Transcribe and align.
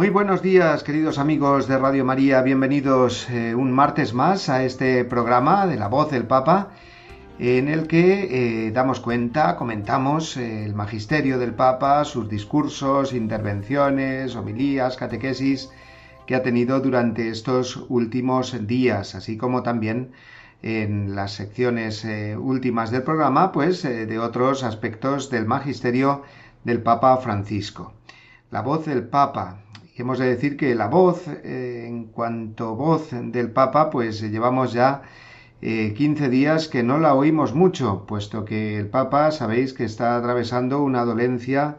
Muy 0.00 0.08
buenos 0.08 0.40
días, 0.40 0.82
queridos 0.82 1.18
amigos 1.18 1.68
de 1.68 1.76
Radio 1.76 2.06
María. 2.06 2.40
Bienvenidos 2.40 3.28
eh, 3.28 3.54
un 3.54 3.70
martes 3.70 4.14
más 4.14 4.48
a 4.48 4.64
este 4.64 5.04
programa 5.04 5.66
de 5.66 5.76
la 5.76 5.88
voz 5.88 6.10
del 6.10 6.24
Papa, 6.24 6.70
en 7.38 7.68
el 7.68 7.86
que 7.86 8.66
eh, 8.66 8.70
damos 8.70 9.00
cuenta, 9.00 9.56
comentamos 9.56 10.38
eh, 10.38 10.64
el 10.64 10.74
magisterio 10.74 11.38
del 11.38 11.52
Papa, 11.52 12.02
sus 12.06 12.30
discursos, 12.30 13.12
intervenciones, 13.12 14.36
homilías, 14.36 14.96
catequesis 14.96 15.68
que 16.26 16.34
ha 16.34 16.42
tenido 16.42 16.80
durante 16.80 17.28
estos 17.28 17.84
últimos 17.90 18.66
días, 18.66 19.14
así 19.14 19.36
como 19.36 19.62
también 19.62 20.12
en 20.62 21.14
las 21.14 21.32
secciones 21.32 22.06
últimas 22.38 22.90
del 22.90 23.02
programa, 23.02 23.52
pues 23.52 23.82
de 23.82 24.18
otros 24.18 24.64
aspectos 24.64 25.28
del 25.28 25.44
magisterio 25.44 26.22
del 26.64 26.82
Papa 26.82 27.18
Francisco. 27.18 27.92
La 28.50 28.62
voz 28.62 28.86
del 28.86 29.06
Papa, 29.06 29.58
hemos 30.00 30.18
de 30.18 30.26
decir 30.26 30.56
que 30.56 30.74
la 30.74 30.88
voz, 30.88 31.26
eh, 31.28 31.84
en 31.86 32.06
cuanto 32.06 32.74
voz 32.74 33.10
del 33.12 33.50
Papa, 33.50 33.90
pues 33.90 34.20
llevamos 34.20 34.72
ya 34.72 35.02
15 35.60 36.24
eh, 36.24 36.28
días 36.28 36.68
que 36.68 36.82
no 36.82 36.98
la 36.98 37.14
oímos 37.14 37.54
mucho, 37.54 38.06
puesto 38.06 38.44
que 38.44 38.78
el 38.78 38.88
Papa, 38.88 39.30
sabéis 39.30 39.72
que 39.74 39.84
está 39.84 40.16
atravesando 40.16 40.82
una 40.82 41.04
dolencia, 41.04 41.78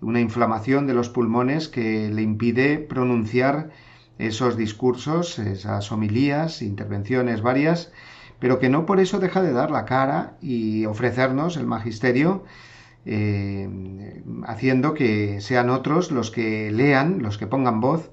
una 0.00 0.20
inflamación 0.20 0.86
de 0.86 0.94
los 0.94 1.10
pulmones 1.10 1.68
que 1.68 2.08
le 2.08 2.22
impide 2.22 2.78
pronunciar 2.78 3.70
esos 4.18 4.56
discursos, 4.56 5.38
esas 5.38 5.92
homilías, 5.92 6.62
intervenciones 6.62 7.42
varias, 7.42 7.92
pero 8.38 8.58
que 8.58 8.70
no 8.70 8.86
por 8.86 9.00
eso 9.00 9.18
deja 9.18 9.42
de 9.42 9.52
dar 9.52 9.70
la 9.70 9.84
cara 9.84 10.36
y 10.40 10.86
ofrecernos 10.86 11.56
el 11.56 11.66
magisterio 11.66 12.44
eh, 13.06 13.68
haciendo 14.46 14.94
que 14.94 15.40
sean 15.40 15.70
otros 15.70 16.10
los 16.10 16.30
que 16.30 16.70
lean, 16.70 17.22
los 17.22 17.38
que 17.38 17.46
pongan 17.46 17.80
voz 17.80 18.10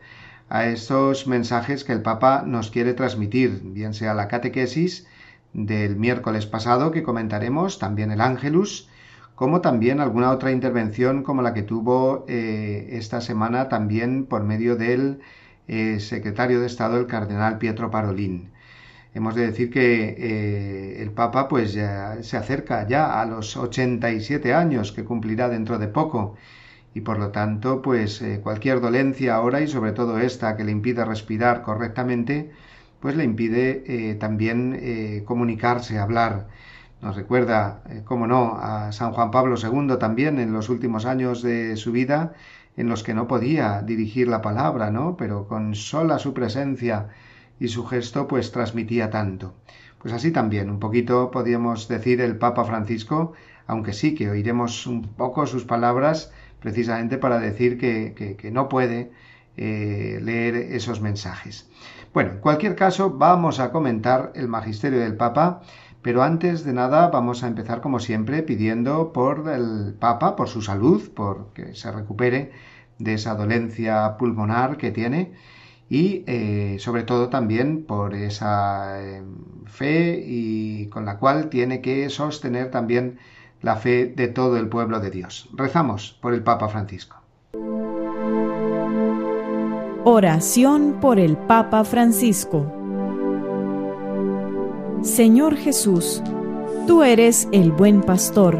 a 0.49 0.65
estos 0.67 1.27
mensajes 1.27 1.83
que 1.83 1.93
el 1.93 2.01
Papa 2.01 2.43
nos 2.45 2.71
quiere 2.71 2.93
transmitir, 2.93 3.61
bien 3.63 3.93
sea 3.93 4.13
la 4.13 4.27
catequesis 4.27 5.07
del 5.53 5.95
miércoles 5.95 6.45
pasado 6.45 6.91
que 6.91 7.03
comentaremos, 7.03 7.79
también 7.79 8.11
el 8.11 8.21
Ángelus, 8.21 8.89
como 9.35 9.61
también 9.61 9.99
alguna 9.99 10.31
otra 10.31 10.51
intervención 10.51 11.23
como 11.23 11.41
la 11.41 11.53
que 11.53 11.63
tuvo 11.63 12.25
eh, 12.27 12.89
esta 12.93 13.21
semana 13.21 13.69
también 13.69 14.25
por 14.25 14.43
medio 14.43 14.75
del 14.75 15.19
eh, 15.67 15.99
secretario 15.99 16.59
de 16.59 16.67
Estado, 16.67 16.97
el 16.97 17.07
cardenal 17.07 17.57
Pietro 17.57 17.91
Parolín. 17.91 18.49
Hemos 19.17 19.33
de 19.33 19.47
decir 19.47 19.71
que 19.71 20.15
eh, 20.15 21.01
el 21.01 21.09
Papa 21.09 21.47
pues 21.47 21.71
se 21.71 22.37
acerca 22.37 22.87
ya 22.87 23.19
a 23.19 23.25
los 23.25 23.57
87 23.57 24.53
años 24.53 24.91
que 24.91 25.03
cumplirá 25.05 25.49
dentro 25.49 25.79
de 25.79 25.87
poco 25.87 26.35
y 26.93 27.01
por 27.01 27.17
lo 27.17 27.29
tanto 27.31 27.81
pues 27.81 28.21
eh, 28.21 28.41
cualquier 28.43 28.79
dolencia 28.79 29.33
ahora 29.33 29.61
y 29.61 29.67
sobre 29.67 29.93
todo 29.93 30.19
esta 30.19 30.55
que 30.55 30.63
le 30.63 30.71
impide 30.71 31.03
respirar 31.03 31.63
correctamente 31.63 32.51
pues 32.99 33.15
le 33.15 33.23
impide 33.23 33.83
eh, 33.87 34.13
también 34.15 35.23
comunicarse, 35.25 35.97
hablar. 35.97 36.47
Nos 37.01 37.15
recuerda, 37.15 37.81
como 38.05 38.27
no, 38.27 38.59
a 38.61 38.91
San 38.91 39.13
Juan 39.13 39.31
Pablo 39.31 39.55
II 39.57 39.97
también 39.97 40.37
en 40.37 40.53
los 40.53 40.69
últimos 40.69 41.05
años 41.07 41.41
de 41.41 41.75
su 41.75 41.91
vida 41.91 42.33
en 42.75 42.87
los 42.87 43.01
que 43.01 43.15
no 43.15 43.27
podía 43.27 43.81
dirigir 43.81 44.27
la 44.27 44.43
palabra, 44.43 44.91
¿no? 44.91 45.17
Pero 45.17 45.47
con 45.47 45.73
sola 45.73 46.19
su 46.19 46.35
presencia 46.35 47.07
y 47.59 47.67
su 47.69 47.85
gesto 47.85 48.27
pues 48.27 48.51
transmitía 48.51 49.09
tanto. 49.09 49.53
Pues 49.99 50.13
así 50.13 50.31
también, 50.31 50.69
un 50.69 50.79
poquito 50.79 51.31
podríamos 51.31 51.87
decir 51.87 52.21
el 52.21 52.37
Papa 52.37 52.65
Francisco, 52.65 53.33
aunque 53.65 53.93
sí 53.93 54.15
que 54.15 54.29
oiremos 54.29 54.87
un 54.87 55.01
poco 55.03 55.45
sus 55.47 55.65
palabras 55.65 56.31
precisamente 56.59 57.17
para 57.17 57.39
decir 57.39 57.77
que, 57.77 58.49
no 58.51 58.69
puede 58.69 59.11
eh, 59.57 60.19
leer 60.21 60.55
esos 60.55 61.01
mensajes. 61.01 61.69
Bueno, 62.13 62.33
en 62.33 62.39
cualquier 62.39 62.75
caso 62.75 63.11
vamos 63.11 63.59
a 63.59 63.71
comentar 63.71 64.31
el 64.35 64.47
magisterio 64.47 64.99
del 64.99 65.17
Papa, 65.17 65.61
pero 66.01 66.23
antes 66.23 66.63
de 66.63 66.73
nada 66.73 67.09
vamos 67.09 67.43
a 67.43 67.47
empezar 67.47 67.81
como 67.81 67.99
siempre 67.99 68.43
pidiendo 68.43 69.11
por 69.11 69.49
el 69.49 69.93
Papa, 69.99 70.35
por 70.35 70.47
su 70.47 70.61
salud, 70.61 71.09
por 71.13 71.53
que 71.53 71.75
se 71.75 71.91
recupere 71.91 72.51
de 72.99 73.15
esa 73.15 73.35
dolencia 73.35 74.15
pulmonar 74.17 74.77
que 74.77 74.91
tiene 74.91 75.33
y 75.89 76.23
eh, 76.27 76.77
sobre 76.79 77.03
todo 77.03 77.29
también 77.29 77.83
por 77.85 78.13
esa 78.13 79.01
eh, 79.01 79.23
fe 79.65 80.21
y 80.25 80.87
con 80.87 81.05
la 81.05 81.17
cual 81.17 81.49
tiene 81.49 81.81
que 81.81 82.09
sostener 82.09 82.71
también 82.71 83.19
la 83.61 83.75
fe 83.77 84.05
de 84.05 84.27
todo 84.27 84.57
el 84.57 84.67
pueblo 84.67 84.99
de 84.99 85.11
Dios. 85.11 85.49
Rezamos 85.53 86.17
por 86.21 86.33
el 86.33 86.43
Papa 86.43 86.67
Francisco. 86.67 87.17
Oración 90.03 90.97
por 91.01 91.19
el 91.19 91.37
Papa 91.37 91.83
Francisco. 91.83 92.73
Señor 95.01 95.55
Jesús, 95.55 96.21
tú 96.87 97.03
eres 97.03 97.47
el 97.51 97.71
buen 97.71 98.01
pastor, 98.01 98.59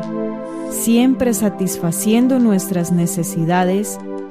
siempre 0.71 1.33
satisfaciendo 1.33 2.39
nuestras 2.39 2.91
necesidades 2.91 3.99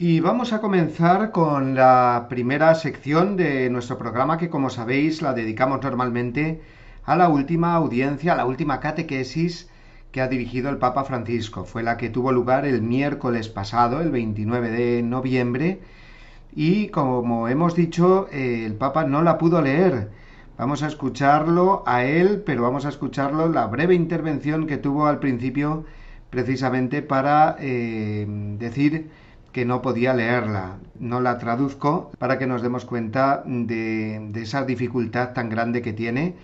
Y 0.00 0.20
vamos 0.20 0.52
a 0.52 0.60
comenzar 0.60 1.32
con 1.32 1.74
la 1.74 2.26
primera 2.28 2.72
sección 2.76 3.36
de 3.36 3.68
nuestro 3.68 3.98
programa 3.98 4.38
que 4.38 4.48
como 4.48 4.70
sabéis 4.70 5.22
la 5.22 5.34
dedicamos 5.34 5.82
normalmente 5.82 6.60
a 7.04 7.16
la 7.16 7.28
última 7.28 7.74
audiencia, 7.74 8.32
a 8.32 8.36
la 8.36 8.46
última 8.46 8.78
catequesis 8.78 9.68
que 10.12 10.20
ha 10.20 10.28
dirigido 10.28 10.70
el 10.70 10.78
Papa 10.78 11.02
Francisco. 11.02 11.64
Fue 11.64 11.82
la 11.82 11.96
que 11.96 12.10
tuvo 12.10 12.30
lugar 12.30 12.64
el 12.64 12.80
miércoles 12.80 13.48
pasado, 13.48 14.00
el 14.00 14.12
29 14.12 14.70
de 14.70 15.02
noviembre, 15.02 15.80
y 16.54 16.88
como 16.90 17.48
hemos 17.48 17.74
dicho, 17.74 18.28
eh, 18.30 18.66
el 18.66 18.74
Papa 18.74 19.04
no 19.04 19.22
la 19.22 19.36
pudo 19.36 19.62
leer. 19.62 20.10
Vamos 20.56 20.84
a 20.84 20.86
escucharlo 20.86 21.82
a 21.86 22.04
él, 22.04 22.44
pero 22.46 22.62
vamos 22.62 22.86
a 22.86 22.90
escucharlo 22.90 23.48
la 23.48 23.66
breve 23.66 23.96
intervención 23.96 24.68
que 24.68 24.76
tuvo 24.76 25.06
al 25.08 25.18
principio 25.18 25.86
precisamente 26.30 27.02
para 27.02 27.56
eh, 27.58 28.26
decir 28.60 29.10
que 29.52 29.64
no 29.64 29.82
podía 29.82 30.14
leerla. 30.14 30.78
No 30.98 31.20
la 31.20 31.38
traduzco 31.38 32.10
para 32.18 32.38
que 32.38 32.46
nos 32.46 32.62
demos 32.62 32.84
cuenta 32.84 33.42
de, 33.46 34.30
esa 34.36 34.64
dificultad 34.64 35.32
tan 35.32 35.48
grande 35.48 35.82
que 35.82 35.92
tiene 35.92 36.34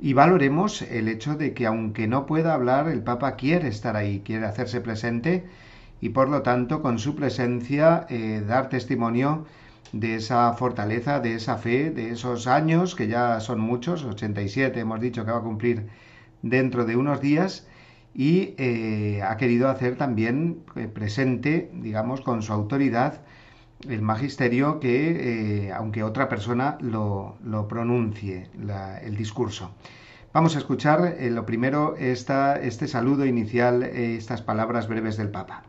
y 0.00 0.12
valoremos 0.12 0.82
el 0.82 1.08
hecho 1.08 1.36
de 1.36 1.54
que 1.54 1.66
aunque 1.66 2.06
no 2.06 2.26
pueda 2.26 2.54
hablar, 2.54 2.88
el 2.88 3.02
Papa 3.02 3.36
quiere 3.36 3.68
estar 3.68 3.96
ahí, 3.96 4.20
quiere 4.24 4.46
hacerse 4.46 4.80
presente 4.80 5.44
y 6.00 6.10
por 6.10 6.28
lo 6.28 6.42
tanto 6.42 6.82
con 6.82 6.98
su 6.98 7.14
presencia 7.14 8.06
eh, 8.10 8.42
dar 8.46 8.68
testimonio 8.68 9.46
de 9.92 10.16
esa 10.16 10.52
fortaleza, 10.54 11.20
de 11.20 11.34
esa 11.34 11.56
fe, 11.56 11.90
de 11.90 12.10
esos 12.10 12.46
años, 12.46 12.94
que 12.94 13.06
ya 13.08 13.40
son 13.40 13.60
muchos, 13.60 14.04
87 14.04 14.80
hemos 14.80 15.00
dicho 15.00 15.24
que 15.24 15.30
va 15.30 15.38
a 15.38 15.42
cumplir 15.42 15.86
dentro 16.42 16.84
de 16.84 16.96
unos 16.96 17.20
días, 17.20 17.66
y 18.16 18.54
eh, 18.56 19.20
ha 19.22 19.36
querido 19.36 19.68
hacer 19.68 19.96
también 19.96 20.62
eh, 20.74 20.88
presente, 20.88 21.70
digamos, 21.74 22.22
con 22.22 22.42
su 22.42 22.50
autoridad, 22.50 23.20
el 23.86 24.00
magisterio 24.00 24.80
que, 24.80 25.66
eh, 25.66 25.72
aunque 25.72 26.02
otra 26.02 26.26
persona 26.26 26.78
lo, 26.80 27.36
pronuncie, 27.68 28.48
el 29.02 29.16
discurso. 29.16 29.70
Vamos 30.32 30.56
a 30.56 30.58
escuchar 30.58 31.16
lo 31.20 31.44
primero 31.44 31.94
esta, 31.98 32.56
este 32.56 32.88
saludo 32.88 33.26
inicial, 33.26 33.82
estas 33.82 34.40
palabras 34.40 34.88
breves 34.88 35.18
del 35.18 35.28
Papa. 35.28 35.62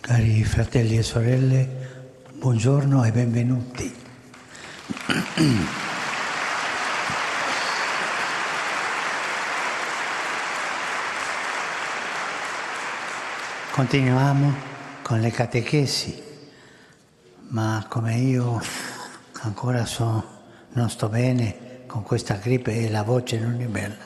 Cari 0.00 0.42
fratelli 0.44 0.96
e 0.98 1.02
sorelle, 1.02 1.68
buongiorno 2.40 3.04
e 3.04 3.12
benvenuti. 3.12 3.92
Continuiamo 13.74 14.54
con 15.02 15.20
le 15.20 15.32
catechesi, 15.32 16.14
ma 17.48 17.84
come 17.88 18.14
io 18.18 18.60
ancora 19.42 19.84
so, 19.84 20.24
non 20.74 20.88
sto 20.88 21.08
bene 21.08 21.82
con 21.88 22.04
questa 22.04 22.36
gripe 22.36 22.72
e 22.72 22.88
la 22.88 23.02
voce 23.02 23.40
non 23.40 23.60
è 23.60 23.66
bella, 23.66 24.04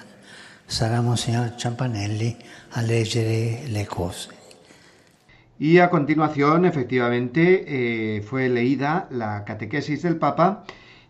sarà 0.65 1.03
Monsignor 1.03 1.55
Ciampanelli 1.55 2.35
a 2.70 2.81
leggere 2.81 3.65
le 3.67 3.85
cose. 3.85 4.31
Y 5.59 5.81
a 5.81 5.91
continuación, 5.91 6.65
efectivamente, 6.65 7.67
eh, 7.67 8.23
fue 8.23 8.49
leída 8.49 9.06
la 9.11 9.44
catequesis 9.44 10.00
del 10.00 10.17
Papa, 10.17 10.65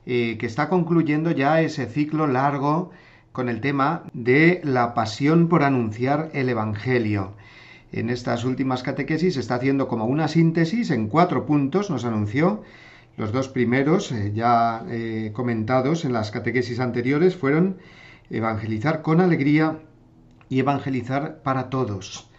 eh, 0.05 0.37
que 0.37 0.47
está 0.47 0.69
concluyendo 0.69 1.31
ya 1.31 1.61
ese 1.61 1.87
ciclo 1.87 2.27
largo 2.27 2.91
con 3.31 3.49
el 3.49 3.61
tema 3.61 4.03
de 4.13 4.61
la 4.65 4.95
pasión 4.95 5.47
por 5.47 5.63
anunciar 5.63 6.31
el 6.33 6.49
Evangelio 6.49 7.38
en 7.93 8.11
estas 8.11 8.45
últimas 8.45 8.83
catequesis 8.83 9.37
está 9.37 9.55
haciendo 9.55 9.89
como 9.89 10.07
una 10.07 10.29
síntesis 10.29 10.91
en 10.91 11.09
cuatro 11.09 11.47
puntos, 11.47 11.91
nos 11.91 12.05
anunció. 12.05 12.63
Los 13.17 13.33
dos 13.33 13.49
primeros, 13.49 14.13
eh, 14.13 14.33
ya 14.35 14.85
eh, 14.89 15.33
comentados 15.33 16.05
en 16.05 16.13
las 16.13 16.31
catequesis 16.31 16.81
anteriores, 16.81 17.35
fueron 17.35 17.79
evangelizar 18.31 19.03
con 19.03 19.21
alegría 19.21 19.81
y 20.49 20.61
evangelizar 20.61 21.43
para 21.43 21.71
todos. 21.71 22.31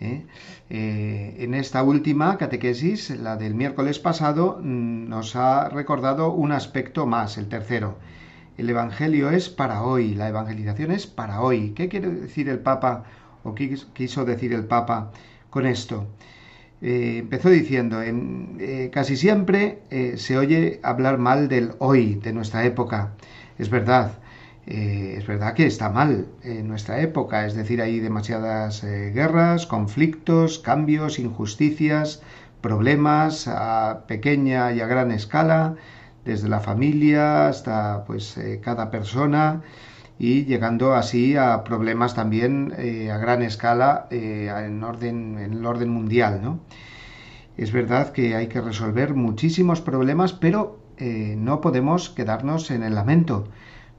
¿eh? 0.00 0.26
en 0.70 1.54
esta 1.54 1.82
última 1.82 2.38
catequesis, 2.38 3.10
la 3.10 3.36
del 3.36 3.54
miércoles 3.54 3.98
pasado, 3.98 4.60
mm, 4.62 5.08
nos 5.08 5.34
ha 5.34 5.68
recordado 5.70 6.32
un 6.32 6.52
aspecto 6.52 7.04
más, 7.06 7.36
el 7.36 7.48
tercero. 7.48 7.98
El 8.58 8.70
Evangelio 8.70 9.30
es 9.30 9.48
para 9.48 9.82
hoy, 9.82 10.14
la 10.14 10.28
evangelización 10.28 10.90
es 10.90 11.06
para 11.06 11.40
hoy. 11.40 11.70
¿Qué 11.70 11.88
quiere 11.88 12.10
decir 12.10 12.48
el 12.48 12.58
Papa 12.58 13.04
o 13.44 13.54
quiso 13.54 14.24
decir 14.24 14.52
el 14.52 14.64
Papa 14.64 15.12
con 15.50 15.66
esto. 15.66 16.06
Eh, 16.80 17.18
empezó 17.18 17.50
diciendo, 17.50 18.02
en, 18.02 18.58
eh, 18.60 18.90
casi 18.92 19.16
siempre 19.16 19.80
eh, 19.90 20.14
se 20.16 20.38
oye 20.38 20.78
hablar 20.84 21.18
mal 21.18 21.48
del 21.48 21.72
hoy, 21.78 22.14
de 22.14 22.32
nuestra 22.32 22.64
época. 22.64 23.14
Es 23.58 23.70
verdad, 23.70 24.12
es 24.66 25.26
verdad 25.26 25.54
que 25.54 25.64
está 25.64 25.88
mal 25.88 26.26
en 26.42 26.68
nuestra 26.68 27.00
época, 27.00 27.46
es 27.46 27.54
decir, 27.54 27.80
hay 27.80 28.00
demasiadas 28.00 28.84
guerras, 28.84 29.64
conflictos, 29.64 30.58
cambios, 30.58 31.18
injusticias, 31.18 32.22
problemas 32.60 33.48
a 33.48 34.04
pequeña 34.06 34.72
y 34.72 34.82
a 34.82 34.86
gran 34.86 35.10
escala, 35.10 35.76
desde 36.26 36.50
la 36.50 36.60
familia 36.60 37.48
hasta 37.48 38.04
pues 38.04 38.38
cada 38.60 38.90
persona 38.90 39.62
y 40.18 40.44
llegando 40.44 40.94
así 40.94 41.36
a 41.36 41.62
problemas 41.62 42.14
también 42.14 42.74
eh, 42.76 43.10
a 43.10 43.18
gran 43.18 43.42
escala 43.42 44.08
eh, 44.10 44.52
en, 44.66 44.82
orden, 44.82 45.38
en 45.38 45.52
el 45.52 45.64
orden 45.64 45.90
mundial. 45.90 46.40
¿no? 46.42 46.58
Es 47.56 47.72
verdad 47.72 48.10
que 48.10 48.34
hay 48.34 48.48
que 48.48 48.60
resolver 48.60 49.14
muchísimos 49.14 49.80
problemas, 49.80 50.32
pero 50.32 50.80
eh, 50.96 51.36
no 51.38 51.60
podemos 51.60 52.10
quedarnos 52.10 52.72
en 52.72 52.82
el 52.82 52.96
lamento, 52.96 53.46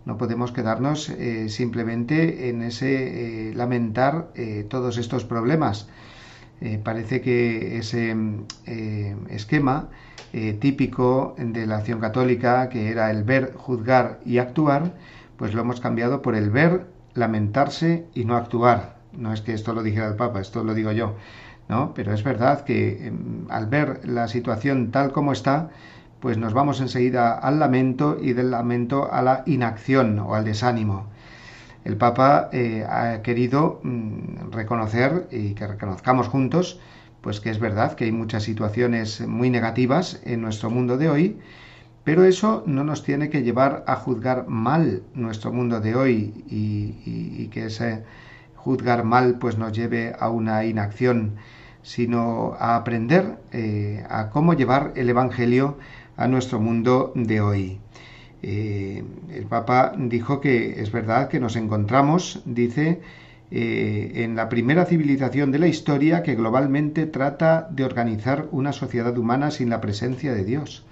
no 0.05 0.17
podemos 0.17 0.51
quedarnos 0.51 1.11
simplemente 1.49 2.49
en 2.49 2.63
ese 2.63 3.51
lamentar 3.53 4.29
todos 4.67 4.97
estos 4.97 5.23
problemas. 5.23 5.87
parece 6.83 7.21
que 7.21 7.77
ese 7.77 8.15
esquema 9.29 9.89
típico 10.59 11.35
de 11.37 11.67
la 11.67 11.77
acción 11.77 11.99
católica, 11.99 12.69
que 12.69 12.89
era 12.89 13.11
el 13.11 13.23
ver, 13.23 13.53
juzgar 13.55 14.19
y 14.25 14.39
actuar, 14.39 14.93
pues 15.39 15.53
lo 15.53 15.61
hemos 15.61 15.79
cambiado 15.79 16.21
por 16.21 16.35
el 16.35 16.49
ver, 16.49 16.85
lamentarse 17.13 18.05
y 18.13 18.25
no 18.25 18.35
actuar. 18.35 18.97
No 19.13 19.31
es 19.31 19.39
que 19.39 19.53
esto 19.53 19.73
lo 19.73 19.81
dijera 19.81 20.09
el 20.09 20.17
Papa, 20.17 20.41
esto 20.41 20.65
lo 20.65 20.73
digo 20.73 20.91
yo, 20.91 21.15
¿no? 21.69 21.93
Pero 21.93 22.13
es 22.13 22.23
verdad 22.23 22.65
que 22.65 23.07
em, 23.07 23.45
al 23.49 23.67
ver 23.67 24.01
la 24.03 24.27
situación 24.27 24.91
tal 24.91 25.13
como 25.13 25.31
está, 25.31 25.69
pues 26.19 26.37
nos 26.37 26.53
vamos 26.53 26.81
enseguida 26.81 27.39
al 27.39 27.57
lamento 27.57 28.17
y 28.21 28.33
del 28.33 28.51
lamento 28.51 29.09
a 29.11 29.21
la 29.21 29.43
inacción 29.45 30.19
o 30.19 30.35
al 30.35 30.43
desánimo. 30.43 31.07
El 31.85 31.95
Papa 31.95 32.49
eh, 32.51 32.85
ha 32.87 33.21
querido 33.21 33.79
mm, 33.81 34.51
reconocer 34.51 35.29
y 35.31 35.53
que 35.53 35.67
reconozcamos 35.67 36.27
juntos, 36.27 36.81
pues 37.21 37.39
que 37.39 37.49
es 37.49 37.59
verdad 37.59 37.93
que 37.93 38.03
hay 38.03 38.11
muchas 38.11 38.43
situaciones 38.43 39.25
muy 39.25 39.49
negativas 39.49 40.19
en 40.25 40.41
nuestro 40.41 40.69
mundo 40.69 40.97
de 40.97 41.09
hoy, 41.09 41.39
pero 42.09 42.23
eso 42.23 42.63
no 42.65 42.83
nos 42.83 43.03
tiene 43.03 43.29
que 43.29 43.43
llevar 43.43 43.83
a 43.85 43.95
juzgar 43.95 44.47
mal 44.47 45.03
nuestro 45.13 45.53
mundo 45.53 45.79
de 45.79 45.93
hoy 45.93 46.43
y, 46.49 47.49
que 47.49 47.67
ese 47.67 48.01
juzgar 48.55 49.03
mal 49.03 49.37
pues 49.37 49.59
nos 49.59 49.73
lleve 49.73 50.15
a 50.19 50.31
una 50.31 50.65
inacción, 50.65 51.35
sino 51.83 52.55
a 52.57 52.77
aprender 52.77 53.37
eh, 53.51 54.03
a 54.09 54.31
cómo 54.31 54.55
llevar 54.55 54.93
el 54.95 55.07
Evangelio 55.07 55.77
a 56.17 56.27
nuestro 56.27 56.59
mundo 56.59 57.13
de 57.13 57.41
hoy. 57.41 57.79
Eh, 58.41 59.03
el 59.31 59.45
Papa 59.45 59.93
dijo 59.95 60.41
que 60.41 60.81
es 60.81 60.91
verdad 60.91 61.29
que 61.29 61.39
nos 61.39 61.55
encontramos, 61.55 62.41
dice, 62.43 63.01
eh, 63.51 64.13
en 64.15 64.35
la 64.35 64.49
primera 64.49 64.85
civilización 64.85 65.51
de 65.51 65.59
la 65.59 65.67
historia 65.67 66.23
que 66.23 66.33
globalmente 66.33 67.05
trata 67.05 67.67
de 67.69 67.83
organizar 67.83 68.47
una 68.49 68.73
sociedad 68.73 69.15
humana 69.15 69.51
sin 69.51 69.69
la 69.69 69.79
presencia 69.79 70.33
de 70.33 70.43
Dios. 70.43 70.88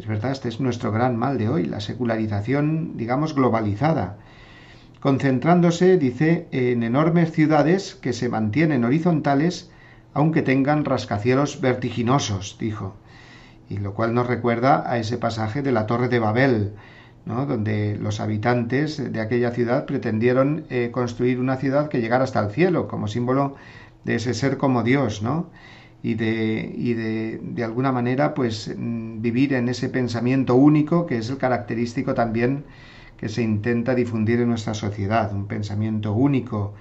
Es 0.00 0.06
verdad, 0.06 0.32
este 0.32 0.48
es 0.48 0.60
nuestro 0.60 0.92
gran 0.92 1.18
mal 1.18 1.36
de 1.36 1.50
hoy, 1.50 1.66
la 1.66 1.78
secularización, 1.78 2.96
digamos, 2.96 3.34
globalizada, 3.34 4.16
concentrándose, 4.98 5.98
dice, 5.98 6.48
en 6.52 6.82
enormes 6.82 7.32
ciudades 7.32 7.96
que 7.96 8.14
se 8.14 8.30
mantienen 8.30 8.84
horizontales, 8.84 9.70
aunque 10.14 10.40
tengan 10.40 10.86
rascacielos 10.86 11.60
vertiginosos, 11.60 12.56
dijo. 12.58 12.96
Y 13.68 13.76
lo 13.76 13.92
cual 13.92 14.14
nos 14.14 14.26
recuerda 14.26 14.90
a 14.90 14.96
ese 14.96 15.18
pasaje 15.18 15.60
de 15.60 15.72
la 15.72 15.84
Torre 15.84 16.08
de 16.08 16.18
Babel, 16.18 16.72
¿no? 17.26 17.44
donde 17.44 17.98
los 18.00 18.20
habitantes 18.20 19.12
de 19.12 19.20
aquella 19.20 19.50
ciudad 19.50 19.84
pretendieron 19.84 20.64
eh, 20.70 20.88
construir 20.90 21.38
una 21.38 21.56
ciudad 21.56 21.90
que 21.90 22.00
llegara 22.00 22.24
hasta 22.24 22.40
el 22.40 22.52
cielo, 22.52 22.88
como 22.88 23.06
símbolo 23.06 23.56
de 24.04 24.14
ese 24.14 24.32
ser 24.32 24.56
como 24.56 24.82
Dios, 24.82 25.20
¿no? 25.20 25.50
Y 26.02 26.14
de, 26.14 26.72
y 26.76 26.94
de, 26.94 27.40
de 27.42 27.64
alguna 27.64 27.92
manera 27.92 28.34
pues 28.34 28.74
mm, 28.76 29.20
vivir 29.20 29.54
en 29.54 29.68
ese 29.68 29.88
pensamiento 29.88 30.54
único 30.54 31.06
que 31.06 31.18
es 31.18 31.30
el 31.30 31.36
característico 31.38 32.14
también 32.14 32.64
que 33.16 33.28
se 33.28 33.42
intenta 33.42 33.94
difundir 33.94 34.40
en 34.40 34.48
nuestra 34.48 34.72
sociedad, 34.72 35.34
un 35.34 35.46
pensamiento 35.46 36.14
único, 36.14 36.72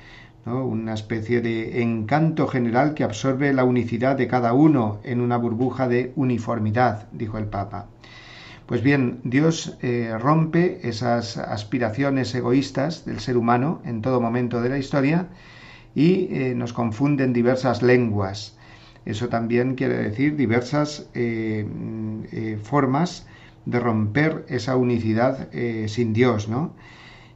una 0.45 0.93
especie 0.93 1.41
de 1.41 1.81
encanto 1.81 2.47
general 2.47 2.93
que 2.93 3.03
absorbe 3.03 3.53
la 3.53 3.65
unicidad 3.65 4.15
de 4.15 4.27
cada 4.27 4.53
uno 4.53 4.99
en 5.03 5.19
una 5.19 5.35
burbuja 5.35 5.89
de 5.89 6.13
uniformidad, 6.15 7.09
dijo 7.11 7.38
el 7.38 7.45
Papa. 7.45 7.88
Pues 8.65 8.83
bien, 8.83 9.19
Dios 9.23 9.77
eh, 9.81 10.15
rompe 10.17 10.88
esas 10.88 11.38
aspiraciones 11.38 12.33
egoístas 12.35 13.03
del 13.03 13.19
ser 13.19 13.35
humano 13.35 13.81
en 13.83 14.01
todo 14.01 14.21
momento 14.21 14.61
de 14.61 14.69
la 14.69 14.77
historia 14.77 15.27
y 15.93 16.29
eh, 16.31 16.53
nos 16.55 16.71
confunde 16.71 17.25
en 17.25 17.33
diversas 17.33 17.81
lenguas 17.81 18.58
eso 19.06 19.29
también 19.29 19.75
quiere 19.75 19.98
decir 19.98 20.36
diversas 20.36 21.10
eh, 21.13 21.65
eh, 22.32 22.58
formas 22.62 23.27
de 23.65 23.79
romper 23.79 24.46
esa 24.50 24.75
unicidad 24.75 25.50
eh, 25.53 25.88
sin 25.88 26.13
Dios, 26.13 26.48
¿no? 26.50 26.74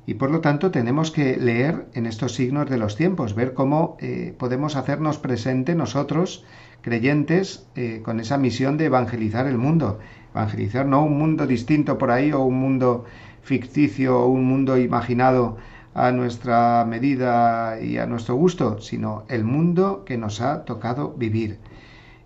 Y 0.05 0.15
por 0.15 0.31
lo 0.31 0.41
tanto 0.41 0.71
tenemos 0.71 1.11
que 1.11 1.37
leer 1.37 1.85
en 1.93 2.05
estos 2.05 2.35
signos 2.35 2.69
de 2.69 2.77
los 2.77 2.97
tiempos, 2.97 3.35
ver 3.35 3.53
cómo 3.53 3.95
podemos 4.37 4.75
hacernos 4.75 5.17
presente 5.17 5.75
nosotros, 5.75 6.43
creyentes, 6.81 7.65
con 8.03 8.19
esa 8.19 8.37
misión 8.37 8.75
de 8.75 8.87
evangelizar 8.87 9.47
el 9.47 9.57
mundo. 9.57 9.99
Evangelizar 10.33 10.85
no 10.85 11.05
un 11.05 11.17
mundo 11.17 11.47
distinto 11.47 11.97
por 11.97 12.11
ahí 12.11 12.33
o 12.33 12.41
un 12.41 12.59
mundo 12.59 13.05
ficticio 13.43 14.19
o 14.19 14.27
un 14.27 14.43
mundo 14.43 14.77
imaginado 14.77 15.55
a 15.93 16.11
nuestra 16.11 16.85
medida 16.85 17.79
y 17.79 17.97
a 17.97 18.05
nuestro 18.05 18.35
gusto, 18.35 18.81
sino 18.81 19.23
el 19.29 19.43
mundo 19.43 20.03
que 20.05 20.17
nos 20.17 20.41
ha 20.41 20.65
tocado 20.65 21.13
vivir. 21.13 21.59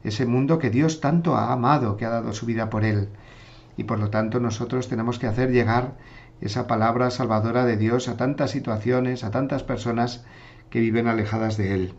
ese 0.04 0.26
mundo 0.26 0.58
que 0.58 0.70
Dios 0.70 1.02
tanto 1.02 1.36
ha 1.36 1.52
amado, 1.52 1.98
que 1.98 2.06
ha 2.06 2.10
dado 2.10 2.32
su 2.32 2.46
vida 2.46 2.70
por 2.70 2.86
él. 2.86 3.10
Y 3.76 3.84
por 3.84 4.00
lo 4.00 4.10
tanto 4.10 4.40
nosotros 4.40 4.88
tenemos 4.88 5.20
que 5.20 5.28
hacer 5.28 5.52
llegar 5.52 5.96
esa 6.40 6.68
palabra 6.68 7.10
salvadora 7.10 7.66
de 7.66 7.78
Dios 7.78 8.08
a 8.08 8.16
tantas 8.16 8.52
situaciones, 8.52 9.24
a 9.24 9.32
tantas 9.32 9.64
personas 9.64 10.24
que 10.70 10.80
viven 10.80 11.08
alejadas 11.08 11.58
de 11.58 11.74
Él. 11.74 11.94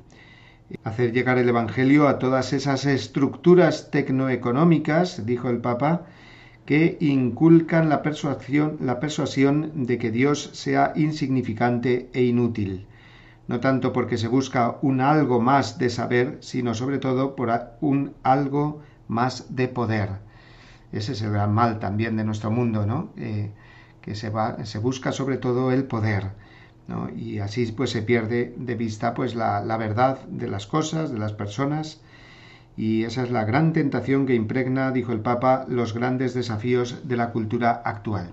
Hacer 0.84 1.12
llegar 1.12 1.38
el 1.38 1.48
Evangelio 1.48 2.08
a 2.08 2.18
todas 2.18 2.52
esas 2.52 2.84
estructuras 2.84 3.90
tecnoeconómicas, 3.90 5.24
dijo 5.26 5.48
el 5.48 5.58
Papa, 5.58 6.06
que 6.68 6.98
inculcan 7.00 7.88
la 7.88 8.02
persuasión, 8.02 8.76
la 8.80 9.00
persuasión 9.00 9.86
de 9.86 9.96
que 9.96 10.10
Dios 10.10 10.50
sea 10.52 10.92
insignificante 10.96 12.10
e 12.12 12.24
inútil, 12.24 12.86
no 13.46 13.58
tanto 13.58 13.94
porque 13.94 14.18
se 14.18 14.28
busca 14.28 14.76
un 14.82 15.00
algo 15.00 15.40
más 15.40 15.78
de 15.78 15.88
saber, 15.88 16.36
sino 16.40 16.74
sobre 16.74 16.98
todo 16.98 17.36
por 17.36 17.48
un 17.80 18.12
algo 18.22 18.82
más 19.08 19.56
de 19.56 19.68
poder. 19.68 20.10
Ese 20.92 21.12
es 21.12 21.22
el 21.22 21.32
gran 21.32 21.54
mal 21.54 21.78
también 21.78 22.18
de 22.18 22.24
nuestro 22.24 22.50
mundo, 22.50 22.84
¿no? 22.84 23.14
Eh, 23.16 23.50
que 24.02 24.14
se, 24.14 24.28
va, 24.28 24.62
se 24.66 24.78
busca 24.78 25.10
sobre 25.10 25.38
todo 25.38 25.72
el 25.72 25.84
poder, 25.84 26.32
¿no? 26.86 27.08
Y 27.08 27.38
así 27.38 27.64
pues 27.72 27.88
se 27.88 28.02
pierde 28.02 28.54
de 28.58 28.74
vista 28.74 29.14
pues 29.14 29.34
la, 29.34 29.62
la 29.62 29.78
verdad 29.78 30.20
de 30.26 30.48
las 30.48 30.66
cosas, 30.66 31.10
de 31.10 31.18
las 31.18 31.32
personas, 31.32 32.02
y 32.78 33.02
esa 33.02 33.24
es 33.24 33.32
la 33.32 33.44
gran 33.44 33.72
tentación 33.72 34.24
que 34.24 34.36
impregna, 34.36 34.92
dijo 34.92 35.10
el 35.12 35.18
Papa, 35.18 35.66
los 35.68 35.94
grandes 35.94 36.32
desafíos 36.32 37.08
de 37.08 37.16
la 37.16 37.32
cultura 37.32 37.82
actual. 37.84 38.30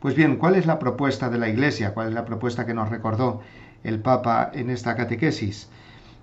Pues 0.00 0.16
bien, 0.16 0.36
¿cuál 0.36 0.56
es 0.56 0.66
la 0.66 0.80
propuesta 0.80 1.30
de 1.30 1.38
la 1.38 1.48
Iglesia? 1.48 1.94
¿Cuál 1.94 2.08
es 2.08 2.14
la 2.14 2.24
propuesta 2.24 2.66
que 2.66 2.74
nos 2.74 2.90
recordó 2.90 3.42
el 3.84 4.00
Papa 4.00 4.50
en 4.52 4.70
esta 4.70 4.96
catequesis? 4.96 5.68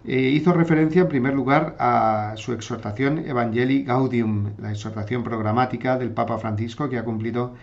Eh, 0.06 0.20
hizo 0.20 0.52
referencia 0.52 1.04
en 1.04 1.08
primer 1.08 1.34
lugar 1.34 1.78
a 1.80 2.34
su 2.36 2.52
exhortación 2.52 3.20
Evangelii 3.20 3.86
Gaudium, 3.86 4.52
la 4.58 4.72
exhortación 4.72 5.24
programática 5.24 5.98
del 5.98 6.12
Papa 6.12 6.38
Francisco 6.40 6.90
que 6.90 6.98
ha 6.98 7.06
cumplido 7.06 7.56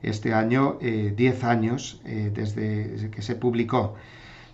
este 0.00 0.32
año 0.32 0.78
10 0.80 1.18
eh, 1.18 1.46
años 1.46 2.00
eh, 2.04 2.30
desde 2.32 3.10
que 3.10 3.20
se 3.20 3.34
publicó 3.34 3.96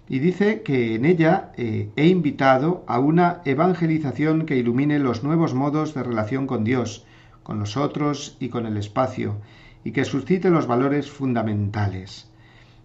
y 0.08 0.20
dice 0.20 0.62
que 0.62 0.94
en 0.94 1.04
ella 1.04 1.50
eh, 1.56 1.90
he 1.96 2.06
invitado 2.06 2.84
a 2.86 2.98
una 2.98 3.40
evangelización 3.44 4.46
que 4.46 4.56
ilumine 4.56 4.98
los 4.98 5.24
nuevos 5.24 5.54
modos 5.54 5.94
de 5.94 6.04
relación 6.04 6.46
con 6.46 6.62
Dios, 6.62 7.04
con 7.42 7.58
los 7.58 7.76
otros 7.76 8.36
y 8.38 8.48
con 8.48 8.66
el 8.66 8.76
espacio, 8.76 9.36
y 9.82 9.90
que 9.92 10.04
suscite 10.04 10.50
los 10.50 10.66
valores 10.66 11.10
fundamentales. 11.10 12.28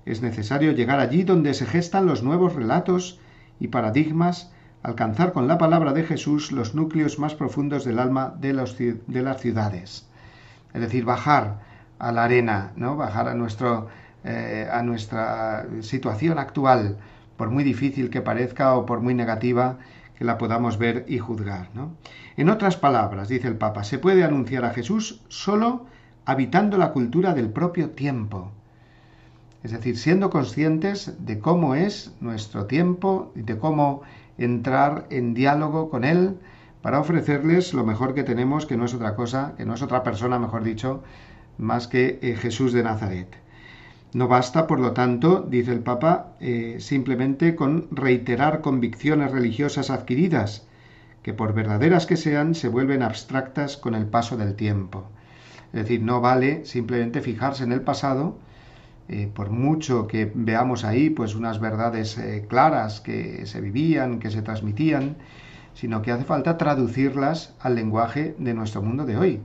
Es 0.05 0.21
necesario 0.21 0.71
llegar 0.71 0.99
allí 0.99 1.23
donde 1.23 1.53
se 1.53 1.67
gestan 1.67 2.07
los 2.07 2.23
nuevos 2.23 2.55
relatos 2.55 3.19
y 3.59 3.67
paradigmas, 3.67 4.51
alcanzar 4.81 5.31
con 5.31 5.47
la 5.47 5.59
palabra 5.59 5.93
de 5.93 6.03
Jesús 6.03 6.51
los 6.51 6.73
núcleos 6.73 7.19
más 7.19 7.35
profundos 7.35 7.85
del 7.85 7.99
alma 7.99 8.33
de, 8.39 8.97
de 9.05 9.21
las 9.21 9.41
ciudades. 9.41 10.07
Es 10.73 10.81
decir, 10.81 11.05
bajar 11.05 11.59
a 11.99 12.11
la 12.11 12.23
arena, 12.23 12.71
¿no? 12.75 12.97
bajar 12.97 13.27
a 13.27 13.35
nuestro 13.35 13.89
eh, 14.23 14.67
a 14.71 14.83
nuestra 14.83 15.65
situación 15.81 16.37
actual, 16.39 16.97
por 17.37 17.49
muy 17.49 17.63
difícil 17.63 18.09
que 18.09 18.21
parezca 18.21 18.75
o 18.75 18.85
por 18.85 19.01
muy 19.01 19.13
negativa 19.13 19.79
que 20.17 20.25
la 20.25 20.37
podamos 20.37 20.77
ver 20.77 21.05
y 21.07 21.17
juzgar. 21.17 21.69
En 22.37 22.49
otras 22.49 22.77
palabras, 22.77 23.27
dice 23.27 23.47
el 23.47 23.57
Papa, 23.57 23.83
se 23.83 23.97
puede 23.97 24.23
anunciar 24.23 24.65
a 24.65 24.69
Jesús 24.69 25.21
solo 25.27 25.87
habitando 26.25 26.77
la 26.77 26.91
cultura 26.91 27.33
del 27.33 27.49
propio 27.49 27.89
tiempo. 27.89 28.51
Es 29.63 29.71
decir, 29.71 29.97
siendo 29.97 30.29
conscientes 30.29 31.13
de 31.19 31.39
cómo 31.39 31.75
es 31.75 32.13
nuestro 32.19 32.65
tiempo 32.65 33.31
y 33.35 33.41
de 33.41 33.57
cómo 33.57 34.01
entrar 34.37 35.07
en 35.09 35.33
diálogo 35.33 35.89
con 35.89 36.03
Él 36.03 36.37
para 36.81 36.99
ofrecerles 36.99 37.73
lo 37.73 37.83
mejor 37.83 38.13
que 38.13 38.23
tenemos, 38.23 38.65
que 38.65 38.77
no 38.77 38.85
es 38.85 38.93
otra 38.93 39.15
cosa, 39.15 39.53
que 39.57 39.65
no 39.65 39.73
es 39.73 39.81
otra 39.81 40.03
persona, 40.03 40.39
mejor 40.39 40.63
dicho, 40.63 41.03
más 41.57 41.87
que 41.87 42.19
eh, 42.21 42.35
Jesús 42.35 42.73
de 42.73 42.83
Nazaret. 42.83 43.40
No 44.13 44.27
basta, 44.27 44.67
por 44.67 44.79
lo 44.81 44.91
tanto, 44.91 45.39
dice 45.49 45.71
el 45.71 45.79
Papa, 45.79 46.33
eh, 46.41 46.77
simplemente 46.79 47.55
con 47.55 47.87
reiterar 47.91 48.59
convicciones 48.59 49.31
religiosas 49.31 49.89
adquiridas, 49.89 50.67
que 51.23 51.33
por 51.33 51.53
verdaderas 51.53 52.05
que 52.05 52.17
sean, 52.17 52.53
se 52.53 52.67
vuelven 52.67 53.03
abstractas 53.03 53.77
con 53.77 53.95
el 53.95 54.07
paso 54.07 54.35
del 54.35 54.55
tiempo. 54.55 55.05
Es 55.71 55.83
decir, 55.83 56.01
no 56.01 56.19
vale 56.19 56.65
simplemente 56.65 57.21
fijarse 57.21 57.63
en 57.63 57.71
el 57.71 57.83
pasado, 57.83 58.35
eh, 59.07 59.29
por 59.33 59.49
mucho 59.49 60.07
que 60.07 60.29
veamos 60.35 60.83
ahí 60.83 61.09
pues 61.09 61.33
unas 61.33 61.61
verdades 61.61 62.17
eh, 62.17 62.45
claras 62.49 62.99
que 62.99 63.45
se 63.45 63.61
vivían, 63.61 64.19
que 64.19 64.29
se 64.29 64.41
transmitían, 64.41 65.15
sino 65.73 66.01
que 66.01 66.11
hace 66.11 66.25
falta 66.25 66.57
traducirlas 66.57 67.55
al 67.61 67.75
lenguaje 67.75 68.35
de 68.37 68.53
nuestro 68.53 68.81
mundo 68.81 69.05
de 69.05 69.15
hoy. 69.15 69.39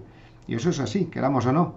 Y 0.49 0.57
eso 0.57 0.71
es 0.71 0.81
así, 0.81 1.05
queramos 1.05 1.47
o 1.47 1.53
no. 1.53 1.75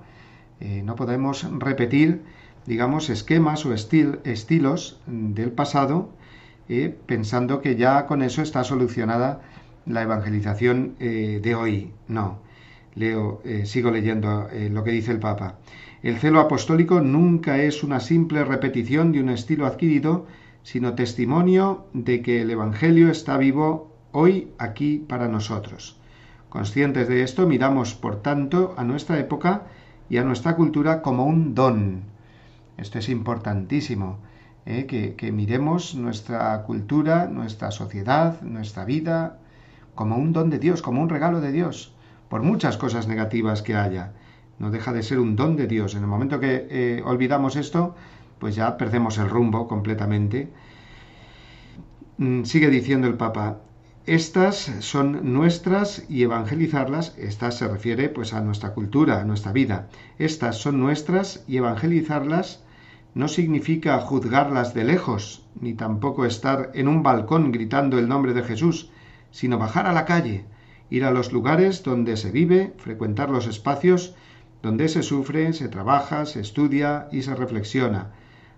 no 0.59 0.95
podemos 0.95 1.47
repetir 1.59 2.21
digamos, 2.65 3.09
esquemas 3.09 3.65
o 3.65 3.73
estilos 3.73 5.01
del 5.07 5.51
pasado, 5.51 6.09
eh, 6.67 6.95
pensando 7.05 7.61
que 7.61 7.75
ya 7.75 8.05
con 8.05 8.21
eso 8.21 8.41
está 8.41 8.63
solucionada 8.63 9.41
la 9.85 10.03
evangelización 10.03 10.95
eh, 10.99 11.39
de 11.41 11.55
hoy. 11.55 11.93
No, 12.07 12.39
leo, 12.93 13.41
eh, 13.43 13.65
sigo 13.65 13.89
leyendo 13.89 14.47
lo 14.71 14.83
que 14.83 14.91
dice 14.91 15.11
el 15.11 15.19
Papa. 15.19 15.57
El 16.03 16.17
celo 16.17 16.39
apostólico 16.39 17.01
nunca 17.01 17.57
es 17.57 17.83
una 17.83 17.99
simple 17.99 18.45
repetición 18.45 19.11
de 19.11 19.21
un 19.21 19.29
estilo 19.29 19.65
adquirido, 19.65 20.27
sino 20.63 20.93
testimonio 20.93 21.87
de 21.93 22.21
que 22.21 22.41
el 22.41 22.51
Evangelio 22.51 23.09
está 23.09 23.37
vivo 23.37 23.91
hoy 24.11 24.49
aquí 24.59 25.03
para 25.07 25.27
nosotros. 25.27 25.99
Conscientes 26.49 27.07
de 27.07 27.23
esto, 27.23 27.47
miramos, 27.47 27.95
por 27.95 28.21
tanto, 28.21 28.73
a 28.77 28.83
nuestra 28.83 29.19
época 29.19 29.63
y 30.09 30.17
a 30.17 30.23
nuestra 30.23 30.55
cultura 30.55 31.01
como 31.01 31.25
un 31.25 31.53
don, 31.53 32.03
esto 32.79 32.99
es 32.99 33.09
importantísimo, 33.09 34.19
¿eh? 34.65 34.85
que, 34.85 35.31
miremos 35.31 35.95
nuestra 35.95 36.61
cultura, 36.63 37.27
nuestra 37.27 37.71
sociedad, 37.71 38.41
nuestra 38.41 38.85
vida 38.85 39.37
como 39.95 40.17
un 40.17 40.31
don 40.31 40.49
de 40.49 40.59
Dios, 40.59 40.81
como 40.81 41.01
un 41.01 41.09
regalo 41.09 41.41
de 41.41 41.51
Dios, 41.51 41.93
por 42.29 42.41
muchas 42.41 42.77
cosas 42.77 43.07
negativas 43.07 43.61
que 43.61 43.75
haya. 43.75 44.13
No 44.59 44.71
deja 44.71 44.93
de 44.93 45.03
ser 45.03 45.19
un 45.19 45.35
don 45.35 45.55
de 45.55 45.67
Dios. 45.67 45.95
En 45.95 46.01
el 46.01 46.07
momento 46.07 46.39
que 46.39 46.67
eh, 46.69 47.01
olvidamos 47.05 47.55
esto, 47.55 47.95
pues 48.39 48.55
ya 48.55 48.77
perdemos 48.77 49.17
el 49.17 49.29
rumbo 49.29 49.67
completamente. 49.67 50.49
Mm, 52.17 52.43
sigue 52.43 52.69
diciendo 52.69 53.07
el 53.07 53.15
Papa, 53.15 53.57
estas 54.05 54.71
son 54.79 55.33
nuestras 55.33 56.05
y 56.09 56.23
evangelizarlas, 56.23 57.15
estas 57.17 57.57
se 57.57 57.67
refiere 57.67 58.09
pues 58.09 58.33
a 58.33 58.41
nuestra 58.41 58.73
cultura, 58.73 59.21
a 59.21 59.25
nuestra 59.25 59.51
vida. 59.51 59.89
Estas 60.17 60.57
son 60.57 60.79
nuestras 60.79 61.43
y 61.47 61.57
evangelizarlas 61.57 62.63
no 63.19 63.27
significa 63.27 63.99
juzgarlas 63.99 64.73
de 64.73 64.85
lejos, 64.85 65.43
ni 65.59 65.73
tampoco 65.73 66.25
estar 66.25 66.71
en 66.73 66.87
un 66.87 67.03
balcón 67.03 67.51
gritando 67.51 67.99
el 67.99 68.07
nombre 68.07 68.33
de 68.33 68.43
Jesús, 68.43 68.91
sino 69.29 69.57
bajar 69.57 69.87
a 69.87 69.91
la 69.91 70.05
calle, 70.05 70.45
ir 70.89 71.03
a 71.03 71.11
los 71.11 71.33
lugares 71.33 71.83
donde 71.83 72.15
se 72.15 72.31
vive, 72.31 72.73
frecuentar 72.77 73.29
los 73.29 73.45
espacios 73.45 74.15
donde 74.63 74.87
se 74.87 75.03
sufre, 75.03 75.51
se 75.51 75.67
trabaja, 75.67 76.25
se 76.25 76.39
estudia 76.39 77.09
y 77.11 77.23
se 77.23 77.35
reflexiona, 77.35 78.13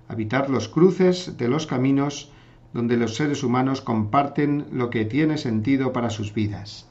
habitar 0.08 0.48
los 0.52 0.68
cruces 0.68 1.40
de 1.40 1.48
los 1.48 1.66
caminos 1.66 2.32
donde 2.72 2.98
los 2.98 3.16
seres 3.16 3.42
humanos 3.42 3.82
comparten 3.82 4.68
lo 4.72 4.92
que 4.92 5.06
tiene 5.06 5.40
sentido 5.40 5.92
para 5.92 6.12
sus 6.12 6.36
vidas. 6.36 6.88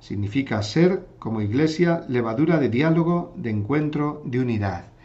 Significa 0.00 0.60
ser, 0.60 1.06
como 1.20 1.40
iglesia, 1.40 2.04
levadura 2.08 2.58
de 2.58 2.68
diálogo, 2.68 3.32
de 3.36 3.50
encuentro, 3.50 4.22
de 4.24 4.40
unidad. 4.40 4.95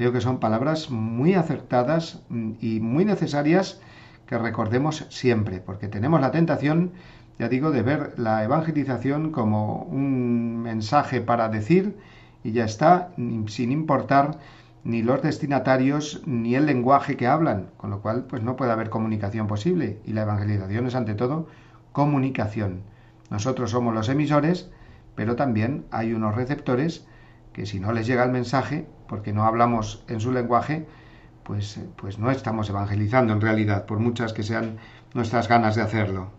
Creo 0.00 0.14
que 0.14 0.22
son 0.22 0.40
palabras 0.40 0.90
muy 0.90 1.34
acertadas 1.34 2.22
mm, 2.30 2.52
y 2.62 2.80
muy 2.80 3.04
necesarias 3.04 3.82
que 4.24 4.38
recordemos 4.38 5.04
siempre, 5.10 5.60
porque 5.60 5.88
tenemos 5.88 6.22
la 6.22 6.30
tentación, 6.30 6.92
ya 7.38 7.50
digo, 7.50 7.70
de 7.70 7.82
ver 7.82 8.14
la 8.18 8.42
evangelización 8.42 9.30
como 9.30 9.82
un 9.82 10.62
mensaje 10.62 11.20
para 11.20 11.50
decir 11.50 11.98
y 12.42 12.52
ya 12.52 12.64
está, 12.64 13.10
sin 13.48 13.72
importar 13.72 14.38
ni 14.84 15.02
los 15.02 15.20
destinatarios 15.20 16.22
ni 16.24 16.54
el 16.54 16.64
lenguaje 16.64 17.18
que 17.18 17.26
hablan, 17.26 17.68
con 17.76 17.90
lo 17.90 18.00
cual 18.00 18.24
pues 18.24 18.42
no 18.42 18.56
puede 18.56 18.72
haber 18.72 18.88
comunicación 18.88 19.48
posible 19.48 20.00
y 20.06 20.14
la 20.14 20.22
evangelización 20.22 20.86
es 20.86 20.94
ante 20.94 21.12
todo 21.12 21.46
comunicación. 21.92 22.84
Nosotros 23.28 23.70
somos 23.70 23.92
los 23.92 24.08
emisores, 24.08 24.70
pero 25.14 25.36
también 25.36 25.84
hay 25.90 26.14
unos 26.14 26.36
receptores 26.36 27.04
que 27.52 27.66
si 27.66 27.80
no 27.80 27.92
les 27.92 28.06
llega 28.06 28.24
el 28.24 28.30
mensaje, 28.30 28.86
porque 29.10 29.32
no 29.32 29.44
hablamos 29.44 30.04
en 30.06 30.20
su 30.20 30.30
lenguaje, 30.30 30.86
pues, 31.42 31.80
pues 31.96 32.20
no 32.20 32.30
estamos 32.30 32.70
evangelizando 32.70 33.32
en 33.32 33.40
realidad, 33.40 33.84
por 33.84 33.98
muchas 33.98 34.32
que 34.32 34.44
sean 34.44 34.76
nuestras 35.14 35.48
ganas 35.48 35.74
de 35.74 35.82
hacerlo. 35.82 36.30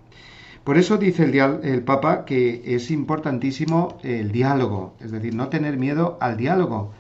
Por 0.64 0.78
eso 0.78 0.98
dice 0.98 1.26
el, 1.26 1.84
Papa 1.84 2.24
que 2.24 2.62
es 2.64 2.90
importantísimo 2.90 3.98
el 4.04 4.32
diálogo, 4.32 4.96
es 5.02 5.12
decir, 5.12 5.36
no 5.36 5.50
tener 5.50 5.76
miedo 5.76 6.18
al 6.22 6.38
diálogo, 6.38 6.94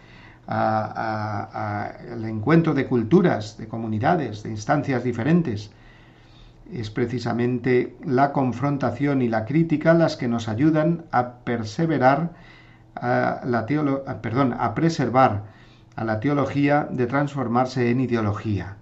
al 0.46 2.26
encuentro 2.26 2.74
de 2.74 2.86
culturas, 2.86 3.58
de 3.58 3.70
comunidades, 3.70 4.44
de 4.44 4.50
instancias 4.50 5.06
diferentes. 5.06 5.72
es 6.70 6.90
precisamente 6.90 7.96
la 8.06 8.34
confrontación 8.34 9.22
y 9.22 9.30
la 9.30 9.46
crítica 9.46 9.94
las 9.94 10.18
que 10.18 10.28
nos 10.28 10.50
ayudan 10.50 11.06
a 11.12 11.46
perseverar 11.46 12.34
a 12.96 13.42
la 13.46 13.66
perdón, 14.22 14.54
a 14.60 14.76
preservar 14.76 15.61
a 16.02 16.04
la 16.04 16.20
teología 16.20 16.88
de 16.90 17.06
transformarse 17.06 17.92
en 17.92 18.00
ideología. 18.00 18.76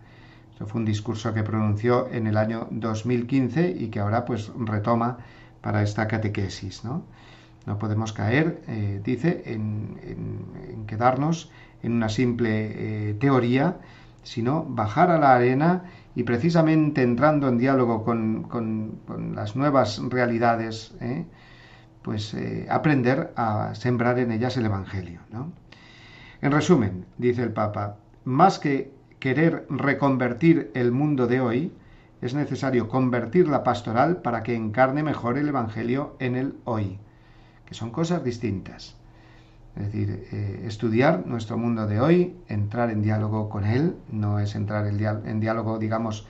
Eso 0.55 0.65
fue 0.65 0.79
un 0.79 0.85
discurso 0.85 1.33
que 1.33 1.43
pronunció 1.43 2.07
en 2.09 2.27
el 2.27 2.37
año 2.37 2.69
2015 2.71 3.75
y 3.77 3.89
que 3.89 3.99
ahora 3.99 4.23
pues 4.23 4.49
retoma 4.57 5.17
para 5.59 5.83
esta 5.83 6.07
catequesis. 6.07 6.85
No, 6.85 7.03
podemos 7.77 8.13
caer, 8.13 8.61
eh, 8.69 9.01
dice, 9.03 9.43
en, 9.47 10.85
quedarnos 10.87 11.51
en 11.83 11.91
una 11.91 12.07
simple 12.07 13.09
eh, 13.09 13.13
teoría, 13.15 13.75
sino 14.23 14.63
bajar 14.63 15.11
a 15.11 15.19
la 15.19 15.35
arena 15.35 15.83
y 16.15 16.23
precisamente 16.23 17.03
entrando 17.03 17.49
en 17.49 17.57
diálogo 17.57 18.05
con, 18.05 18.97
las 19.35 19.57
nuevas 19.57 20.01
realidades, 20.07 20.95
¿eh? 21.01 21.25
pues 22.01 22.33
aprender 22.69 23.33
a 23.35 23.75
sembrar 23.75 24.19
en 24.19 24.31
ellas 24.31 24.55
el 24.55 24.67
Evangelio. 24.67 25.19
En 26.41 26.53
resumen, 26.53 27.05
dice 27.17 27.43
el 27.43 27.51
Papa, 27.51 27.97
más 28.23 28.59
que 28.59 28.93
querer 29.19 29.65
reconvertir 29.69 30.71
el 30.73 30.93
mundo 30.93 31.27
de 31.27 31.41
hoy, 31.41 31.73
es 32.21 32.33
necesario 32.33 32.87
convertir 32.87 33.49
la 33.49 33.63
pastoral 33.63 34.21
para 34.21 34.41
que 34.41 34.55
encarne 34.55 35.03
mejor 35.03 35.37
el 35.37 35.49
Evangelio 35.49 36.15
en 36.19 36.37
el 36.37 36.55
hoy, 36.63 36.97
que 37.65 37.73
son 37.73 37.91
cosas 37.91 38.23
distintas. 38.23 38.95
Es 39.75 39.85
decir, 39.85 40.27
eh, 40.31 40.63
estudiar 40.65 41.27
nuestro 41.27 41.57
mundo 41.57 41.87
de 41.87 41.99
hoy, 41.99 42.37
entrar 42.47 42.89
en 42.89 43.01
diálogo 43.01 43.49
con 43.49 43.65
él, 43.65 43.95
no 44.09 44.39
es 44.39 44.55
entrar 44.55 44.87
en, 44.87 45.39
diálogo, 45.41 45.77
digamos, 45.77 46.25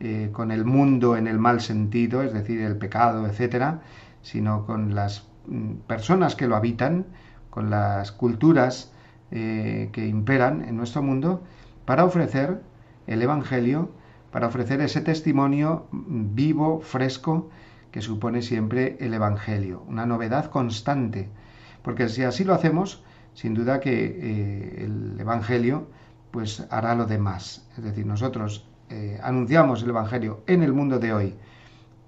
eh, 0.00 0.30
con 0.32 0.52
el 0.52 0.64
mundo 0.64 1.18
en 1.18 1.26
el 1.26 1.38
mal 1.38 1.60
sentido, 1.60 2.22
es 2.22 2.32
decir, 2.32 2.62
el 2.62 2.78
pecado, 2.78 3.26
etcétera, 3.26 3.82
sino 4.22 4.64
con 4.64 4.94
las 4.94 5.28
mm, 5.46 5.72
personas 5.86 6.34
que 6.34 6.48
lo 6.48 6.56
habitan, 6.56 7.04
con 7.50 7.68
las 7.68 8.10
culturas 8.10 8.92
eh, 9.30 9.90
que 9.92 10.06
imperan 10.06 10.64
en 10.64 10.76
nuestro 10.76 11.02
mundo, 11.02 11.42
para 11.84 12.04
ofrecer 12.04 12.62
el 13.06 13.22
Evangelio, 13.22 13.90
para 14.30 14.46
ofrecer 14.46 14.80
ese 14.80 15.00
testimonio 15.00 15.86
vivo, 15.92 16.80
fresco, 16.80 17.50
que 17.90 18.00
supone 18.00 18.42
siempre 18.42 18.96
el 19.00 19.14
Evangelio, 19.14 19.82
una 19.88 20.06
novedad 20.06 20.46
constante 20.46 21.28
porque 21.82 22.08
si 22.08 22.22
así 22.22 22.44
lo 22.44 22.54
hacemos, 22.54 23.02
sin 23.34 23.54
duda 23.54 23.80
que 23.80 24.04
eh, 24.04 24.84
el 24.84 25.18
Evangelio 25.18 25.88
pues 26.30 26.66
hará 26.70 26.94
lo 26.94 27.06
demás. 27.06 27.66
Es 27.76 27.84
decir, 27.84 28.06
nosotros 28.06 28.66
eh, 28.88 29.18
anunciamos 29.22 29.82
el 29.82 29.90
Evangelio 29.90 30.42
en 30.46 30.62
el 30.62 30.72
mundo 30.72 30.98
de 30.98 31.12
hoy 31.12 31.34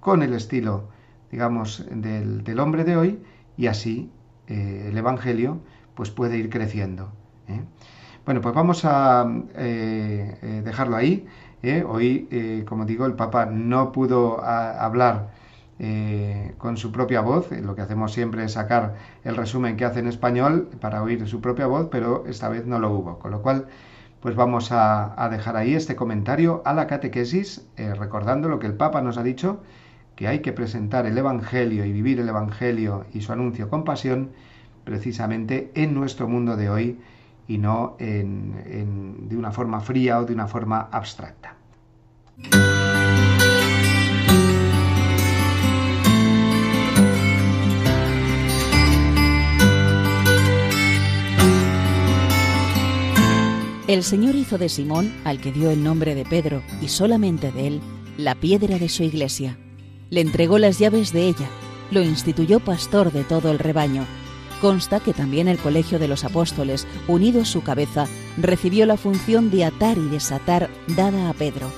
con 0.01 0.23
el 0.23 0.35
estilo, 0.35 0.89
digamos, 1.31 1.85
del, 1.91 2.61
hombre 2.61 2.85
de 2.85 2.97
hoy 2.97 3.23
y 3.57 3.67
así 3.67 4.11
el 4.49 4.99
Evangelio 4.99 5.61
pues 5.95 6.11
puede 6.11 6.39
ir 6.39 6.51
creciendo. 6.51 7.11
Bueno, 8.25 8.41
pues 8.41 8.55
vamos 8.55 8.85
a 8.85 9.27
dejarlo 9.55 10.97
ahí. 10.97 11.27
Hoy, 11.87 12.65
como 12.67 12.85
digo, 12.85 13.07
el 13.07 13.15
Papa 13.15 13.47
no 13.47 13.93
pudo 13.93 14.43
hablar 14.43 15.29
eh, 15.85 16.55
con 16.59 16.77
su 16.77 16.93
propia 16.93 17.23
voz. 17.23 17.51
Eh, 17.51 17.61
lo 17.61 17.75
que 17.75 17.83
hacemos 17.83 18.13
siempre 18.13 18.45
es 18.45 18.53
sacar 18.53 18.95
el 19.25 19.37
resumen 19.37 19.77
que 19.77 19.85
hace 19.85 19.99
en 19.99 20.07
español 20.07 20.69
para 20.81 21.03
oír 21.03 21.27
su 21.27 21.41
propia 21.41 21.67
voz, 21.67 21.89
pero 21.91 22.25
esta 22.29 22.49
vez 22.49 22.67
no 22.67 22.79
lo 22.79 22.93
hubo. 22.93 23.19
Con 23.19 23.33
lo 23.33 23.43
cual, 23.43 23.67
pues 24.21 24.37
vamos 24.37 24.69
a, 24.71 25.29
dejar 25.31 25.57
ahí 25.57 25.75
este 25.75 25.97
comentario 25.97 26.63
a 26.65 26.73
la 26.73 26.87
catequesis, 26.87 27.67
eh, 27.77 27.95
recordando 27.95 28.49
lo 28.49 28.61
que 28.61 28.69
el 28.69 28.75
Papa 28.75 29.03
nos 29.03 29.19
ha 29.19 29.25
dicho, 29.25 29.61
que 30.15 30.29
hay 30.29 30.41
que 30.41 30.53
presentar 30.53 31.05
el 31.07 31.19
Evangelio 31.19 31.85
y 31.85 31.93
vivir 31.93 32.21
el 32.21 32.29
Evangelio 32.29 33.05
y 33.13 33.23
su 33.23 33.33
anuncio 33.33 33.69
con 33.69 33.83
pasión, 33.83 34.31
precisamente 34.85 35.71
en 35.75 35.95
nuestro 35.95 36.29
mundo 36.29 36.57
de 36.57 36.71
hoy 36.71 36.99
y 37.49 37.59
no 37.59 37.97
de 37.99 39.37
una 39.37 39.53
forma 39.53 39.81
fría 39.81 40.21
o 40.21 40.25
de 40.25 40.35
una 40.35 40.47
forma 40.47 40.89
abstracta. 40.91 41.57
El 53.89 54.03
Señor 54.05 54.37
hizo 54.37 54.57
de 54.57 54.71
Simón, 54.71 55.13
al 55.25 55.39
que 55.39 55.53
dio 55.53 55.71
el 55.71 55.85
nombre 55.85 56.15
de 56.15 56.25
Pedro, 56.25 56.63
y 56.81 56.89
solamente 56.89 57.53
de 57.53 57.67
él, 57.67 57.81
la 58.17 58.35
piedra 58.35 58.79
de 58.79 58.89
su 58.89 59.03
iglesia. 59.03 59.59
Le 60.09 60.23
entregó 60.23 60.59
las 60.59 60.79
llaves 60.79 61.13
de 61.13 61.27
ella, 61.27 61.47
lo 61.91 62.01
instituyó 62.01 62.59
pastor 62.61 63.13
de 63.13 63.23
todo 63.25 63.51
el 63.51 63.59
rebaño. 63.59 64.07
Consta 64.63 65.01
que 65.01 65.13
también 65.13 65.49
el 65.49 65.59
colegio 65.59 65.99
de 65.99 66.07
los 66.07 66.25
apóstoles, 66.25 66.87
unido 67.09 67.43
a 67.43 67.45
su 67.45 67.65
cabeza, 67.65 68.07
recibió 68.39 68.87
la 68.87 68.97
función 68.97 69.51
de 69.51 69.65
atar 69.65 69.99
y 69.99 70.09
desatar 70.09 70.71
dada 70.87 71.29
a 71.29 71.33
Pedro. 71.33 71.69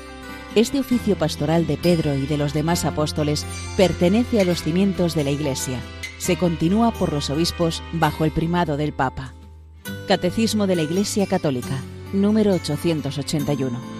Este 0.55 0.81
oficio 0.81 1.17
pastoral 1.17 1.67
de 1.67 1.79
Pedro 1.79 2.15
y 2.15 2.27
de 2.27 2.37
los 2.37 2.53
demás 2.53 2.85
apóstoles 2.85 3.47
pertenece 3.79 4.39
a 4.39 4.45
los 4.45 4.63
cimientos 4.63 5.15
de 5.15 5.25
la 5.25 5.31
Iglesia. 5.31 5.81
Se 6.19 6.37
continúa 6.37 6.93
por 6.93 7.15
los 7.15 7.31
obispos 7.31 7.83
bajo 7.95 8.27
el 8.27 8.33
primado 8.33 8.77
del 8.77 8.93
Papa. 8.93 9.33
Catecismo 10.07 10.67
de 10.67 10.77
la 10.77 10.83
Iglesia 10.83 11.27
Católica, 11.27 11.81
número 12.13 12.53
881. 12.53 13.94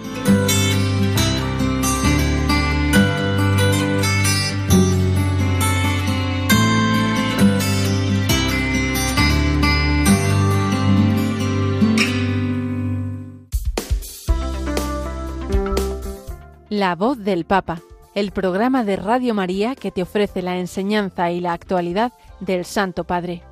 La 16.77 16.97
voz 16.97 17.23
del 17.23 17.45
Papa, 17.45 17.83
el 18.17 18.33
programa 18.33 18.83
de 18.83 18.97
Radio 18.97 19.33
María 19.33 19.77
que 19.77 19.93
te 19.93 20.03
ofrece 20.03 20.43
la 20.43 20.59
enseñanza 20.59 21.31
y 21.31 21.39
la 21.39 21.53
actualidad 21.53 22.13
del 22.41 22.65
Santo 22.65 23.05
Padre. 23.05 23.43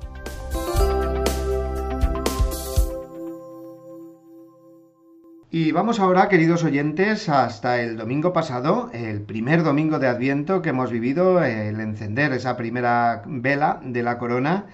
Y 5.49 5.71
vamos 5.71 6.01
ahora, 6.01 6.27
queridos 6.27 6.65
oyentes, 6.65 7.29
hasta 7.29 7.79
el 7.79 7.95
domingo 7.95 8.33
pasado, 8.33 8.89
el 8.91 9.21
primer 9.21 9.63
domingo 9.63 9.99
de 9.99 10.07
Adviento 10.07 10.61
que 10.61 10.71
hemos 10.71 10.91
vivido, 10.91 11.41
el 11.41 11.79
encender 11.79 12.33
esa 12.33 12.57
primera 12.57 13.23
vela 13.25 13.79
de 13.85 14.03
la 14.03 14.17
corona 14.17 14.65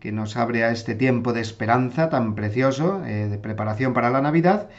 que 0.00 0.10
nos 0.10 0.36
abre 0.36 0.64
a 0.64 0.72
este 0.72 0.96
tiempo 0.96 1.32
de 1.32 1.40
esperanza 1.42 2.10
tan 2.10 2.34
precioso, 2.34 3.04
eh, 3.04 3.28
de 3.28 3.38
preparación 3.38 3.94
para 3.94 4.10
la 4.10 4.20
Navidad. 4.20 4.70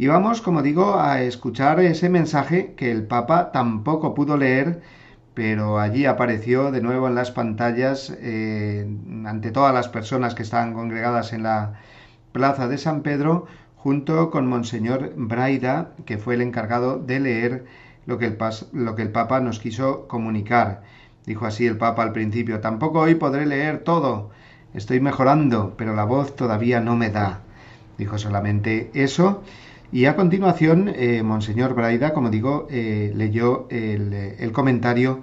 Y 0.00 0.06
vamos, 0.06 0.40
como 0.40 0.62
digo, 0.62 0.98
a 0.98 1.20
escuchar 1.20 1.78
ese 1.78 2.08
mensaje 2.08 2.72
que 2.74 2.90
el 2.90 3.06
Papa 3.06 3.52
tampoco 3.52 4.14
pudo 4.14 4.38
leer, 4.38 4.80
pero 5.34 5.78
allí 5.78 6.06
apareció 6.06 6.70
de 6.70 6.80
nuevo 6.80 7.06
en 7.06 7.14
las 7.14 7.30
pantallas 7.32 8.10
eh, 8.18 8.88
ante 9.26 9.50
todas 9.50 9.74
las 9.74 9.90
personas 9.90 10.34
que 10.34 10.42
estaban 10.42 10.72
congregadas 10.72 11.34
en 11.34 11.42
la 11.42 11.74
plaza 12.32 12.66
de 12.66 12.78
San 12.78 13.02
Pedro, 13.02 13.44
junto 13.76 14.30
con 14.30 14.46
Monseñor 14.46 15.12
Braida, 15.16 15.90
que 16.06 16.16
fue 16.16 16.32
el 16.36 16.40
encargado 16.40 16.98
de 16.98 17.20
leer 17.20 17.64
lo 18.06 18.16
que 18.16 18.24
el, 18.24 18.38
lo 18.72 18.94
que 18.94 19.02
el 19.02 19.12
Papa 19.12 19.40
nos 19.40 19.60
quiso 19.60 20.08
comunicar. 20.08 20.82
Dijo 21.26 21.44
así 21.44 21.66
el 21.66 21.76
Papa 21.76 22.04
al 22.04 22.12
principio, 22.14 22.60
tampoco 22.60 23.00
hoy 23.00 23.16
podré 23.16 23.44
leer 23.44 23.84
todo, 23.84 24.30
estoy 24.72 24.98
mejorando, 25.00 25.74
pero 25.76 25.94
la 25.94 26.04
voz 26.04 26.36
todavía 26.36 26.80
no 26.80 26.96
me 26.96 27.10
da. 27.10 27.40
Dijo 27.98 28.16
solamente 28.16 28.90
eso. 28.94 29.42
Y 29.92 30.06
a 30.06 30.16
continuación, 30.16 30.92
eh, 30.94 31.22
Monseñor 31.22 31.74
Braida, 31.74 32.12
como 32.12 32.30
digo, 32.30 32.68
eh, 32.70 33.12
leyó 33.14 33.66
el, 33.70 34.52
comentario 34.52 35.20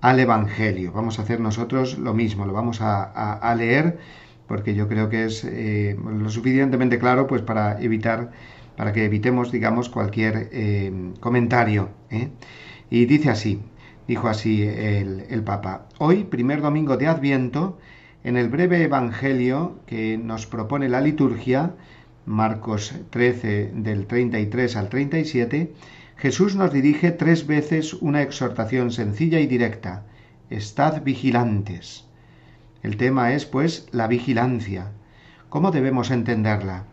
al 0.00 0.20
Evangelio. 0.20 0.92
Vamos 0.92 1.18
a 1.18 1.22
hacer 1.22 1.40
nosotros 1.40 1.98
lo 1.98 2.14
mismo, 2.14 2.46
lo 2.46 2.52
vamos 2.52 2.80
a 2.80 3.54
leer 3.56 3.98
porque 4.50 4.74
yo 4.74 4.88
creo 4.88 5.08
que 5.08 5.26
es 5.26 5.44
eh, 5.44 5.96
lo 5.96 6.28
suficientemente 6.28 6.98
claro 6.98 7.28
pues 7.28 7.40
para 7.40 7.80
evitar 7.80 8.32
para 8.76 8.92
que 8.92 9.04
evitemos 9.04 9.52
digamos 9.52 9.88
cualquier 9.88 10.48
eh, 10.50 11.12
comentario 11.20 11.90
¿eh? 12.10 12.30
y 12.90 13.04
dice 13.06 13.30
así 13.30 13.62
dijo 14.08 14.26
así 14.26 14.64
el 14.64 15.42
Papa 15.44 15.86
hoy 15.98 16.24
primer 16.24 16.62
domingo 16.62 16.96
de 16.96 17.06
Adviento 17.06 17.78
en 18.24 18.36
el 18.36 18.48
breve 18.48 18.82
Evangelio 18.82 19.78
que 19.86 20.18
nos 20.18 20.48
propone 20.48 20.88
la 20.88 21.00
liturgia 21.00 21.76
Marcos 22.30 22.94
13 23.10 23.72
del 23.74 24.06
33 24.06 24.76
al 24.76 24.88
37 24.88 25.74
Jesús 26.16 26.56
nos 26.56 26.72
dirige 26.72 27.10
tres 27.10 27.46
veces 27.46 27.94
una 27.94 28.22
exhortación 28.22 28.92
sencilla 28.92 29.40
y 29.40 29.46
directa 29.46 30.04
estad 30.48 31.02
vigilantes 31.02 32.04
el 32.82 32.96
tema 32.96 33.34
es, 33.34 33.44
pues, 33.44 33.88
la 33.92 34.06
vigilancia. 34.06 34.92
¿Cómo 35.50 35.70
debemos 35.70 36.10
entenderla? 36.10 36.84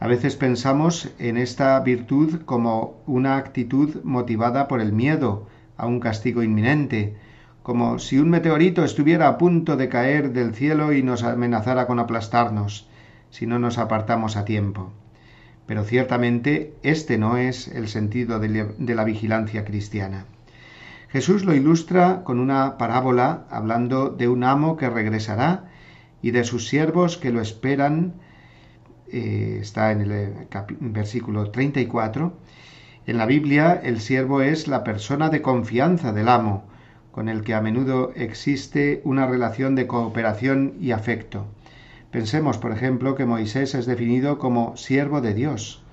A 0.00 0.08
veces 0.08 0.34
pensamos 0.34 1.10
en 1.20 1.36
esta 1.36 1.78
virtud 1.80 2.42
como 2.46 2.96
una 3.06 3.36
actitud 3.36 4.02
motivada 4.02 4.66
por 4.66 4.80
el 4.80 4.92
miedo 4.92 5.46
a 5.76 5.86
un 5.86 6.00
castigo 6.00 6.42
inminente, 6.42 7.14
como 7.62 8.00
si 8.00 8.18
un 8.18 8.28
meteorito 8.28 8.82
estuviera 8.82 9.28
a 9.28 9.38
punto 9.38 9.76
de 9.76 9.88
caer 9.88 10.32
del 10.32 10.52
cielo 10.52 10.92
y 10.92 11.04
nos 11.04 11.22
amenazara 11.22 11.86
con 11.86 12.00
aplastarnos 12.00 12.88
si 13.30 13.46
no 13.46 13.58
nos 13.58 13.78
apartamos 13.78 14.36
a 14.36 14.44
tiempo. 14.44 14.92
Pero 15.66 15.84
ciertamente 15.84 16.74
este 16.82 17.18
no 17.18 17.36
es 17.36 17.68
el 17.68 17.88
sentido 17.88 18.40
de 18.40 18.94
la 18.94 19.04
vigilancia 19.04 19.64
cristiana. 19.64 20.26
Jesús 21.10 21.44
lo 21.44 21.54
ilustra 21.54 22.22
con 22.22 22.38
una 22.38 22.78
parábola 22.78 23.44
hablando 23.50 24.10
de 24.10 24.28
un 24.28 24.44
amo 24.44 24.76
que 24.76 24.88
regresará 24.88 25.64
y 26.22 26.30
de 26.30 26.44
sus 26.44 26.68
siervos 26.68 27.16
que 27.16 27.32
lo 27.32 27.40
esperan. 27.40 28.14
Eh, 29.12 29.58
está 29.60 29.90
en 29.90 30.02
el 30.02 30.12
eh, 30.12 30.48
versículo 30.78 31.50
34. 31.50 32.32
En 33.06 33.18
la 33.18 33.26
Biblia 33.26 33.80
el 33.82 34.00
siervo 34.00 34.40
es 34.40 34.68
la 34.68 34.84
persona 34.84 35.30
de 35.30 35.42
confianza 35.42 36.12
del 36.12 36.28
amo, 36.28 36.64
con 37.10 37.28
el 37.28 37.42
que 37.42 37.54
a 37.54 37.60
menudo 37.60 38.12
existe 38.14 39.00
una 39.02 39.26
relación 39.26 39.74
de 39.74 39.88
cooperación 39.88 40.74
y 40.80 40.92
afecto. 40.92 41.46
Pensemos, 42.10 42.58
por 42.58 42.72
ejemplo, 42.72 43.14
que 43.14 43.24
Moisés 43.24 43.76
es 43.76 43.86
definido 43.86 44.38
como 44.38 44.76
siervo 44.76 45.20
de 45.20 45.32
Dios 45.32 45.84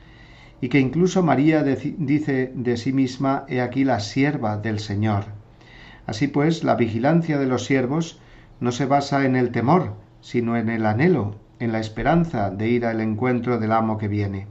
y 0.60 0.70
que 0.70 0.80
incluso 0.80 1.22
María 1.22 1.64
dice 1.64 2.52
de 2.56 2.78
sí 2.78 2.92
misma, 2.92 3.46
he 3.48 3.62
aquí 3.62 3.84
la 3.84 4.00
sierva 4.00 4.58
del 4.58 4.80
Señor. 4.80 5.26
Así 6.08 6.28
pues, 6.28 6.64
la 6.64 6.74
vigilancia 6.74 7.38
de 7.38 7.46
los 7.46 7.66
siervos 7.66 8.20
no 8.60 8.72
se 8.72 8.88
basa 8.88 9.26
en 9.26 9.36
el 9.36 9.52
temor, 9.52 9.94
sino 10.20 10.58
en 10.58 10.70
el 10.70 10.88
anhelo, 10.88 11.36
en 11.60 11.72
la 11.72 11.80
esperanza 11.80 12.50
de 12.50 12.68
ir 12.68 12.88
al 12.88 13.02
encuentro 13.02 13.60
del 13.60 13.72
amo 13.72 14.00
que 14.00 14.08
viene. 14.08 14.48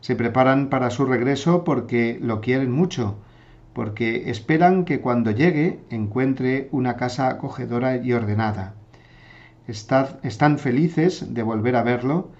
Se 0.00 0.16
preparan 0.16 0.68
para 0.68 0.90
su 0.90 1.04
regreso 1.04 1.62
porque 1.62 2.18
lo 2.20 2.40
quieren 2.40 2.72
mucho, 2.72 3.18
porque 3.72 4.28
esperan 4.30 4.84
que 4.84 5.00
cuando 5.00 5.30
llegue 5.30 5.78
encuentre 5.90 6.68
una 6.72 6.96
casa 6.96 7.28
acogedora 7.28 7.98
y 7.98 8.12
ordenada 8.12 8.74
están 9.68 10.58
felices 10.58 11.34
de 11.34 11.42
volver 11.42 11.76
a 11.76 11.82
verlo 11.82 12.30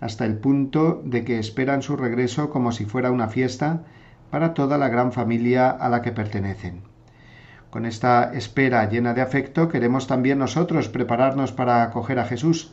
hasta 0.00 0.24
el 0.24 0.36
punto 0.36 1.00
de 1.04 1.24
que 1.24 1.38
esperan 1.38 1.82
su 1.82 1.96
regreso 1.96 2.50
como 2.50 2.72
si 2.72 2.86
fuera 2.86 3.12
una 3.12 3.28
fiesta 3.28 3.84
para 4.30 4.52
toda 4.54 4.78
la 4.78 4.88
gran 4.88 5.12
familia 5.12 5.70
a 5.70 5.88
la 5.88 6.02
que 6.02 6.10
pertenecen. 6.10 6.82
Con 7.70 7.86
esta 7.86 8.32
espera 8.34 8.88
llena 8.88 9.14
de 9.14 9.22
afecto 9.22 9.68
queremos 9.68 10.06
también 10.06 10.38
nosotros 10.38 10.88
prepararnos 10.88 11.52
para 11.52 11.82
acoger 11.82 12.18
a 12.18 12.24
Jesús, 12.24 12.72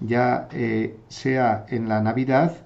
ya 0.00 0.48
eh, 0.52 0.98
sea 1.08 1.66
en 1.68 1.88
la 1.88 2.00
Navidad, 2.02 2.56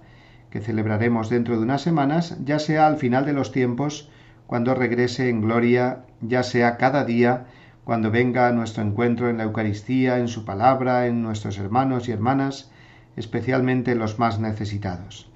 que 0.50 0.60
celebraremos 0.60 1.28
dentro 1.28 1.56
de 1.56 1.62
unas 1.62 1.82
semanas, 1.82 2.38
ya 2.44 2.58
sea 2.58 2.86
al 2.86 2.96
final 2.96 3.24
de 3.24 3.34
los 3.34 3.52
tiempos, 3.52 4.10
cuando 4.46 4.74
regrese 4.74 5.28
en 5.28 5.42
gloria, 5.42 6.04
ya 6.22 6.42
sea 6.42 6.76
cada 6.76 7.04
día, 7.04 7.46
cuando 7.84 8.10
venga 8.10 8.48
a 8.48 8.52
nuestro 8.52 8.82
encuentro 8.82 9.28
en 9.28 9.38
la 9.38 9.44
Eucaristía, 9.44 10.18
en 10.18 10.28
su 10.28 10.44
palabra, 10.44 11.06
en 11.06 11.22
nuestros 11.22 11.58
hermanos 11.58 12.08
y 12.08 12.12
hermanas, 12.12 12.70
especialmente 13.16 13.94
los 13.94 14.18
más 14.18 14.38
necesitados. 14.38 15.28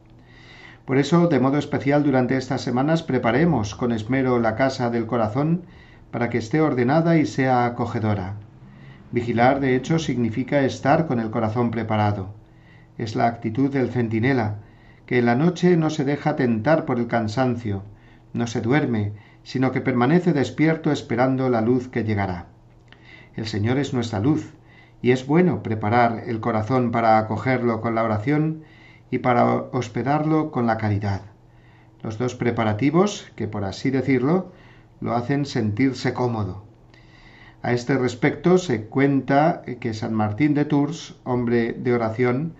Por 0.84 0.98
eso, 0.98 1.28
de 1.28 1.40
modo 1.40 1.56
especial 1.56 2.04
durante 2.04 2.36
estas 2.36 2.60
semanas, 2.60 3.02
preparemos 3.02 3.74
con 3.74 3.90
esmero 3.90 4.38
la 4.38 4.54
casa 4.54 4.90
del 4.90 5.06
corazón 5.06 5.62
para 6.10 6.28
que 6.28 6.38
esté 6.38 6.60
ordenada 6.60 7.16
y 7.16 7.26
sea 7.26 7.64
acogedora. 7.64 8.34
Vigilar, 9.10 9.60
de 9.60 9.76
hecho, 9.76 9.98
significa 9.98 10.60
estar 10.64 11.06
con 11.06 11.20
el 11.20 11.30
corazón 11.30 11.70
preparado. 11.70 12.34
Es 12.98 13.16
la 13.16 13.26
actitud 13.26 13.70
del 13.72 13.90
centinela, 13.90 14.56
que 15.06 15.18
en 15.18 15.26
la 15.26 15.34
noche 15.34 15.76
no 15.76 15.90
se 15.90 16.04
deja 16.04 16.36
tentar 16.36 16.84
por 16.84 16.98
el 16.98 17.06
cansancio, 17.06 17.82
no 18.32 18.46
se 18.46 18.60
duerme, 18.60 19.12
sino 19.44 19.70
que 19.70 19.80
permanece 19.80 20.32
despierto 20.32 20.90
esperando 20.90 21.48
la 21.48 21.60
luz 21.60 21.88
que 21.88 22.02
llegará. 22.02 22.46
El 23.36 23.46
Señor 23.46 23.78
es 23.78 23.94
nuestra 23.94 24.18
luz, 24.18 24.54
y 25.02 25.12
es 25.12 25.26
bueno 25.26 25.62
preparar 25.62 26.24
el 26.26 26.40
corazón 26.40 26.90
para 26.90 27.18
acogerlo 27.18 27.80
con 27.80 27.94
la 27.94 28.02
oración 28.02 28.64
y 29.10 29.18
para 29.18 29.54
hospedarlo 29.54 30.50
con 30.50 30.66
la 30.66 30.78
caridad. 30.78 31.20
Los 32.02 32.18
dos 32.18 32.34
preparativos, 32.34 33.30
que 33.36 33.46
por 33.46 33.64
así 33.64 33.90
decirlo, 33.90 34.52
lo 35.00 35.14
hacen 35.14 35.44
sentirse 35.44 36.14
cómodo. 36.14 36.64
A 37.60 37.72
este 37.72 37.96
respecto 37.96 38.58
se 38.58 38.86
cuenta 38.86 39.62
que 39.80 39.94
San 39.94 40.14
Martín 40.14 40.54
de 40.54 40.64
Tours, 40.64 41.16
hombre 41.24 41.72
de 41.72 41.92
oración, 41.92 42.54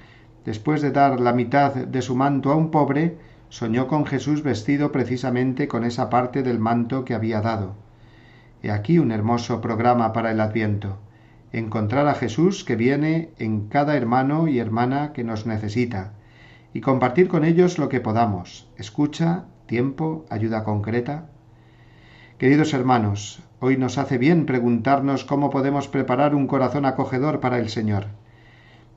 después 0.44 0.82
de 0.82 0.92
dar 0.92 1.20
la 1.20 1.32
mitad 1.32 1.74
de 1.74 2.02
su 2.02 2.14
manto 2.14 2.52
a 2.52 2.56
un 2.56 2.70
pobre, 2.70 3.16
soñó 3.54 3.86
con 3.86 4.04
Jesús 4.04 4.42
vestido 4.42 4.90
precisamente 4.90 5.68
con 5.68 5.84
esa 5.84 6.10
parte 6.10 6.42
del 6.42 6.58
manto 6.58 7.04
que 7.04 7.14
había 7.14 7.40
dado. 7.40 7.76
He 8.64 8.72
aquí 8.72 8.98
un 8.98 9.12
hermoso 9.12 9.60
programa 9.60 10.12
para 10.12 10.32
el 10.32 10.40
Adviento. 10.40 10.98
Encontrar 11.52 12.08
a 12.08 12.14
Jesús 12.14 12.64
que 12.64 12.74
viene 12.74 13.30
en 13.38 13.68
cada 13.68 13.96
hermano 13.96 14.48
y 14.48 14.58
hermana 14.58 15.12
que 15.12 15.22
nos 15.22 15.46
necesita, 15.46 16.14
y 16.72 16.80
compartir 16.80 17.28
con 17.28 17.44
ellos 17.44 17.78
lo 17.78 17.88
que 17.88 18.00
podamos, 18.00 18.68
escucha, 18.76 19.44
tiempo, 19.66 20.24
ayuda 20.30 20.64
concreta. 20.64 21.28
Queridos 22.38 22.74
hermanos, 22.74 23.40
hoy 23.60 23.76
nos 23.76 23.98
hace 23.98 24.18
bien 24.18 24.46
preguntarnos 24.46 25.24
cómo 25.24 25.50
podemos 25.50 25.86
preparar 25.86 26.34
un 26.34 26.48
corazón 26.48 26.86
acogedor 26.86 27.38
para 27.38 27.60
el 27.60 27.68
Señor. 27.68 28.06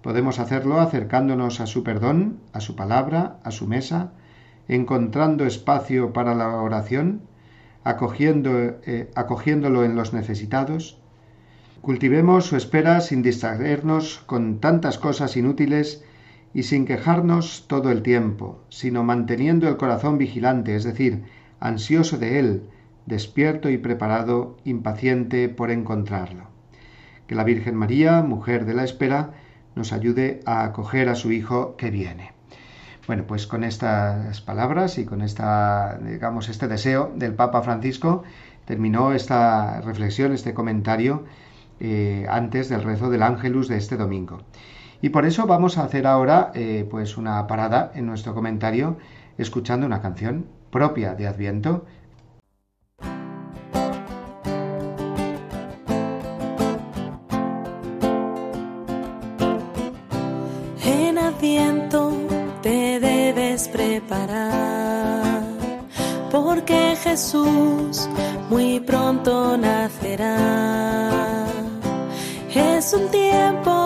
Podemos 0.02 0.40
hacerlo 0.40 0.80
acercándonos 0.80 1.60
a 1.60 1.68
su 1.68 1.84
perdón, 1.84 2.40
a 2.54 2.60
su 2.60 2.76
palabra, 2.76 3.38
a 3.44 3.52
su 3.52 3.68
mesa, 3.68 4.14
encontrando 4.68 5.46
espacio 5.46 6.14
para 6.14 6.36
la 6.36 6.48
oración, 6.56 7.22
acogiendo, 7.84 8.52
eh, 8.86 9.10
acogiéndolo 9.16 9.84
en 9.84 9.96
los 9.96 10.14
necesitados. 10.14 11.00
Cultivemos 11.82 12.46
su 12.46 12.58
espera 12.58 13.00
sin 13.02 13.22
distraernos 13.22 14.20
con 14.26 14.60
tantas 14.60 14.98
cosas 14.98 15.38
inútiles 15.38 16.04
y 16.54 16.64
sin 16.64 16.86
quejarnos 16.86 17.66
todo 17.68 17.92
el 17.92 18.02
tiempo, 18.02 18.60
sino 18.70 19.04
manteniendo 19.04 19.68
el 19.68 19.78
corazón 19.78 20.18
vigilante, 20.18 20.76
es 20.76 20.84
decir, 20.84 21.24
ansioso 21.60 22.18
de 22.18 22.40
él, 22.40 22.64
despierto 23.06 23.70
y 23.70 23.78
preparado, 23.78 24.58
impaciente 24.66 25.50
por 25.50 25.72
encontrarlo. 25.72 26.48
Que 27.26 27.36
la 27.36 27.44
Virgen 27.44 27.76
María, 27.76 28.22
mujer 28.22 28.66
de 28.66 28.74
la 28.74 28.84
espera, 28.84 29.34
nos 29.76 29.94
ayude 29.94 30.42
a 30.46 30.64
acoger 30.64 31.10
a 31.10 31.16
su 31.16 31.32
Hijo 31.32 31.76
que 31.78 31.92
viene. 31.92 32.37
Bueno, 33.08 33.24
pues 33.26 33.48
con 33.48 33.64
estas 33.64 34.42
palabras 34.42 34.98
y 34.98 35.06
con 35.06 35.22
esta, 35.22 35.98
digamos, 35.98 36.50
este 36.50 36.68
deseo 36.68 37.10
del 37.16 37.34
Papa 37.34 37.62
Francisco 37.62 38.24
terminó 38.66 39.14
esta 39.14 39.80
reflexión, 39.80 40.34
este 40.34 40.54
comentario 40.54 41.24
eh, 41.80 42.28
antes 42.30 42.68
del 42.68 42.84
rezo 42.84 43.10
del 43.10 43.24
Ángelus 43.24 43.70
de 43.70 43.78
este 43.78 43.96
domingo. 43.96 44.40
Y 45.02 45.10
por 45.10 45.26
eso 45.26 45.48
vamos 45.48 45.78
a 45.78 45.86
hacer 45.86 46.06
ahora 46.06 46.52
eh, 46.54 46.86
pues 46.92 47.16
una 47.16 47.48
parada 47.48 47.94
en 47.96 48.06
nuestro 48.06 48.34
comentario 48.34 48.98
escuchando 49.38 49.86
una 49.86 50.02
canción 50.02 50.46
propia 50.70 51.16
de 51.16 51.28
Adviento 51.28 51.86
Jesús 67.18 68.08
muy 68.48 68.80
pronto 68.80 69.58
nacerá. 69.58 70.38
Es 72.54 72.94
un 72.94 73.10
tiempo 73.10 73.77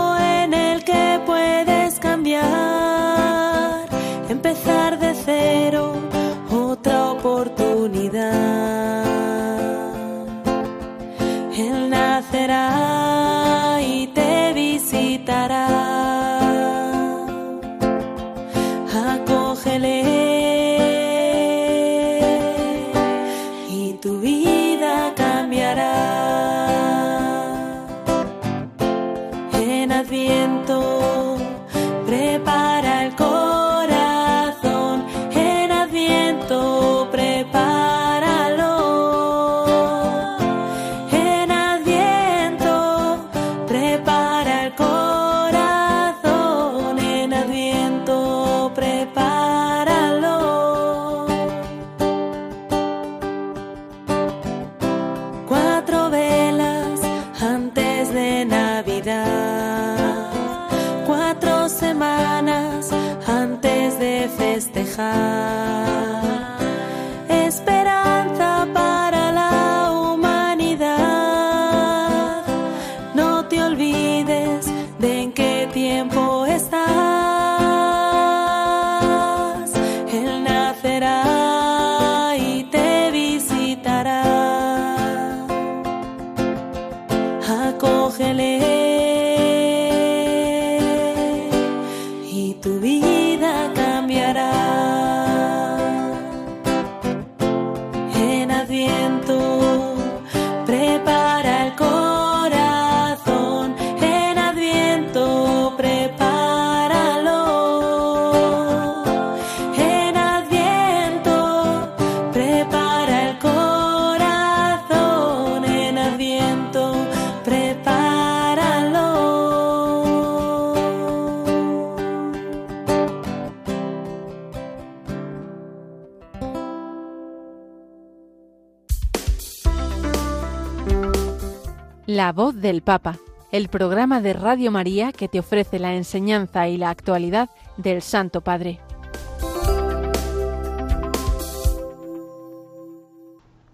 La 132.21 132.33
voz 132.33 132.61
del 132.61 132.83
Papa, 132.83 133.17
el 133.51 133.67
programa 133.67 134.21
de 134.21 134.33
Radio 134.33 134.69
María 134.69 135.11
que 135.11 135.27
te 135.27 135.39
ofrece 135.39 135.79
la 135.79 135.95
enseñanza 135.95 136.67
y 136.67 136.77
la 136.77 136.91
actualidad 136.91 137.49
del 137.77 138.03
Santo 138.03 138.41
Padre. 138.41 138.79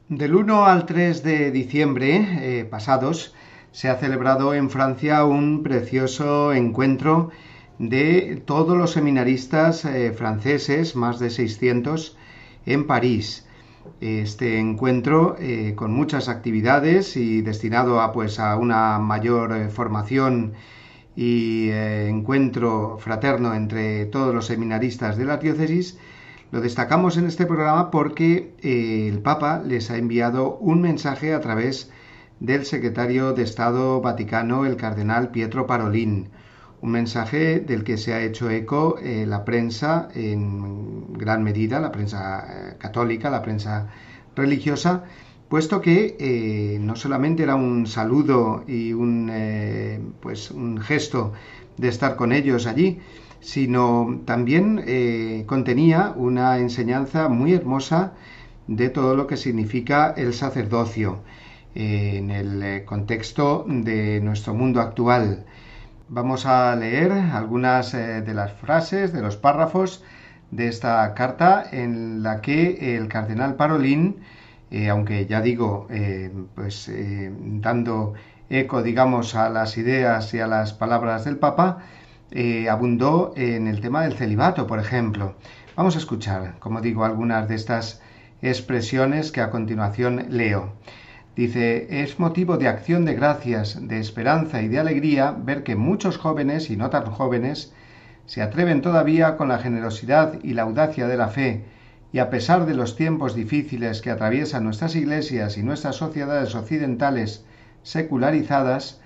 Del 0.07 0.33
1 0.33 0.65
al 0.65 0.85
3 0.85 1.23
de 1.23 1.51
diciembre 1.51 2.59
eh, 2.59 2.63
pasados 2.63 3.35
se 3.73 3.89
ha 3.89 3.97
celebrado 3.97 4.53
en 4.53 4.69
Francia 4.69 5.25
un 5.25 5.61
precioso 5.61 6.53
encuentro 6.53 7.31
de 7.79 8.41
todos 8.45 8.77
los 8.77 8.91
seminaristas 8.91 9.83
eh, 9.83 10.13
franceses, 10.13 10.95
más 10.95 11.19
de 11.19 11.31
600, 11.31 12.15
en 12.65 12.87
París. 12.87 13.45
Este 14.01 14.59
encuentro 14.59 15.35
eh, 15.39 15.73
con 15.75 15.91
muchas 15.91 16.29
actividades 16.29 17.17
y 17.17 17.41
destinado 17.41 18.01
a 18.01 18.11
pues 18.11 18.39
a 18.39 18.57
una 18.57 18.99
mayor 18.99 19.55
eh, 19.55 19.69
formación 19.69 20.53
y 21.15 21.69
eh, 21.69 22.07
encuentro 22.09 22.97
fraterno 22.99 23.53
entre 23.53 24.05
todos 24.05 24.33
los 24.33 24.45
seminaristas 24.45 25.17
de 25.17 25.25
la 25.25 25.37
diócesis, 25.37 25.97
lo 26.51 26.61
destacamos 26.61 27.17
en 27.17 27.27
este 27.27 27.45
programa 27.45 27.91
porque 27.91 28.53
el 28.61 29.19
Papa 29.19 29.61
les 29.65 29.91
ha 29.91 29.97
enviado 29.97 30.57
un 30.57 30.81
mensaje 30.81 31.33
a 31.33 31.41
través 31.41 31.91
del 32.39 32.65
secretario 32.65 33.33
de 33.33 33.43
Estado 33.43 33.99
Vaticano, 34.01 34.65
el 34.65 34.77
cardenal 34.77 35.31
Pietro 35.31 35.65
Parolin. 35.67 36.29
Un 36.79 36.91
mensaje 36.91 37.59
del 37.59 37.83
que 37.83 37.97
se 37.97 38.13
ha 38.13 38.21
hecho 38.21 38.51
eco 38.51 38.99
eh, 38.99 39.25
la 39.25 39.43
prensa 39.43 40.09
en 40.13 41.13
gran 41.13 41.43
medida, 41.43 41.79
la 41.79 41.91
prensa 41.91 42.45
eh, 42.47 42.75
católica, 42.77 43.31
la 43.31 43.41
prensa 43.41 43.89
religiosa, 44.35 45.05
puesto 45.49 45.81
que 45.81 46.15
eh, 46.19 46.77
no 46.79 46.95
solamente 46.95 47.41
era 47.41 47.55
un 47.55 47.87
saludo 47.87 48.63
y 48.67 48.93
un, 48.93 50.13
pues 50.21 50.51
un 50.51 50.79
gesto 50.79 51.33
de 51.77 51.87
estar 51.87 52.15
con 52.15 52.31
ellos 52.31 52.67
allí, 52.67 52.99
sino 53.39 54.21
también 54.25 55.45
contenía 55.47 56.13
una 56.15 56.59
enseñanza 56.59 57.29
muy 57.29 57.53
hermosa 57.53 58.13
de 58.67 58.89
todo 58.89 59.15
lo 59.15 59.25
que 59.25 59.37
significa 59.37 60.13
el 60.17 60.33
sacerdocio 60.33 61.23
en 61.73 62.29
el 62.29 62.85
contexto 62.85 63.65
de 63.67 64.19
nuestro 64.21 64.53
mundo 64.53 64.81
actual. 64.81 65.45
Vamos 66.09 66.45
a 66.45 66.73
leer 66.77 67.11
algunas 67.11 67.93
eh, 67.93 68.21
de 68.21 68.33
las 68.33 68.53
frases, 68.53 69.11
de 69.11 69.21
los 69.21 69.35
párrafos 69.35 70.05
de 70.51 70.69
esta 70.69 71.13
carta 71.13 71.65
en 71.69 72.23
la 72.23 72.39
que 72.39 72.95
el 72.95 73.09
cardenal 73.09 73.55
Parolin, 73.55 74.15
eh, 74.71 74.87
aunque 74.87 75.25
ya 75.25 75.41
digo, 75.41 75.85
eh, 75.89 76.31
pues 76.55 76.89
dando 77.59 78.13
eco, 78.49 78.83
digamos, 78.83 79.35
a 79.35 79.49
las 79.49 79.77
ideas 79.77 80.33
y 80.33 80.39
a 80.39 80.47
las 80.47 80.71
palabras 80.71 81.25
del 81.25 81.39
Papa, 81.39 81.79
abundó 82.69 83.33
en 83.35 83.67
el 83.67 83.81
tema 83.81 84.03
del 84.03 84.13
celibato, 84.13 84.65
por 84.65 84.79
ejemplo. 84.79 85.35
Vamos 85.75 85.95
a 85.95 85.99
escuchar, 85.99 86.55
como 86.59 86.79
digo, 86.79 87.03
algunas 87.03 87.49
de 87.49 87.55
estas 87.55 88.01
expresiones 88.41 89.33
que 89.33 89.41
a 89.41 89.49
continuación 89.49 90.27
leo. 90.29 90.71
Dice, 91.37 92.01
es 92.01 92.17
motivo 92.17 92.57
de 92.57 92.67
acción 92.67 93.05
de 93.05 93.13
gracias, 93.13 93.87
de 93.87 93.99
esperanza 93.99 94.63
y 94.63 94.69
de 94.69 94.79
alegría 94.79 95.35
ver 95.37 95.61
que 95.61 95.75
muchos 95.75 96.17
jóvenes 96.17 96.71
y 96.71 96.77
no 96.77 96.89
tan 96.89 97.05
jóvenes 97.05 97.71
se 98.25 98.41
atreven 98.41 98.81
todavía 98.81 99.37
con 99.37 99.47
la 99.47 99.59
generosidad 99.59 100.39
y 100.41 100.53
la 100.53 100.63
audacia 100.63 101.07
de 101.07 101.15
la 101.15 101.27
fe, 101.27 101.65
y 102.11 102.17
a 102.17 102.31
pesar 102.31 102.65
de 102.65 102.73
los 102.73 102.95
tiempos 102.95 103.35
difíciles 103.35 104.01
que 104.01 104.09
atraviesan 104.09 104.63
nuestras 104.63 104.95
iglesias 104.95 105.59
y 105.59 105.61
nuestras 105.61 105.97
sociedades 105.97 106.55
occidentales 106.55 107.45
secularizadas, 107.83 108.99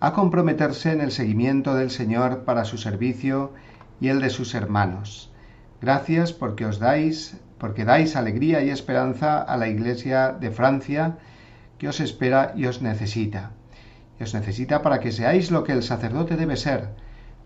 a 0.00 0.12
comprometerse 0.12 0.90
en 0.90 1.00
el 1.00 1.12
seguimiento 1.12 1.76
del 1.76 1.90
Señor 1.90 2.42
para 2.42 2.64
su 2.64 2.78
servicio 2.78 3.52
y 4.00 4.08
el 4.08 4.20
de 4.20 4.30
sus 4.30 4.56
hermanos. 4.56 5.32
Gracias 5.80 6.32
porque 6.32 6.66
os 6.66 6.80
dais, 6.80 7.36
porque 7.58 7.84
dais 7.84 8.16
alegría 8.16 8.60
y 8.64 8.70
esperanza 8.70 9.40
a 9.40 9.56
la 9.56 9.68
Iglesia 9.68 10.32
de 10.32 10.50
Francia 10.50 11.18
que 11.78 11.88
os 11.88 12.00
espera 12.00 12.52
y 12.56 12.66
os 12.66 12.82
necesita. 12.82 13.52
Y 14.18 14.22
os 14.24 14.34
necesita 14.34 14.82
para 14.82 15.00
que 15.00 15.12
seáis 15.12 15.50
lo 15.50 15.64
que 15.64 15.72
el 15.72 15.82
sacerdote 15.82 16.36
debe 16.36 16.56
ser, 16.56 16.90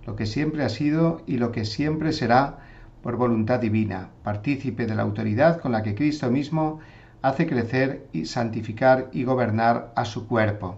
lo 0.07 0.17
que 0.17 0.27
siempre 0.27 0.65
ha 0.65 0.69
sido 0.69 1.23
y 1.27 1.39
lo 1.39 1.53
que 1.53 1.65
siempre 1.65 2.13
será 2.13 2.59
por 3.03 3.17
voluntad 3.17 3.61
divina, 3.61 4.11
partícipe 4.23 4.87
de 4.87 4.95
la 4.95 5.03
autoridad 5.03 5.61
con 5.61 5.73
la 5.73 5.83
que 5.83 5.95
Cristo 5.95 6.31
mismo 6.31 6.81
hace 7.23 7.47
crecer 7.47 8.07
y 8.13 8.27
santificar 8.27 9.09
y 9.13 9.25
gobernar 9.25 9.93
a 9.97 10.05
su 10.05 10.27
cuerpo. 10.27 10.77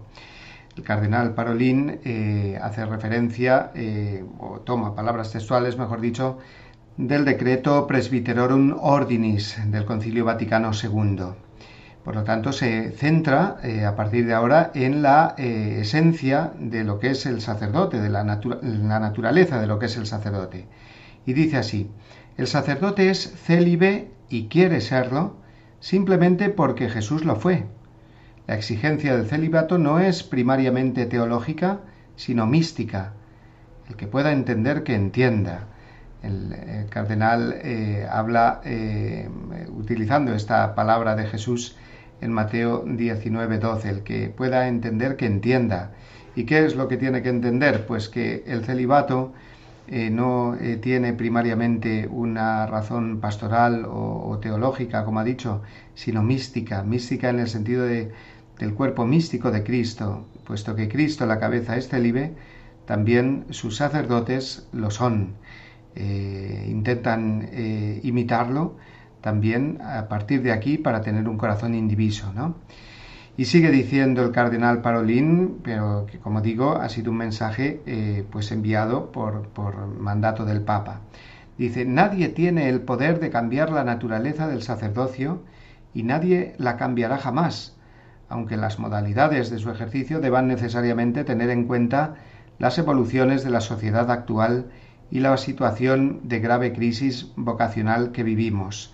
El 0.75 0.83
cardenal 0.83 1.35
Parolin 1.35 1.99
eh, 2.03 2.59
hace 2.61 2.85
referencia, 2.85 3.71
eh, 3.75 4.25
o 4.39 4.61
toma 4.61 4.95
palabras 4.95 5.31
textuales, 5.31 5.77
mejor 5.77 6.01
dicho, 6.01 6.39
del 6.97 7.25
decreto 7.25 7.85
Presbyterorum 7.85 8.75
Ordinis 8.79 9.57
del 9.67 9.85
Concilio 9.85 10.25
Vaticano 10.25 10.71
II. 10.71 11.52
Por 12.03 12.15
lo 12.15 12.23
tanto, 12.23 12.51
se 12.51 12.91
centra 12.91 13.57
eh, 13.63 13.85
a 13.85 13.95
partir 13.95 14.25
de 14.25 14.33
ahora 14.33 14.71
en 14.73 15.01
la 15.01 15.35
eh, 15.37 15.79
esencia 15.81 16.51
de 16.59 16.83
lo 16.83 16.99
que 16.99 17.11
es 17.11 17.25
el 17.25 17.39
sacerdote, 17.39 18.01
de 18.01 18.09
la, 18.09 18.25
natura 18.25 18.59
la 18.61 18.99
naturaleza 18.99 19.61
de 19.61 19.67
lo 19.67 19.79
que 19.79 19.85
es 19.85 19.95
el 19.95 20.05
sacerdote. 20.05 20.67
Y 21.25 21.31
dice 21.33 21.57
así, 21.57 21.89
el 22.37 22.47
sacerdote 22.47 23.09
es 23.09 23.33
célibe 23.45 24.11
y 24.27 24.47
quiere 24.47 24.81
serlo 24.81 25.37
simplemente 25.79 26.49
porque 26.49 26.89
Jesús 26.89 27.23
lo 27.23 27.37
fue. 27.37 27.65
La 28.47 28.55
exigencia 28.55 29.15
del 29.15 29.27
celibato 29.27 29.77
no 29.77 29.99
es 29.99 30.23
primariamente 30.23 31.05
teológica, 31.05 31.79
sino 32.17 32.45
mística. 32.45 33.13
El 33.87 33.95
que 33.95 34.07
pueda 34.07 34.33
entender, 34.33 34.83
que 34.83 34.95
entienda. 34.95 35.67
El, 36.21 36.51
el 36.53 36.89
cardenal 36.89 37.55
eh, 37.63 38.07
habla 38.09 38.61
eh, 38.65 39.29
utilizando 39.69 40.33
esta 40.33 40.75
palabra 40.75 41.15
de 41.15 41.25
Jesús 41.27 41.77
en 42.21 42.31
Mateo 42.31 42.83
19, 42.85 43.59
12. 43.59 43.89
El 43.89 44.03
que 44.03 44.29
pueda 44.29 44.67
entender, 44.67 45.15
que 45.17 45.25
entienda. 45.25 45.91
¿Y 46.35 46.45
qué 46.45 46.65
es 46.65 46.75
lo 46.75 46.87
que 46.87 46.97
tiene 46.97 47.21
que 47.21 47.29
entender? 47.29 47.85
Pues 47.85 48.09
que 48.09 48.43
el 48.47 48.63
celibato 48.65 49.33
eh, 49.87 50.09
no 50.09 50.55
eh, 50.55 50.77
tiene 50.77 51.13
primariamente 51.13 52.07
una 52.07 52.65
razón 52.65 53.19
pastoral 53.19 53.85
o, 53.85 54.39
teológica, 54.41 55.03
como 55.05 55.19
ha 55.19 55.23
dicho, 55.23 55.61
sino 55.93 56.23
mística, 56.23 56.83
mística 56.83 57.29
en 57.29 57.39
el 57.39 57.47
sentido 57.47 57.85
de, 57.85 58.11
del 58.59 58.73
cuerpo 58.73 59.05
místico 59.05 59.51
de 59.51 59.63
Cristo, 59.63 60.25
puesto 60.45 60.75
que 60.75 60.87
Cristo, 60.87 61.25
la 61.25 61.39
cabeza, 61.39 61.77
es 61.77 61.89
célibe, 61.89 62.33
también 62.85 63.45
sus 63.49 63.77
sacerdotes 63.77 64.67
lo 64.71 64.89
son. 64.89 65.35
Eh, 65.95 66.65
intentan 66.69 67.49
imitarlo 68.03 68.75
también 69.23 69.79
a 69.81 70.09
partir 70.09 70.43
de 70.43 70.51
aquí 70.51 70.77
para 70.77 71.01
tener 71.01 71.29
un 71.29 71.37
corazón 71.37 71.73
indiviso, 71.73 72.31
¿no? 72.33 72.55
Y 73.37 73.45
sigue 73.45 73.71
diciendo 73.71 74.21
el 74.21 74.31
cardenal 74.31 74.81
Parolin, 74.81 75.61
pero 75.63 76.05
que 76.05 76.19
como 76.19 76.41
digo 76.41 76.75
ha 76.75 76.89
sido 76.89 77.09
un 77.09 77.17
mensaje 77.17 77.81
eh, 77.87 78.25
pues 78.29 78.51
enviado 78.51 79.11
por, 79.11 79.47
por, 79.47 79.87
mandato 79.87 80.45
del 80.45 80.61
Papa. 80.61 80.99
Dice, 81.57 81.85
nadie 81.85 82.29
tiene 82.29 82.69
el 82.69 82.81
poder 82.81 83.19
de 83.19 83.31
cambiar 83.31 83.71
la 83.71 83.83
naturaleza 83.83 84.47
del 84.47 84.61
sacerdocio 84.61 85.41
y 85.93 86.03
nadie 86.03 86.53
la 86.57 86.77
cambiará 86.77 87.17
jamás, 87.17 87.75
aunque 88.29 88.57
las 88.57 88.77
modalidades 88.77 89.49
de 89.49 89.57
su 89.57 89.71
ejercicio 89.71 90.19
deban 90.19 90.47
necesariamente 90.47 91.23
tener 91.23 91.49
en 91.49 91.65
cuenta 91.65 92.15
las 92.59 92.77
evoluciones 92.77 93.43
de 93.43 93.51
la 93.51 93.61
sociedad 93.61 94.11
actual 94.11 94.65
y 95.09 95.21
la 95.21 95.37
situación 95.37 96.21
de 96.23 96.39
grave 96.39 96.73
crisis 96.73 97.31
vocacional 97.35 98.11
que 98.11 98.23
vivimos. 98.23 98.92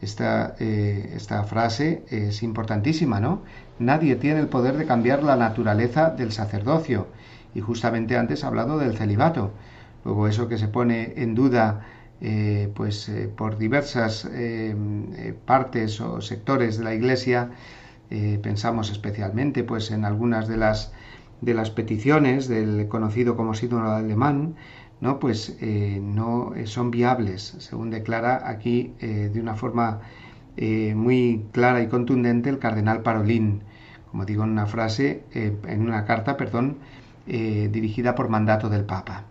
Esta, 0.00 0.54
eh, 0.60 1.12
esta, 1.16 1.42
frase 1.44 2.04
es 2.08 2.42
importantísima, 2.42 3.20
¿no? 3.20 3.42
Nadie 3.78 4.16
tiene 4.16 4.40
el 4.40 4.46
poder 4.46 4.76
de 4.76 4.86
cambiar 4.86 5.22
la 5.22 5.36
naturaleza 5.36 6.10
del 6.10 6.32
sacerdocio. 6.32 7.08
Y 7.54 7.60
justamente 7.60 8.16
antes 8.16 8.44
ha 8.44 8.48
hablado 8.48 8.78
del 8.78 8.96
celibato. 8.96 9.50
Luego 10.04 10.28
eso 10.28 10.48
que 10.48 10.58
se 10.58 10.68
pone 10.68 11.14
en 11.16 11.34
duda 11.34 11.86
eh, 12.20 12.70
pues 12.74 13.08
eh, 13.08 13.28
por 13.34 13.58
diversas 13.58 14.28
partes 15.44 16.00
o 16.00 16.20
sectores 16.20 16.78
de 16.78 16.84
la 16.84 16.94
Iglesia, 16.94 17.50
pensamos 18.42 18.90
especialmente 18.90 19.64
pues 19.64 19.90
en 19.90 20.04
algunas 20.04 20.48
de 20.48 20.56
las 20.56 20.92
de 21.40 21.54
las 21.54 21.70
peticiones 21.70 22.48
del 22.48 22.88
conocido 22.88 23.36
como 23.36 23.54
sínodo 23.54 23.92
alemán, 23.92 24.56
¿no? 25.00 25.18
pues 25.18 25.56
eh, 25.60 26.00
no 26.02 26.54
eh, 26.54 26.66
son 26.66 26.90
viables, 26.90 27.54
según 27.58 27.90
declara 27.90 28.48
aquí 28.48 28.92
eh, 29.00 29.30
de 29.32 29.40
una 29.40 29.54
forma 29.54 30.00
muy 30.60 31.46
clara 31.52 31.80
y 31.82 31.86
contundente 31.86 32.50
el 32.50 32.58
cardenal 32.58 33.02
Parolín, 33.02 33.62
como 34.10 34.24
digo 34.24 34.42
en 34.42 34.50
una 34.50 34.66
frase, 34.66 35.22
en 35.32 35.82
una 35.82 36.04
carta, 36.04 36.36
perdón, 36.36 36.78
dirigida 37.24 38.16
por 38.16 38.28
mandato 38.28 38.68
del 38.68 38.84
Papa. 38.84 39.22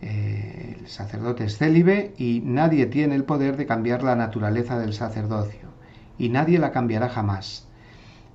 el 0.00 0.88
sacerdote 0.88 1.44
es 1.44 1.58
célibe 1.58 2.14
y 2.18 2.42
nadie 2.44 2.86
tiene 2.86 3.14
el 3.14 3.22
poder 3.22 3.56
de 3.56 3.66
cambiar 3.66 4.02
la 4.02 4.16
naturaleza 4.16 4.76
del 4.76 4.92
sacerdocio, 4.92 5.68
y 6.18 6.30
nadie 6.30 6.58
la 6.58 6.72
cambiará 6.72 7.10
jamás. 7.10 7.68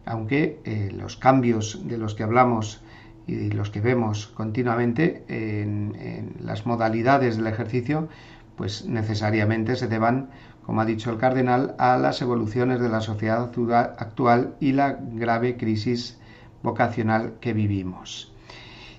Aunque 0.05 0.61
los 0.95 1.17
cambios 1.17 1.85
de 1.85 1.97
los 1.97 2.15
que 2.15 2.23
hablamos 2.23 2.81
y 3.27 3.51
los 3.51 3.69
que 3.69 3.81
vemos 3.81 4.27
continuamente 4.27 5.23
en, 5.27 6.35
las 6.39 6.65
modalidades 6.65 7.37
del 7.37 7.47
ejercicio, 7.47 8.07
pues 8.55 8.85
necesariamente 8.85 9.75
se 9.75 9.87
deban, 9.87 10.29
como 10.65 10.81
ha 10.81 10.85
dicho 10.85 11.11
el 11.11 11.17
cardenal, 11.17 11.75
a 11.77 11.97
las 11.97 12.21
evoluciones 12.21 12.79
de 12.79 12.89
la 12.89 13.01
sociedad 13.01 13.51
actual 13.97 14.55
y 14.59 14.73
la 14.73 14.97
grave 15.13 15.57
crisis 15.57 16.19
vocacional 16.63 17.33
que 17.39 17.53
vivimos. 17.53 18.33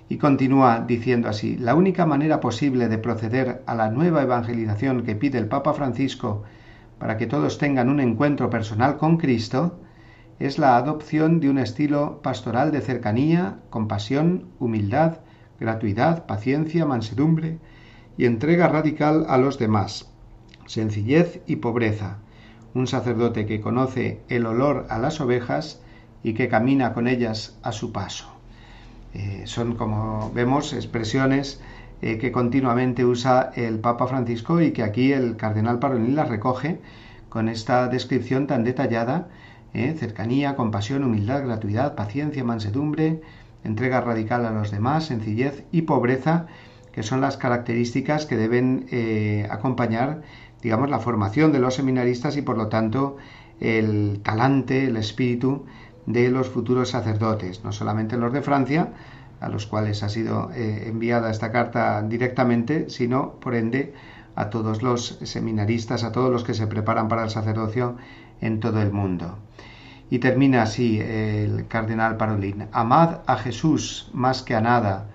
Y 0.08 0.18
continúa 0.18 0.84
diciendo 0.86 1.28
así, 1.28 1.56
la 1.56 1.74
única 1.74 2.06
manera 2.06 2.40
posible 2.40 2.88
de 2.88 2.98
proceder 2.98 3.62
a 3.66 3.74
la 3.74 3.90
nueva 3.90 4.22
evangelización 4.22 5.04
que 5.04 5.14
pide 5.14 5.38
el 5.38 5.46
Papa 5.46 5.72
Francisco 5.72 6.42
para 6.98 7.16
que 7.16 7.26
todos 7.26 7.58
tengan 7.58 7.88
un 7.88 8.00
encuentro 8.00 8.50
personal 8.50 8.96
con 8.96 9.16
Cristo 9.16 9.78
es 10.42 10.58
la 10.58 10.76
adopción 10.76 11.38
de 11.38 11.48
un 11.48 11.58
estilo 11.58 12.20
pastoral 12.20 12.72
de 12.72 12.80
cercanía, 12.80 13.58
compasión, 13.70 14.48
humildad, 14.58 15.18
gratuidad, 15.60 16.26
paciencia, 16.26 16.84
mansedumbre 16.84 17.60
y 18.18 18.24
entrega 18.24 18.66
radical 18.66 19.24
a 19.28 19.38
los 19.38 19.60
demás, 19.60 20.10
sencillez 20.66 21.40
y 21.46 21.56
pobreza, 21.56 22.18
un 22.74 22.88
sacerdote 22.88 23.46
que 23.46 23.60
conoce 23.60 24.20
el 24.28 24.46
olor 24.46 24.86
a 24.90 24.98
las 24.98 25.20
ovejas 25.20 25.80
y 26.24 26.34
que 26.34 26.48
camina 26.48 26.92
con 26.92 27.06
ellas 27.06 27.56
a 27.62 27.70
su 27.70 27.92
paso. 27.92 28.26
Eh, 29.14 29.42
son, 29.44 29.76
como 29.76 30.32
vemos, 30.34 30.72
expresiones 30.72 31.60
eh, 32.00 32.18
que 32.18 32.32
continuamente 32.32 33.04
usa 33.04 33.52
el 33.54 33.78
Papa 33.78 34.08
Francisco 34.08 34.60
y 34.60 34.72
que 34.72 34.82
aquí 34.82 35.12
el 35.12 35.36
cardenal 35.36 35.78
Parolin 35.78 36.16
las 36.16 36.28
recoge 36.28 36.80
con 37.28 37.48
esta 37.48 37.86
descripción 37.86 38.48
tan 38.48 38.64
detallada 38.64 39.28
¿eh? 39.74 39.94
cercanía, 39.98 40.56
compasión, 40.56 41.04
humildad, 41.04 41.44
gratuidad, 41.44 41.94
paciencia, 41.94 42.44
mansedumbre, 42.44 43.20
entrega 43.64 44.00
radical 44.00 44.44
a 44.46 44.50
los 44.50 44.70
demás, 44.70 45.04
sencillez 45.06 45.64
y 45.72 45.82
pobreza, 45.82 46.46
que 46.92 47.02
son 47.02 47.20
las 47.20 47.36
características 47.36 48.26
que 48.26 48.36
deben 48.36 48.86
eh, 48.90 49.46
acompañar, 49.50 50.22
digamos, 50.60 50.90
la 50.90 50.98
formación 50.98 51.52
de 51.52 51.60
los 51.60 51.74
seminaristas 51.74 52.36
y 52.36 52.42
por 52.42 52.56
lo 52.58 52.68
tanto 52.68 53.16
el 53.60 54.20
talante, 54.22 54.86
el 54.86 54.96
espíritu 54.96 55.64
de 56.06 56.30
los 56.30 56.48
futuros 56.48 56.90
sacerdotes, 56.90 57.64
no 57.64 57.72
solamente 57.72 58.16
los 58.16 58.32
de 58.32 58.42
Francia, 58.42 58.92
a 59.40 59.48
los 59.48 59.66
cuales 59.66 60.02
ha 60.02 60.08
sido 60.08 60.50
eh, 60.54 60.84
enviada 60.86 61.30
esta 61.30 61.50
carta 61.50 62.02
directamente, 62.02 62.90
sino 62.90 63.34
por 63.40 63.54
ende 63.54 63.94
a 64.34 64.50
todos 64.50 64.82
los 64.82 65.18
seminaristas, 65.22 66.04
a 66.04 66.12
todos 66.12 66.30
los 66.30 66.44
que 66.44 66.54
se 66.54 66.66
preparan 66.66 67.08
para 67.08 67.24
el 67.24 67.30
sacerdocio 67.30 67.96
en 68.42 68.60
todo 68.60 68.82
el 68.82 68.92
mundo. 68.92 69.38
Y 70.10 70.18
termina 70.18 70.62
así 70.62 71.00
el 71.00 71.66
cardenal 71.68 72.18
Parolín. 72.18 72.66
Amad 72.72 73.20
a 73.26 73.38
Jesús 73.38 74.10
más 74.12 74.42
que 74.42 74.54
a 74.54 74.60
nada, 74.60 75.06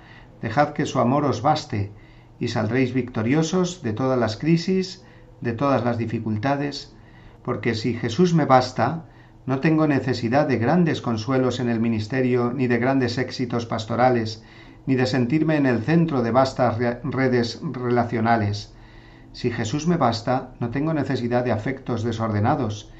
dejad 0.42 0.70
que 0.70 0.88
su 0.88 1.00
amor 1.00 1.26
os 1.26 1.44
baste 1.44 1.92
y 2.40 2.48
saldréis 2.48 2.94
victoriosos 2.94 3.84
de 3.84 3.94
todas 3.94 4.18
las 4.18 4.38
crisis, 4.38 5.04
de 5.42 5.54
todas 5.54 5.84
las 5.84 6.00
dificultades, 6.00 6.96
porque 7.44 7.76
si 7.76 7.94
Jesús 7.94 8.34
me 8.34 8.46
basta, 8.46 9.06
no 9.46 9.60
tengo 9.60 9.88
necesidad 9.88 10.48
de 10.48 10.58
grandes 10.58 11.02
consuelos 11.02 11.60
en 11.60 11.70
el 11.70 11.80
ministerio, 11.80 12.52
ni 12.54 12.68
de 12.68 12.80
grandes 12.80 13.18
éxitos 13.18 13.66
pastorales, 13.66 14.44
ni 14.88 14.96
de 14.96 15.06
sentirme 15.06 15.58
en 15.58 15.66
el 15.66 15.84
centro 15.84 16.24
de 16.24 16.32
vastas 16.32 16.78
redes 17.04 17.62
relacionales. 17.62 18.74
Si 19.32 19.52
Jesús 19.52 19.88
me 19.88 19.98
basta, 19.98 20.54
no 20.60 20.70
tengo 20.70 20.94
necesidad 20.94 21.46
de 21.46 21.52
afectos 21.52 22.04
desordenados, 22.04 22.92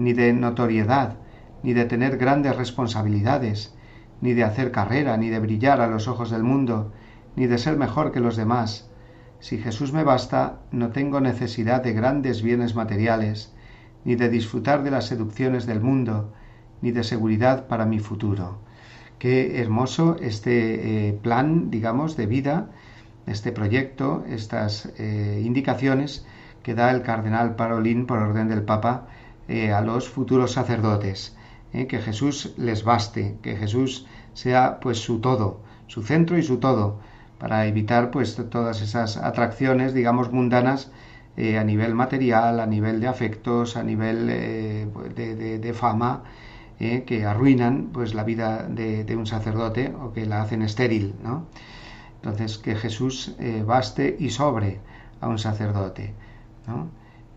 ni 0.00 0.14
de 0.14 0.32
notoriedad, 0.32 1.18
ni 1.62 1.74
de 1.74 1.84
tener 1.84 2.16
grandes 2.16 2.56
responsabilidades, 2.56 3.74
ni 4.22 4.32
de 4.32 4.44
hacer 4.44 4.72
carrera, 4.72 5.18
ni 5.18 5.28
de 5.28 5.38
brillar 5.38 5.82
a 5.82 5.88
los 5.88 6.08
ojos 6.08 6.30
del 6.30 6.42
mundo, 6.42 6.90
ni 7.36 7.46
de 7.46 7.58
ser 7.58 7.76
mejor 7.76 8.10
que 8.10 8.20
los 8.20 8.36
demás. 8.36 8.88
Si 9.40 9.58
Jesús 9.58 9.92
me 9.92 10.02
basta, 10.02 10.60
no 10.72 10.88
tengo 10.88 11.20
necesidad 11.20 11.82
de 11.82 11.92
grandes 11.92 12.40
bienes 12.40 12.74
materiales, 12.74 13.52
ni 14.06 14.14
de 14.14 14.30
disfrutar 14.30 14.82
de 14.82 14.90
las 14.90 15.04
seducciones 15.06 15.66
del 15.66 15.82
mundo, 15.82 16.32
ni 16.80 16.92
de 16.92 17.04
seguridad 17.04 17.66
para 17.68 17.84
mi 17.84 17.98
futuro. 17.98 18.58
Qué 19.18 19.60
hermoso 19.60 20.16
este 20.18 21.08
eh, 21.08 21.12
plan, 21.12 21.70
digamos, 21.70 22.16
de 22.16 22.24
vida, 22.24 22.70
este 23.26 23.52
proyecto, 23.52 24.24
estas 24.26 24.94
eh, 24.96 25.42
indicaciones 25.44 26.24
que 26.62 26.74
da 26.74 26.90
el 26.90 27.02
cardenal 27.02 27.54
Parolín 27.54 28.06
por 28.06 28.18
orden 28.18 28.48
del 28.48 28.62
Papa 28.62 29.08
eh, 29.50 29.72
a 29.72 29.80
los 29.80 30.08
futuros 30.08 30.52
sacerdotes. 30.52 31.36
¿eh? 31.72 31.88
que 31.88 31.98
Jesús 31.98 32.54
les 32.56 32.84
baste, 32.84 33.36
que 33.42 33.56
Jesús 33.56 34.06
sea 34.32 34.78
pues 34.78 34.98
su 34.98 35.20
todo, 35.20 35.60
su 35.88 36.04
centro 36.04 36.38
y 36.38 36.44
su 36.44 36.58
todo, 36.58 37.00
para 37.40 37.66
evitar 37.66 38.12
pues 38.12 38.36
todas 38.48 38.80
esas 38.80 39.16
atracciones, 39.16 39.92
digamos, 39.92 40.30
mundanas 40.30 40.92
eh, 41.36 41.58
a 41.58 41.64
nivel 41.64 41.96
material, 41.96 42.60
a 42.60 42.66
nivel 42.66 43.00
de 43.00 43.08
afectos, 43.08 43.76
a 43.76 43.82
nivel 43.82 44.88
pues, 44.92 45.16
de, 45.16 45.72
fama, 45.74 46.22
que 46.78 47.26
arruinan 47.26 47.90
pues 47.92 48.14
la 48.14 48.22
vida 48.22 48.68
de, 48.68 49.16
un 49.16 49.26
sacerdote 49.26 49.92
o 50.00 50.12
que 50.12 50.26
la 50.26 50.42
hacen 50.42 50.62
estéril, 50.62 51.16
¿no? 51.24 51.46
Entonces, 52.22 52.56
que 52.56 52.76
Jesús 52.76 53.34
baste 53.66 54.16
y 54.18 54.30
sobre 54.30 54.78
a 55.20 55.28
un 55.28 55.38
sacerdote. 55.38 56.14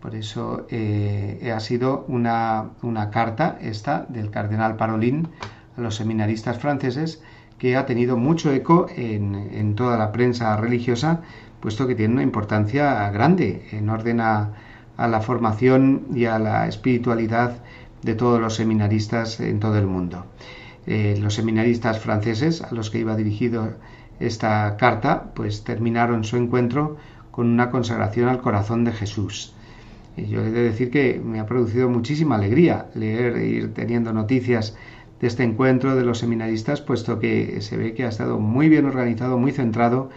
Por 0.04 0.14
eso 0.14 0.66
eh, 0.68 1.50
ha 1.56 1.60
sido 1.60 2.04
una, 2.08 2.72
carta 3.10 3.56
esta 3.62 4.04
del 4.10 4.30
cardenal 4.30 4.76
Parolín 4.76 5.28
a 5.78 5.80
los 5.80 5.94
seminaristas 5.94 6.58
franceses 6.58 7.22
que 7.56 7.74
ha 7.78 7.86
tenido 7.86 8.18
mucho 8.18 8.52
eco 8.52 8.86
en, 8.94 9.74
toda 9.76 9.96
la 9.96 10.12
prensa 10.12 10.58
religiosa, 10.58 11.22
puesto 11.60 11.86
que 11.86 11.94
tiene 11.94 12.12
una 12.12 12.22
importancia 12.22 13.10
grande 13.12 13.66
en 13.72 13.88
orden 13.88 14.20
a, 14.20 14.50
la 14.98 15.20
formación 15.22 16.04
y 16.14 16.26
a 16.26 16.38
la 16.38 16.68
espiritualidad 16.68 17.62
de 18.02 18.14
todos 18.14 18.38
los 18.38 18.56
seminaristas 18.56 19.40
en 19.40 19.58
todo 19.58 19.78
el 19.78 19.86
mundo. 19.86 20.26
Eh, 20.86 21.16
los 21.18 21.32
seminaristas 21.32 21.98
franceses 21.98 22.60
a 22.60 22.74
los 22.74 22.90
que 22.90 22.98
iba 22.98 23.16
dirigido 23.16 23.72
esta 24.20 24.76
carta, 24.76 25.32
pues 25.34 25.64
terminaron 25.64 26.24
su 26.24 26.36
encuentro 26.36 26.98
con 27.30 27.48
una 27.48 27.70
consagración 27.70 28.28
al 28.28 28.42
corazón 28.42 28.84
de 28.84 28.92
Jesús 28.92 29.54
yo 30.16 30.42
he 30.42 30.50
de 30.50 30.62
decir 30.62 30.90
que 30.90 31.20
me 31.24 31.40
ha 31.40 31.46
producido 31.46 31.88
muchísima 31.88 32.36
alegría 32.36 32.86
leer 32.94 33.36
e 33.36 33.46
ir 33.46 33.74
teniendo 33.74 34.12
noticias 34.12 34.76
de 35.20 35.26
este 35.26 35.42
encuentro 35.42 35.96
de 35.96 36.04
los 36.04 36.18
seminaristas, 36.18 36.80
puesto 36.80 37.18
que 37.18 37.60
se 37.60 37.76
ve 37.76 37.94
que 37.94 38.04
ha 38.04 38.08
estado 38.08 38.38
muy 38.38 38.68
bien 38.68 38.86
organizado, 38.86 39.38
muy 39.38 39.52
centrado 39.52 40.10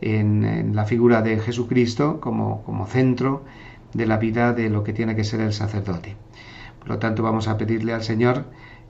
en, 0.00 0.74
la 0.74 0.84
figura 0.84 1.22
de 1.22 1.38
Jesucristo 1.38 2.20
como, 2.20 2.62
como, 2.62 2.86
centro 2.86 3.44
de 3.94 4.06
la 4.06 4.18
vida 4.18 4.52
de 4.52 4.68
lo 4.70 4.84
que 4.84 4.92
tiene 4.92 5.16
que 5.16 5.24
ser 5.24 5.40
el 5.40 5.52
sacerdote. 5.52 6.16
Por 6.78 6.88
lo 6.88 6.98
tanto, 6.98 7.22
vamos 7.22 7.48
a 7.48 7.56
pedirle 7.56 7.92
al 7.92 8.02
Señor, 8.02 8.44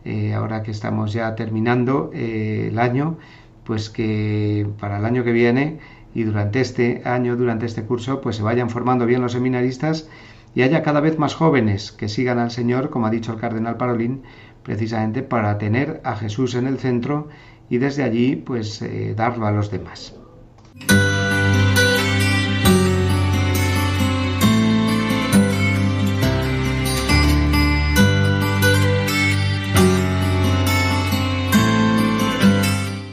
eh, 0.05 0.34
ahora 0.34 0.62
que 0.62 0.70
estamos 0.70 1.12
ya 1.12 1.34
terminando 1.34 2.11
eh, 2.12 2.68
el 2.70 2.78
año, 2.78 3.18
pues 3.64 3.90
que 3.90 4.66
para 4.78 4.98
el 4.98 5.05
año 5.05 5.24
que 5.24 5.32
viene 5.32 5.78
y 6.14 6.24
durante 6.24 6.61
este 6.61 7.02
año, 7.05 7.36
durante 7.36 7.66
este 7.66 7.82
curso, 7.82 8.20
pues 8.20 8.36
se 8.36 8.42
vayan 8.42 8.70
formando 8.70 9.07
bien 9.07 9.22
los 9.22 9.32
seminaristas 9.32 10.09
y 10.55 10.62
haya 10.62 10.82
cada 10.82 11.00
vez 11.00 11.18
más 11.18 11.34
jóvenes 11.34 11.92
que 11.92 12.09
sigan 12.09 12.38
al 12.38 12.50
Señor, 12.50 12.90
como 12.90 13.07
ha 13.07 13.11
dicho 13.11 13.32
el 13.32 13.40
cardenal 13.40 13.76
Parolín, 13.76 14.22
precisamente 14.62 15.22
para 15.22 15.59
tener 15.59 16.00
a 16.05 16.16
Jesús 16.16 16.55
en 16.55 16.66
el 16.66 16.78
centro 16.78 17.28
y 17.68 17.78
desde 17.78 18.02
allí 18.02 18.36
pues 18.36 18.80
eh, 18.82 19.14
darlo 19.16 19.46
a 19.46 19.52
los 19.52 19.70
demás. 19.70 20.14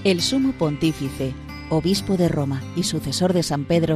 El 0.04 0.20
sumo 0.22 0.52
pontífice, 0.54 1.34
obispo 1.70 2.18
de 2.18 2.28
Roma 2.28 2.62
y 2.76 2.84
sucesor 2.84 3.34
de 3.34 3.44
San 3.44 3.66
Pedro, 3.66 3.96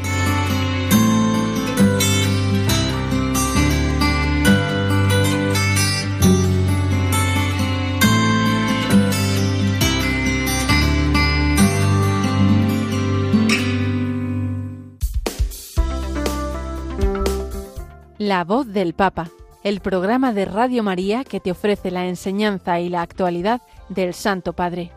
La 18.31 18.45
voz 18.45 18.65
del 18.71 18.93
Papa, 18.93 19.29
el 19.61 19.81
programa 19.81 20.31
de 20.31 20.45
Radio 20.45 20.83
María 20.83 21.25
que 21.25 21.41
te 21.41 21.51
ofrece 21.51 21.91
la 21.91 22.07
enseñanza 22.07 22.79
y 22.79 22.87
la 22.87 23.01
actualidad 23.01 23.61
del 23.89 24.13
Santo 24.13 24.53
Padre. 24.53 24.89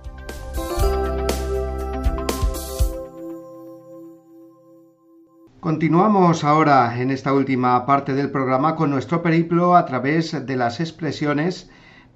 Continuamos 5.59 6.45
ahora 6.45 6.97
en 7.01 7.11
esta 7.11 7.32
última 7.32 7.85
parte 7.87 8.14
del 8.14 8.30
programa 8.30 8.76
con 8.76 8.91
nuestro 8.91 9.20
periplo 9.20 9.74
a 9.74 9.85
través 9.85 10.47
de 10.47 10.55
las 10.57 10.78
expresiones 10.78 11.68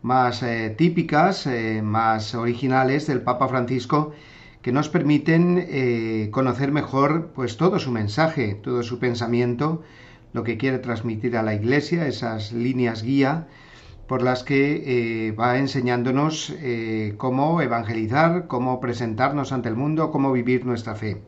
más 0.02 0.44
eh, 0.44 0.72
típicas, 0.78 1.48
eh, 1.48 1.82
más 1.82 2.36
originales 2.36 3.08
del 3.08 3.22
Papa 3.22 3.48
Francisco 3.48 4.12
que 4.62 4.70
nos 4.70 4.88
permiten 4.88 5.66
eh, 5.68 6.28
conocer 6.30 6.70
mejor 6.70 7.32
pues 7.34 7.56
todo 7.56 7.80
su 7.80 7.90
mensaje, 7.90 8.54
todo 8.62 8.84
su 8.84 9.00
pensamiento 9.00 9.82
lo 10.32 10.44
que 10.44 10.58
quiere 10.58 10.78
transmitir 10.78 11.36
a 11.36 11.42
la 11.42 11.54
Iglesia, 11.54 12.06
esas 12.06 12.52
líneas 12.52 13.02
guía 13.02 13.46
por 14.08 14.22
las 14.22 14.42
que 14.42 15.28
eh, 15.28 15.32
va 15.32 15.58
enseñándonos 15.58 16.54
eh, 16.60 17.14
cómo 17.18 17.60
evangelizar, 17.60 18.46
cómo 18.46 18.80
presentarnos 18.80 19.52
ante 19.52 19.68
el 19.68 19.76
mundo, 19.76 20.10
cómo 20.10 20.32
vivir 20.32 20.64
nuestra 20.64 20.94
fe. 20.94 21.20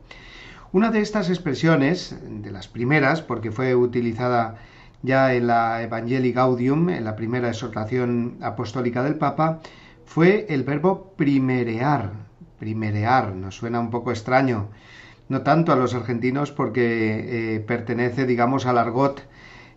Una 0.73 0.91
de 0.91 1.01
estas 1.01 1.29
expresiones, 1.29 2.17
de 2.23 2.51
las 2.51 2.69
primeras, 2.69 3.21
porque 3.21 3.51
fue 3.51 3.75
utilizada 3.75 4.57
ya 5.03 5.35
en 5.35 5.49
la 5.49 5.83
Evangelii 5.83 6.33
Gaudium, 6.33 6.89
en 6.89 7.05
la 7.05 7.17
primera 7.17 7.49
exhortación 7.49 8.39
apostólica 8.41 9.03
del 9.03 9.17
Papa, 9.17 9.61
fue 10.07 10.47
el 10.49 10.63
verbo 10.63 11.13
primerear. 11.17 12.13
Primerear, 12.59 13.35
nos 13.35 13.57
suena 13.57 13.81
un 13.81 13.91
poco 13.91 14.11
extraño, 14.11 14.69
no 15.31 15.43
tanto 15.43 15.73
a 15.73 15.77
los 15.77 15.95
argentinos 15.95 16.51
porque 16.51 17.55
eh, 17.55 17.61
pertenece, 17.61 18.27
digamos, 18.27 18.67
al 18.67 18.79
argot 18.79 19.23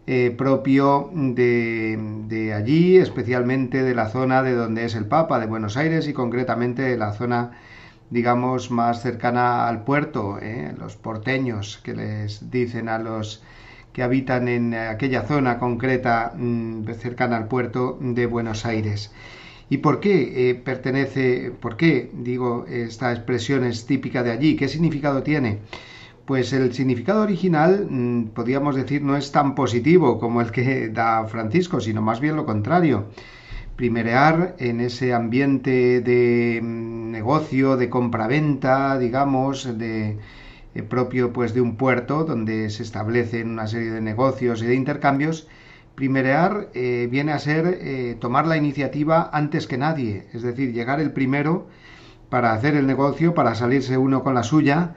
eh, 0.08 0.34
propio 0.36 1.12
de, 1.14 2.54
allí, 2.54 2.98
especialmente 2.98 3.84
de 3.84 3.94
la 3.94 4.10
zona 4.10 4.42
de 4.42 4.54
donde 4.54 4.84
es 4.86 4.96
el 4.96 5.06
Papa, 5.06 5.40
de 5.40 5.46
Buenos 5.46 5.78
Aires 5.78 6.08
y 6.08 6.14
concretamente 6.14 6.82
de 6.82 6.98
la 6.98 7.14
zona, 7.14 7.52
digamos, 8.10 8.72
más 8.72 9.04
cercana 9.04 9.68
al 9.68 9.84
puerto, 9.84 10.40
eh, 10.42 10.74
los 10.78 10.96
porteños 10.96 11.80
que 11.84 11.94
les 11.94 12.50
dicen 12.50 12.90
a 12.90 12.98
los 12.98 13.44
que 13.94 14.02
habitan 14.02 14.48
en 14.48 14.74
aquella 14.74 15.22
zona 15.22 15.60
concreta 15.60 16.34
mm, 16.36 16.86
cercana 16.96 17.38
al 17.38 17.48
puerto 17.48 18.00
de 18.02 18.26
Buenos 18.26 18.66
Aires. 18.66 19.12
¿Y 19.70 19.78
por 19.78 20.00
qué 20.00 20.50
eh, 20.50 20.56
pertenece, 20.56 21.52
por 21.60 21.78
qué 21.78 22.12
digo 22.14 22.66
esta 22.68 23.12
expresión 23.12 23.64
es 23.64 23.86
típica 23.86 24.24
de 24.24 24.32
allí? 24.32 24.56
¿Qué 24.56 24.68
significado 24.68 25.24
tiene? 25.24 25.60
Pues 26.26 26.54
el 26.54 26.74
significado 26.74 27.22
original, 27.24 27.88
mm, 27.90 28.28
podríamos 28.30 28.76
decir, 28.76 29.02
no 29.02 29.18
es 29.18 29.32
tan 29.32 29.56
positivo 29.56 30.20
como 30.20 30.42
el 30.42 30.52
que 30.52 30.90
da 30.94 31.26
Francisco, 31.28 31.80
sino 31.82 32.02
más 32.02 32.20
bien 32.20 32.36
lo 32.36 32.46
contrario. 32.46 33.08
Primerear 33.76 34.56
en 34.60 34.82
ese 34.82 35.14
ambiente 35.14 36.02
de 36.02 36.62
mm, 36.62 37.12
negocio, 37.12 37.78
de 37.78 37.90
compraventa, 37.90 38.98
digamos, 39.00 39.78
de 39.78 40.18
eh, 40.76 40.84
propio 40.84 41.34
pues 41.34 41.54
de 41.54 41.62
un 41.62 41.76
puerto 41.78 42.24
donde 42.24 42.70
se 42.70 42.84
establecen 42.84 43.50
una 43.52 43.68
serie 43.68 43.92
de 43.92 44.02
negocios 44.02 44.62
y 44.64 44.66
de 44.68 44.76
intercambios, 44.76 45.48
Primerear 45.96 46.70
eh, 46.74 47.08
viene 47.10 47.34
a 47.34 47.40
ser 47.40 47.68
eh, 47.68 48.18
tomar 48.20 48.48
la 48.48 48.58
iniciativa 48.58 49.30
antes 49.32 49.68
que 49.68 49.78
nadie, 49.78 50.28
es 50.34 50.42
decir, 50.42 50.74
llegar 50.74 51.00
el 51.00 51.12
primero 51.12 51.68
para 52.30 52.54
hacer 52.54 52.76
el 52.76 52.88
negocio, 52.88 53.36
para 53.36 53.54
salirse 53.54 53.98
uno 53.98 54.24
con 54.24 54.34
la 54.34 54.42
suya 54.42 54.96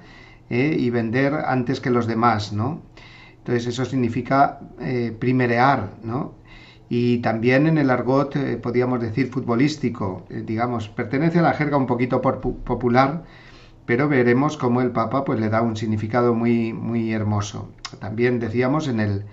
eh, 0.48 0.74
y 0.78 0.88
vender 0.88 1.34
antes 1.34 1.80
que 1.80 1.90
los 1.90 2.06
demás, 2.06 2.54
¿no? 2.54 2.80
Entonces 3.38 3.66
eso 3.66 3.84
significa 3.84 4.58
primerear, 5.20 5.90
¿no? 6.02 6.34
Y 6.88 7.18
también 7.18 7.68
en 7.68 7.78
el 7.78 7.90
argot, 7.90 8.34
podríamos 8.60 9.00
decir, 9.00 9.28
futbolístico, 9.28 10.24
digamos, 10.30 10.88
pertenece 10.88 11.38
a 11.38 11.42
la 11.42 11.52
jerga 11.52 11.76
un 11.76 11.86
poquito 11.86 12.20
popular, 12.20 13.22
pero 13.84 14.08
veremos 14.08 14.56
cómo 14.56 14.82
el 14.82 14.90
Papa 14.90 15.24
pues 15.24 15.38
le 15.38 15.48
da 15.48 15.62
un 15.62 15.76
significado 15.76 16.34
muy, 16.34 16.72
muy 16.72 17.12
hermoso. 17.12 17.70
También 18.00 18.40
decíamos 18.40 18.88
en 18.88 18.98
el 18.98 19.24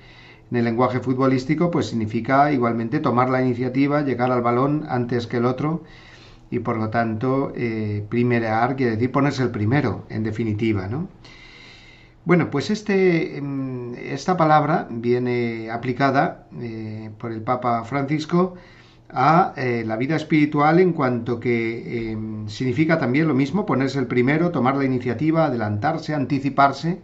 en 0.52 0.58
el 0.58 0.66
lenguaje 0.66 1.00
futbolístico, 1.00 1.72
pues 1.72 1.88
significa 1.88 2.52
igualmente 2.52 3.00
tomar 3.00 3.30
la 3.30 3.42
iniciativa, 3.42 4.02
llegar 4.02 4.32
al 4.32 4.42
balón 4.42 4.86
antes 4.90 5.28
que 5.28 5.38
el 5.38 5.46
otro 5.46 5.84
y 6.52 6.60
por 6.60 6.78
lo 6.78 6.90
tanto 6.90 7.52
eh, 7.56 8.06
primerear 8.10 8.76
quiere 8.76 8.92
decir 8.92 9.12
ponerse 9.12 9.44
el 9.44 9.50
primero, 9.50 10.06
en 10.10 10.24
definitiva, 10.24 10.88
¿no? 10.88 11.08
Bueno, 12.26 12.50
pues 12.50 12.70
este, 12.70 13.38
em, 13.38 13.96
esta 13.96 14.38
palabra 14.38 14.88
viene 14.90 15.70
aplicada 15.72 16.48
eh, 16.62 17.10
por 17.18 17.32
el 17.34 17.42
Papa 17.42 17.84
Francisco 17.84 18.56
a 19.10 19.54
eh, 19.58 19.84
la 19.86 19.98
vida 19.98 20.16
espiritual 20.16 20.80
en 20.80 20.94
cuanto 20.94 21.40
que 21.40 22.12
em, 22.12 22.48
significa 22.48 22.98
también 22.98 23.28
lo 23.28 23.34
mismo, 23.34 23.66
ponerse 23.66 24.00
el 24.00 24.08
primero, 24.08 24.52
tomar 24.52 24.76
la 24.78 24.86
iniciativa, 24.86 25.46
adelantarse, 25.46 26.14
anticiparse, 26.16 27.02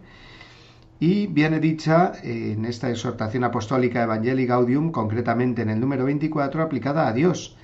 y 1.00 1.26
viene 1.28 1.60
dicha 1.60 2.12
en 2.22 2.66
esta 2.66 2.90
exhortación 2.90 3.42
apostólica 3.42 4.02
Evangelii 4.02 4.44
Gaudium, 4.44 4.92
concretamente 4.92 5.62
en 5.62 5.70
el 5.70 5.80
número 5.80 6.04
24, 6.04 6.62
aplicada 6.62 7.08
a 7.08 7.14
Dios, 7.14 7.56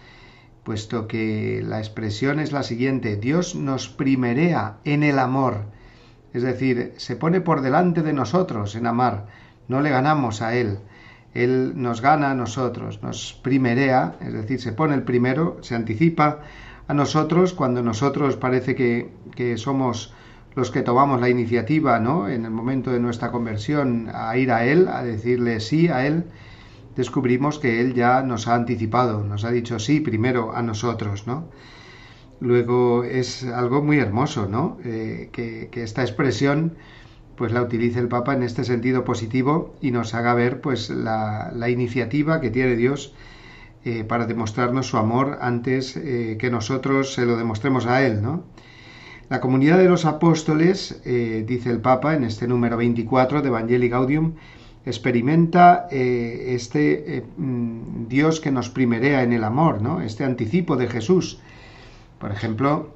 puesto 0.64 1.06
que 1.06 1.62
la 1.62 1.78
expresión 1.78 2.40
es 2.40 2.52
la 2.52 2.62
siguiente, 2.62 3.16
Dios 3.16 3.54
nos 3.54 3.90
primerea 3.90 4.78
en 4.84 5.02
el 5.02 5.18
amor, 5.18 5.66
es 6.32 6.42
decir, 6.42 6.94
se 6.96 7.14
pone 7.14 7.42
por 7.42 7.60
delante 7.60 8.00
de 8.00 8.14
nosotros 8.14 8.74
en 8.74 8.86
amar, 8.86 9.26
no 9.68 9.82
le 9.82 9.90
ganamos 9.90 10.40
a 10.40 10.54
Él, 10.54 10.78
Él 11.34 11.74
nos 11.76 12.00
gana 12.00 12.30
a 12.30 12.34
nosotros, 12.34 13.02
nos 13.02 13.34
primerea, 13.34 14.16
es 14.22 14.32
decir, 14.32 14.62
se 14.62 14.72
pone 14.72 14.94
el 14.94 15.02
primero, 15.02 15.58
se 15.60 15.74
anticipa 15.74 16.40
a 16.88 16.94
nosotros 16.94 17.52
cuando 17.52 17.82
nosotros 17.82 18.36
parece 18.36 18.74
que, 18.74 19.12
que 19.34 19.58
somos 19.58 20.14
los 20.56 20.70
que 20.70 20.82
tomamos 20.82 21.20
la 21.20 21.28
iniciativa, 21.28 22.00
¿no? 22.00 22.28
En 22.28 22.46
el 22.46 22.50
momento 22.50 22.90
de 22.90 22.98
nuestra 22.98 23.30
conversión 23.30 24.08
a 24.12 24.36
ir 24.38 24.50
a 24.50 24.64
Él, 24.64 24.88
a 24.88 25.04
decirle 25.04 25.60
sí 25.60 25.88
a 25.88 26.06
Él, 26.06 26.24
descubrimos 26.96 27.58
que 27.58 27.82
Él 27.82 27.92
ya 27.92 28.22
nos 28.22 28.48
ha 28.48 28.54
anticipado, 28.54 29.22
nos 29.22 29.44
ha 29.44 29.50
dicho 29.50 29.78
sí 29.78 30.00
primero 30.00 30.56
a 30.56 30.62
nosotros, 30.62 31.26
¿no? 31.26 31.50
Luego 32.40 33.04
es 33.04 33.44
algo 33.44 33.82
muy 33.82 33.98
hermoso, 33.98 34.48
¿no? 34.48 34.78
Eh, 34.82 35.28
que, 35.30 35.68
esta 35.74 36.02
expresión 36.02 36.76
pues 37.36 37.52
la 37.52 37.60
utilice 37.60 37.98
el 37.98 38.08
Papa 38.08 38.32
en 38.32 38.42
este 38.42 38.64
sentido 38.64 39.04
positivo 39.04 39.76
y 39.82 39.90
nos 39.90 40.14
haga 40.14 40.32
ver 40.32 40.62
pues 40.62 40.88
la, 40.88 41.52
iniciativa 41.68 42.40
que 42.40 42.48
tiene 42.48 42.76
Dios 42.76 43.14
eh, 43.84 44.04
para 44.04 44.24
demostrarnos 44.24 44.86
su 44.86 44.96
amor 44.96 45.36
antes 45.42 45.98
eh, 45.98 46.38
que 46.40 46.50
nosotros 46.50 47.12
se 47.12 47.26
lo 47.26 47.36
demostremos 47.36 47.84
a 47.84 48.02
Él, 48.06 48.22
¿no? 48.22 48.44
La 49.28 49.40
comunidad 49.40 49.78
de 49.78 49.88
los 49.88 50.04
apóstoles, 50.04 51.00
eh, 51.04 51.44
dice 51.44 51.70
el 51.70 51.80
Papa 51.80 52.14
en 52.14 52.22
este 52.22 52.46
número 52.46 52.76
24 52.76 53.42
de 53.42 53.48
Evangelii 53.48 53.88
Gaudium, 53.88 54.34
experimenta 54.84 55.88
eh, 55.90 56.54
este 56.54 57.16
eh, 57.16 57.24
mm, 57.36 58.06
Dios 58.06 58.38
que 58.38 58.52
nos 58.52 58.70
primerea 58.70 59.24
en 59.24 59.32
el 59.32 59.42
amor, 59.42 59.82
¿no? 59.82 60.00
Este 60.00 60.22
anticipo 60.22 60.76
de 60.76 60.86
Jesús. 60.86 61.40
Por 62.20 62.30
ejemplo, 62.30 62.94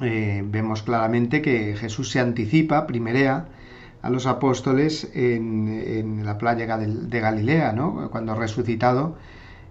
vemos 0.00 0.82
claramente 0.82 1.40
que 1.40 1.76
Jesús 1.76 2.10
se 2.10 2.20
anticipa, 2.20 2.86
primerea 2.86 3.46
a 4.02 4.10
los 4.10 4.26
apóstoles 4.26 5.10
en, 5.14 6.24
la 6.24 6.36
playa 6.36 6.78
de 6.78 7.20
Galilea, 7.20 7.72
¿no? 7.72 8.10
Cuando 8.10 8.34
resucitado 8.34 9.16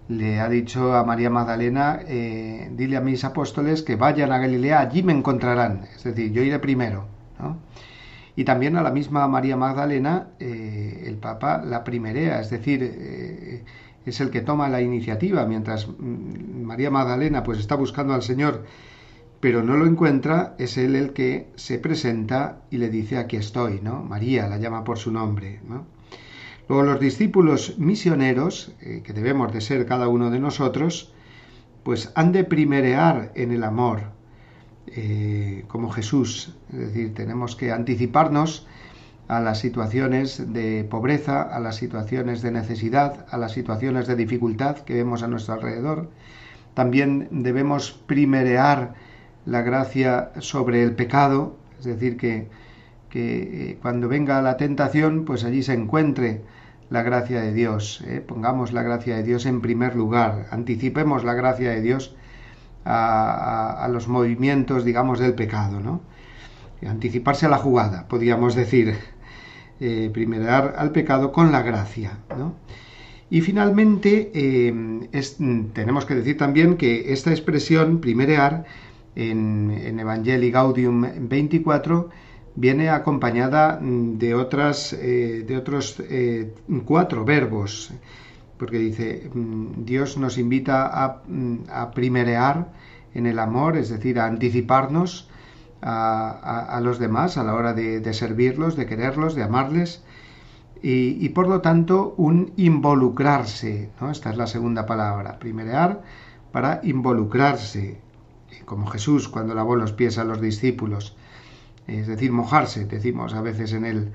le 0.10 0.40
ha 0.42 0.50
dicho 0.50 0.94
a 0.94 1.04
María 1.06 1.30
Magdalena, 1.30 2.00
dile 2.72 2.98
a 2.98 3.02
mis 3.02 3.24
apóstoles 3.24 3.82
que 3.84 3.96
vayan 3.96 4.32
a 4.32 4.40
Galilea, 4.40 4.82
allí 4.82 5.04
me 5.04 5.14
encontrarán. 5.14 5.86
Es 5.96 6.04
decir, 6.04 6.32
yo 6.32 6.42
iré 6.42 6.60
primero, 6.60 7.06
¿no? 7.40 7.58
Y 8.40 8.46
también 8.46 8.78
a 8.78 8.82
la 8.82 8.92
misma 8.92 9.28
María 9.28 9.58
Magdalena, 9.58 10.30
eh, 10.40 11.04
el 11.06 11.18
Papa 11.18 11.62
la 11.62 11.84
primerea, 11.84 12.40
es 12.40 12.50
decir, 12.50 12.80
eh, 12.82 13.66
es 14.06 14.22
el 14.22 14.30
que 14.30 14.40
toma 14.40 14.70
la 14.70 14.82
iniciativa, 14.82 15.46
mientras 15.46 15.90
mm, 15.90 16.62
María 16.64 16.90
Magdalena 16.90 17.44
pues 17.44 17.60
está 17.60 17.76
buscando 17.76 18.14
al 18.14 18.22
Señor, 18.22 18.64
pero 19.42 19.62
no 19.62 19.76
lo 19.76 19.86
encuentra, 19.86 20.56
es 20.58 20.78
él 20.78 20.96
el 20.96 21.12
que 21.12 21.50
se 21.56 21.80
presenta 21.80 22.62
y 22.72 22.78
le 22.78 22.90
dice 22.90 23.18
aquí 23.18 23.36
estoy, 23.36 23.82
¿no? 23.82 24.04
María 24.04 24.48
la 24.48 24.58
llama 24.58 24.86
por 24.86 24.98
su 24.98 25.12
nombre, 25.12 25.60
¿no? 25.68 25.86
Luego 26.70 26.84
los 26.84 27.00
discípulos 27.00 27.80
misioneros, 27.80 28.72
eh, 28.80 29.02
que 29.04 29.12
debemos 29.12 29.52
de 29.52 29.60
ser 29.60 29.88
cada 29.88 30.08
uno 30.08 30.30
de 30.30 30.40
nosotros, 30.40 31.12
pues 31.84 32.12
han 32.14 32.32
de 32.32 32.44
primerear 32.44 33.32
en 33.34 33.52
el 33.52 33.64
amor, 33.64 34.04
eh, 34.86 35.66
como 35.68 35.90
Jesús. 35.90 36.56
Es 36.72 36.80
decir, 36.80 37.16
tenemos 37.16 37.56
que 37.56 37.72
anticiparnos 37.72 38.68
a 39.28 39.40
las 39.40 39.58
situaciones 39.58 40.54
de 40.54 40.84
pobreza, 40.84 41.42
a 41.42 41.60
las 41.60 41.76
situaciones 41.76 42.44
de 42.44 42.52
necesidad, 42.52 43.26
a 43.32 43.38
las 43.40 43.52
situaciones 43.52 44.06
de 44.06 44.16
dificultad 44.16 44.78
que 44.78 44.94
vemos 44.94 45.24
a 45.24 45.28
nuestro 45.28 45.56
alrededor. 45.56 46.12
También 46.76 47.30
debemos 47.32 47.94
primerear 48.06 48.94
la 49.48 49.64
gracia 49.64 50.32
sobre 50.38 50.84
el 50.84 50.94
pecado, 50.94 51.58
es 51.80 51.86
decir, 51.86 52.16
que, 52.16 52.48
eh, 53.16 53.80
cuando 53.82 54.08
venga 54.08 54.40
la 54.44 54.56
tentación, 54.56 55.26
pues 55.26 55.44
allí 55.44 55.64
se 55.64 55.74
encuentre 55.74 56.44
la 56.90 57.04
gracia 57.04 57.42
de 57.42 57.54
Dios. 57.54 58.02
¿eh? 58.06 58.24
Pongamos 58.26 58.74
la 58.74 58.84
gracia 58.84 59.16
de 59.16 59.24
Dios 59.24 59.46
en 59.46 59.62
primer 59.62 59.96
lugar, 59.96 60.48
anticipemos 60.52 61.24
la 61.24 61.34
gracia 61.34 61.72
de 61.72 61.82
Dios 61.82 62.16
a, 62.86 63.88
los 63.92 64.08
movimientos, 64.08 64.84
digamos, 64.84 65.20
del 65.20 65.36
pecado, 65.36 65.80
¿no? 65.80 66.02
Anticiparse 66.88 67.46
a 67.46 67.50
la 67.50 67.58
jugada, 67.58 68.08
podríamos 68.08 68.56
decir, 68.56 68.96
eh, 69.80 70.10
primerar 70.12 70.76
al 70.78 70.92
pecado 70.92 71.32
con 71.32 71.52
la 71.52 71.62
gracia, 71.62 72.18
¿no? 72.38 72.56
Y 73.30 73.42
finalmente, 73.42 74.32
eh, 74.34 74.74
tenemos 75.74 76.06
que 76.06 76.16
decir 76.16 76.38
también 76.38 76.78
que 76.78 77.14
esta 77.14 77.30
expresión, 77.30 78.00
primerear, 78.00 78.66
en, 79.16 79.70
en 79.70 80.00
Evangelii 80.00 80.50
Gaudium 80.50 81.06
24, 81.28 82.10
viene 82.60 82.90
acompañada 82.90 83.80
de, 83.82 84.36
otras, 84.36 84.94
eh, 84.94 85.44
de 85.48 85.58
otros 85.58 86.02
cuatro 86.86 87.26
verbos 87.26 87.92
porque 88.60 88.78
dice, 88.78 89.32
mm, 89.34 89.86
Dios 89.86 90.18
nos 90.18 90.38
invita 90.38 91.22
mm, 91.26 91.56
a, 91.72 91.92
primerear 91.92 92.68
en 93.16 93.26
el 93.26 93.40
amor, 93.40 93.78
es 93.78 93.90
decir, 93.90 94.20
a 94.20 94.26
anticiparnos 94.26 95.28
a, 95.82 96.80
los 96.84 97.00
demás 97.00 97.38
a 97.38 97.44
la 97.44 97.56
hora 97.56 97.74
de, 97.74 98.14
servirlos, 98.14 98.76
de 98.76 98.86
quererlos, 98.86 99.34
de 99.34 99.44
amarles, 99.44 100.04
y, 100.82 101.28
por 101.30 101.48
lo 101.48 101.62
tanto 101.62 102.14
un 102.18 102.52
involucrarse, 102.58 103.90
¿no? 104.00 104.12
Esta 104.12 104.30
es 104.30 104.38
la 104.38 104.48
segunda 104.48 104.86
palabra, 104.86 105.40
primerear 105.40 106.02
para 106.52 106.82
involucrarse, 106.84 108.00
como 108.66 108.88
Jesús 108.88 109.30
cuando 109.30 109.56
lavó 109.56 109.76
los 109.76 109.94
pies 109.94 110.18
a 110.18 110.26
los 110.26 110.42
discípulos, 110.42 111.16
es 111.90 112.08
decir, 112.08 112.32
mojarse, 112.32 112.86
decimos 112.86 113.34
a 113.34 113.42
veces 113.42 113.74
en 113.74 113.86
el, 113.86 114.12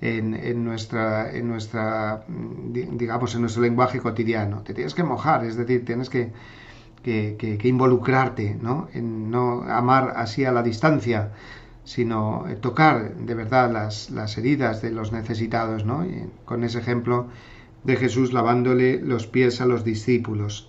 en, 0.00 0.64
nuestra, 0.64 1.32
en 1.32 1.48
nuestra, 1.48 2.24
digamos, 2.28 3.34
en 3.34 3.40
nuestro 3.42 3.62
lenguaje 3.62 4.00
cotidiano. 4.00 4.62
Te 4.62 4.74
tienes 4.74 4.94
que 4.94 5.02
mojar, 5.02 5.44
es 5.44 5.56
decir, 5.56 5.84
tienes 5.84 6.10
que, 6.10 6.32
que, 7.02 7.58
involucrarte, 7.64 8.56
¿no? 8.60 8.88
En 8.92 9.30
no 9.30 9.62
amar 9.62 10.14
así 10.16 10.44
a 10.44 10.52
la 10.52 10.62
distancia, 10.62 11.32
sino 11.84 12.44
tocar 12.60 13.14
de 13.14 13.34
verdad 13.34 13.70
las, 13.70 14.10
las 14.10 14.36
heridas 14.38 14.82
de 14.82 14.90
los 14.90 15.12
necesitados, 15.12 15.84
¿no? 15.84 16.04
con 16.44 16.64
ese 16.64 16.80
ejemplo 16.80 17.28
de 17.84 17.94
Jesús 17.94 18.32
lavándole 18.32 19.00
los 19.00 19.28
pies 19.28 19.60
a 19.60 19.66
los 19.66 19.84
discípulos. 19.84 20.68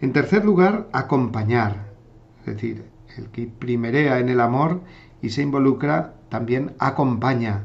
En 0.00 0.12
tercer 0.12 0.46
lugar, 0.46 0.88
acompañar, 0.92 1.92
es 2.40 2.46
decir, 2.46 2.84
el 3.18 3.28
que 3.28 3.46
primerea 3.46 4.18
en 4.18 4.30
el 4.30 4.40
amor 4.40 4.80
y 5.26 5.30
se 5.30 5.42
involucra 5.42 6.14
también 6.28 6.74
acompaña 6.78 7.64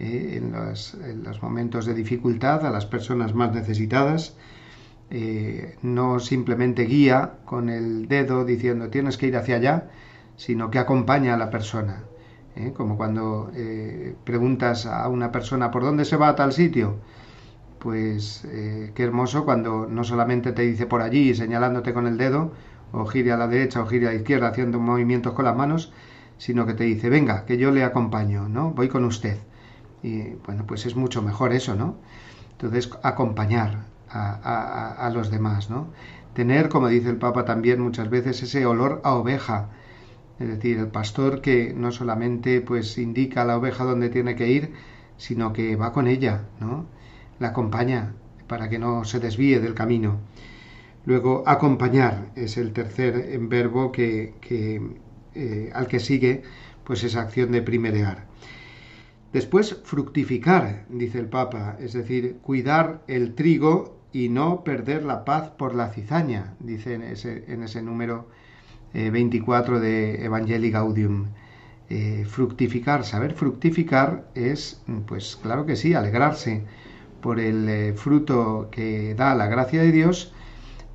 eh, 0.00 0.40
en, 0.42 0.50
los, 0.50 1.42
momentos 1.42 1.86
de 1.86 1.94
dificultad 1.94 2.66
a 2.66 2.70
las 2.70 2.86
personas 2.86 3.36
más 3.36 3.52
necesitadas. 3.54 4.36
Eh, 5.10 5.76
no 5.80 6.18
simplemente 6.18 6.86
guía 6.86 7.34
con 7.44 7.68
el 7.68 8.08
dedo 8.08 8.44
diciendo 8.44 8.90
tienes 8.90 9.16
que 9.16 9.28
ir 9.28 9.36
hacia 9.36 9.56
allá, 9.56 9.90
sino 10.36 10.70
que 10.72 10.80
acompaña 10.80 11.34
a 11.34 11.36
la 11.36 11.50
persona. 11.50 12.02
¿eh? 12.56 12.72
Como 12.76 12.96
cuando 12.96 13.52
preguntas 14.24 14.86
a 14.86 15.08
una 15.08 15.30
persona 15.30 15.70
por 15.70 15.84
dónde 15.84 16.04
se 16.04 16.16
va 16.16 16.30
a 16.30 16.34
tal 16.34 16.52
sitio, 16.52 16.96
pues 17.78 18.44
qué 18.94 19.02
hermoso 19.04 19.44
cuando 19.44 19.86
no 19.86 20.02
solamente 20.02 20.50
te 20.50 20.62
dice 20.62 20.86
por 20.86 21.00
allí 21.00 21.32
señalándote 21.32 21.94
con 21.94 22.08
el 22.08 22.18
dedo, 22.18 22.50
o 22.92 23.04
gire 23.06 23.32
a 23.32 23.36
la 23.36 23.46
derecha 23.46 23.82
o 23.82 23.86
gire 23.86 24.08
a 24.08 24.10
la 24.10 24.16
izquierda 24.16 24.48
haciendo 24.48 24.80
movimientos 24.80 25.34
con 25.34 25.44
las 25.44 25.56
manos, 25.56 25.92
sino 26.38 26.66
que 26.66 26.74
te 26.74 26.84
dice, 26.84 27.10
venga, 27.10 27.44
que 27.44 27.58
yo 27.58 27.70
le 27.70 27.84
acompaño, 27.84 28.48
¿no? 28.48 28.70
Voy 28.70 28.88
con 28.88 29.04
usted. 29.04 29.38
Y 30.02 30.34
bueno, 30.46 30.64
pues 30.66 30.86
es 30.86 30.96
mucho 30.96 31.22
mejor 31.22 31.52
eso, 31.52 31.74
¿no? 31.74 31.96
Entonces, 32.52 32.90
acompañar 33.02 33.84
a, 34.10 35.10
los 35.12 35.30
demás, 35.30 35.70
¿no? 35.70 35.88
Tener, 36.34 36.68
como 36.68 36.88
dice 36.88 37.10
el 37.10 37.16
Papa 37.16 37.44
también 37.44 37.80
muchas 37.80 38.08
veces, 38.10 38.42
ese 38.42 38.64
olor 38.66 39.00
a 39.04 39.14
oveja. 39.14 39.70
Es 40.38 40.48
decir, 40.48 40.78
el 40.78 40.88
pastor 40.88 41.40
que 41.40 41.74
no 41.74 41.90
solamente 41.90 42.60
pues 42.60 42.96
indica 42.98 43.42
a 43.42 43.44
la 43.44 43.56
oveja 43.58 43.84
dónde 43.84 44.08
tiene 44.08 44.36
que 44.36 44.48
ir, 44.48 44.72
sino 45.16 45.52
que 45.52 45.76
va 45.76 45.92
con 45.92 46.06
ella, 46.06 46.44
¿no? 46.60 46.86
La 47.40 47.48
acompaña 47.48 48.14
para 48.46 48.68
que 48.68 48.78
no 48.78 49.04
se 49.04 49.20
desvíe 49.20 49.60
del 49.60 49.74
camino. 49.74 50.18
Luego, 51.04 51.42
acompañar 51.46 52.32
es 52.36 52.56
el 52.56 52.72
tercer 52.72 53.38
verbo 53.40 53.92
que, 53.92 54.34
eh, 55.38 55.70
al 55.72 55.86
que 55.86 56.00
sigue 56.00 56.42
pues 56.82 57.04
esa 57.04 57.20
acción 57.20 57.52
de 57.52 57.62
primerear. 57.62 58.26
Después, 59.32 59.76
fructificar, 59.84 60.84
dice 60.88 61.20
el 61.20 61.26
Papa, 61.26 61.76
es 61.78 61.92
decir, 61.92 62.38
cuidar 62.42 63.02
el 63.06 63.34
trigo 63.34 64.00
y 64.12 64.30
no 64.30 64.64
perder 64.64 65.04
la 65.04 65.24
paz 65.24 65.50
por 65.50 65.76
la 65.76 65.90
cizaña, 65.90 66.54
dice 66.58 66.94
en 66.94 67.02
ese, 67.62 67.82
número 67.82 68.26
24 68.94 69.76
eh, 69.76 69.80
de 69.80 70.24
Evangelii 70.24 70.70
Gaudium. 70.72 71.26
Eh, 71.88 72.26
fructificar, 72.28 73.04
saber 73.04 73.32
fructificar 73.34 74.28
es, 74.34 74.82
pues 75.06 75.36
claro 75.40 75.66
que 75.66 75.76
sí, 75.76 75.94
alegrarse 75.94 76.64
por 77.20 77.38
el 77.38 77.94
fruto 77.94 78.68
que 78.72 79.14
da 79.14 79.36
la 79.36 79.46
gracia 79.46 79.82
de 79.82 79.92
Dios, 79.92 80.32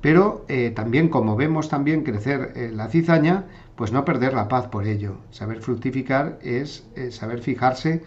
pero 0.04 0.44
también 0.74 1.08
como 1.08 1.34
vemos 1.34 1.70
también 1.70 2.04
crecer 2.04 2.52
la 2.74 2.88
cizaña, 2.88 3.46
pues 3.74 3.90
no 3.90 4.04
perder 4.04 4.34
la 4.34 4.48
paz 4.48 4.66
por 4.66 4.86
ello. 4.86 5.16
Saber 5.30 5.62
fructificar 5.62 6.38
es 6.42 6.86
saber 7.08 7.40
fijarse 7.40 8.02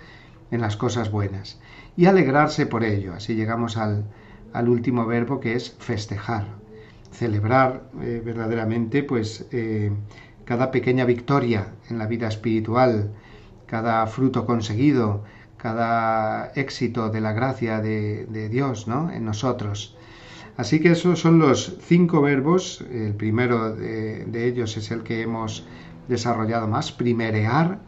en 0.51 0.61
las 0.61 0.77
cosas 0.77 1.09
buenas 1.09 1.59
y 1.95 2.05
alegrarse 2.05 2.67
por 2.67 2.83
ello. 2.83 3.13
Así 3.13 3.35
llegamos 3.35 3.75
al, 3.75 4.05
último 4.67 5.05
verbo 5.05 5.39
que 5.39 5.55
es 5.55 5.75
festejar, 5.79 6.45
celebrar 7.11 7.83
eh, 8.01 8.21
verdaderamente 8.23 9.03
pues 9.03 9.45
eh, 9.51 9.91
cada 10.45 10.71
pequeña 10.71 11.05
victoria 11.05 11.73
en 11.89 11.97
la 11.97 12.07
vida 12.07 12.27
espiritual, 12.27 13.11
cada 13.65 14.07
fruto 14.07 14.45
conseguido, 14.45 15.23
cada 15.57 16.51
éxito 16.55 17.09
de 17.09 17.21
la 17.21 17.33
gracia 17.33 17.81
de, 17.81 18.49
Dios 18.49 18.87
¿no? 18.87 19.11
en 19.11 19.25
nosotros. 19.25 19.96
Así 20.57 20.79
que 20.79 20.91
esos 20.91 21.19
son 21.19 21.37
los 21.37 21.77
cinco 21.81 22.21
verbos. 22.21 22.83
El 22.91 23.13
primero 23.13 23.75
de, 23.75 24.47
ellos 24.47 24.75
es 24.75 24.89
el 24.89 25.03
que 25.03 25.21
hemos 25.21 25.67
desarrollado 26.07 26.67
más, 26.67 26.91
primerear, 26.91 27.79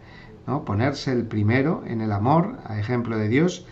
ponerse 0.66 1.12
el 1.12 1.26
primero 1.26 1.84
en 1.86 2.02
el 2.02 2.12
amor, 2.12 2.60
a 2.66 2.80
ejemplo 2.80 3.18
de 3.18 3.28
Dios, 3.28 3.66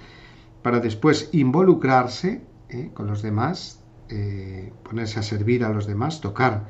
para 0.64 0.80
después 0.80 1.30
involucrarse 1.32 2.42
¿eh? 2.70 2.92
con 2.94 3.08
los 3.08 3.22
demás, 3.22 3.84
eh, 4.10 4.74
ponerse 4.84 5.20
a 5.20 5.24
servir 5.24 5.64
a 5.64 5.70
los 5.70 5.86
demás, 5.86 6.20
tocar 6.20 6.68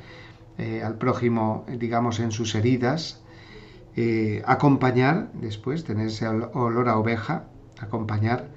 eh, 0.58 0.82
al 0.84 0.98
prójimo, 0.98 1.66
digamos, 1.80 2.20
en 2.20 2.32
sus 2.32 2.56
heridas, 2.56 3.24
acompañar 4.46 5.32
después, 5.34 5.84
tener 5.84 6.08
ese 6.08 6.28
olor 6.28 6.88
a 6.88 6.98
oveja, 6.98 7.48
acompañar, 7.80 8.52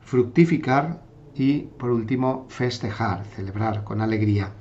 fructificar 0.00 1.04
y 1.34 1.60
por 1.78 1.90
último 1.90 2.46
festejar, 2.48 3.24
celebrar 3.34 3.84
con 3.84 4.00
alegría. 4.00 4.52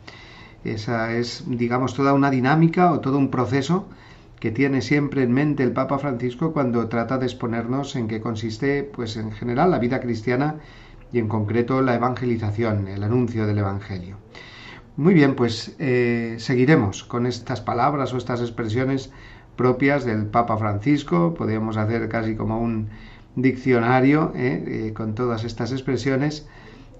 Esa 0.63 1.13
es, 1.13 1.43
digamos, 1.47 1.93
toda 1.93 2.13
una 2.13 2.31
dinámica 2.31 2.91
o 2.91 2.99
todo 2.99 3.17
un 3.17 3.29
proceso 3.29 3.87
que 4.39 4.51
tiene 4.51 4.81
siempre 4.81 5.23
en 5.23 5.31
mente 5.31 5.63
el 5.63 5.71
Papa 5.71 5.99
Francisco 5.99 6.51
cuando 6.51 6.87
trata 6.87 7.17
de 7.17 7.25
exponernos 7.25 7.95
en 7.95 8.07
qué 8.07 8.21
consiste, 8.21 8.83
pues 8.83 9.15
en 9.17 9.31
general, 9.31 9.71
la 9.71 9.79
vida 9.79 9.99
cristiana 9.99 10.55
y 11.11 11.19
en 11.19 11.27
concreto 11.27 11.81
la 11.81 11.95
evangelización, 11.95 12.87
el 12.87 13.03
anuncio 13.03 13.45
del 13.45 13.59
Evangelio. 13.59 14.17
Muy 14.97 15.13
bien, 15.13 15.35
pues 15.35 15.75
eh, 15.79 16.35
seguiremos 16.39 17.03
con 17.03 17.25
estas 17.25 17.61
palabras 17.61 18.13
o 18.13 18.17
estas 18.17 18.41
expresiones 18.41 19.11
propias 19.55 20.05
del 20.05 20.25
Papa 20.25 20.57
Francisco. 20.57 21.33
Podríamos 21.33 21.77
hacer 21.77 22.09
casi 22.09 22.35
como 22.35 22.59
un 22.59 22.89
diccionario 23.35 24.31
eh, 24.35 24.63
eh, 24.67 24.93
con 24.93 25.15
todas 25.15 25.43
estas 25.43 25.71
expresiones 25.71 26.47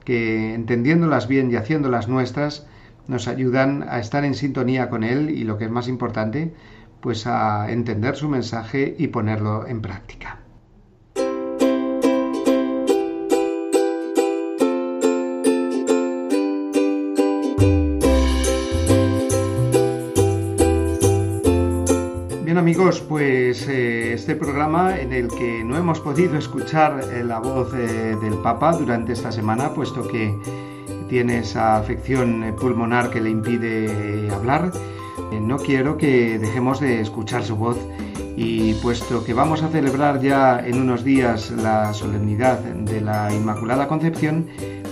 que 0.05 0.53
entendiéndolas 0.53 1.27
bien 1.27 1.51
y 1.51 1.55
haciéndolas 1.55 2.07
nuestras 2.07 2.67
nos 3.07 3.27
ayudan 3.27 3.85
a 3.89 3.99
estar 3.99 4.23
en 4.25 4.33
sintonía 4.33 4.89
con 4.89 5.03
él 5.03 5.29
y 5.29 5.43
lo 5.43 5.57
que 5.57 5.65
es 5.65 5.71
más 5.71 5.87
importante, 5.87 6.53
pues 7.01 7.27
a 7.27 7.69
entender 7.69 8.15
su 8.15 8.29
mensaje 8.29 8.95
y 8.97 9.07
ponerlo 9.07 9.67
en 9.67 9.81
práctica. 9.81 10.42
Amigos, 22.73 23.01
pues 23.01 23.67
eh, 23.67 24.13
este 24.13 24.35
programa 24.35 24.99
en 24.99 25.13
el 25.13 25.27
que 25.27 25.63
no 25.63 25.77
hemos 25.77 25.99
podido 25.99 26.39
escuchar 26.39 27.01
eh, 27.13 27.23
la 27.23 27.37
voz 27.37 27.71
eh, 27.75 28.17
del 28.19 28.33
Papa 28.41 28.71
durante 28.71 29.13
esta 29.13 29.31
semana, 29.31 29.75
puesto 29.75 30.07
que 30.07 30.35
tiene 31.07 31.37
esa 31.37 31.77
afección 31.77 32.55
pulmonar 32.59 33.11
que 33.11 33.21
le 33.21 33.29
impide 33.29 34.27
hablar, 34.31 34.71
no 35.39 35.57
quiero 35.57 35.97
que 35.97 36.39
dejemos 36.39 36.79
de 36.79 36.99
escuchar 36.99 37.43
su 37.43 37.57
voz. 37.57 37.77
Y 38.35 38.73
puesto 38.81 39.23
que 39.23 39.35
vamos 39.35 39.61
a 39.61 39.69
celebrar 39.69 40.19
ya 40.19 40.59
en 40.59 40.81
unos 40.81 41.03
días 41.03 41.51
la 41.51 41.93
solemnidad 41.93 42.57
de 42.57 43.01
la 43.01 43.31
Inmaculada 43.31 43.87
Concepción, 43.87 44.47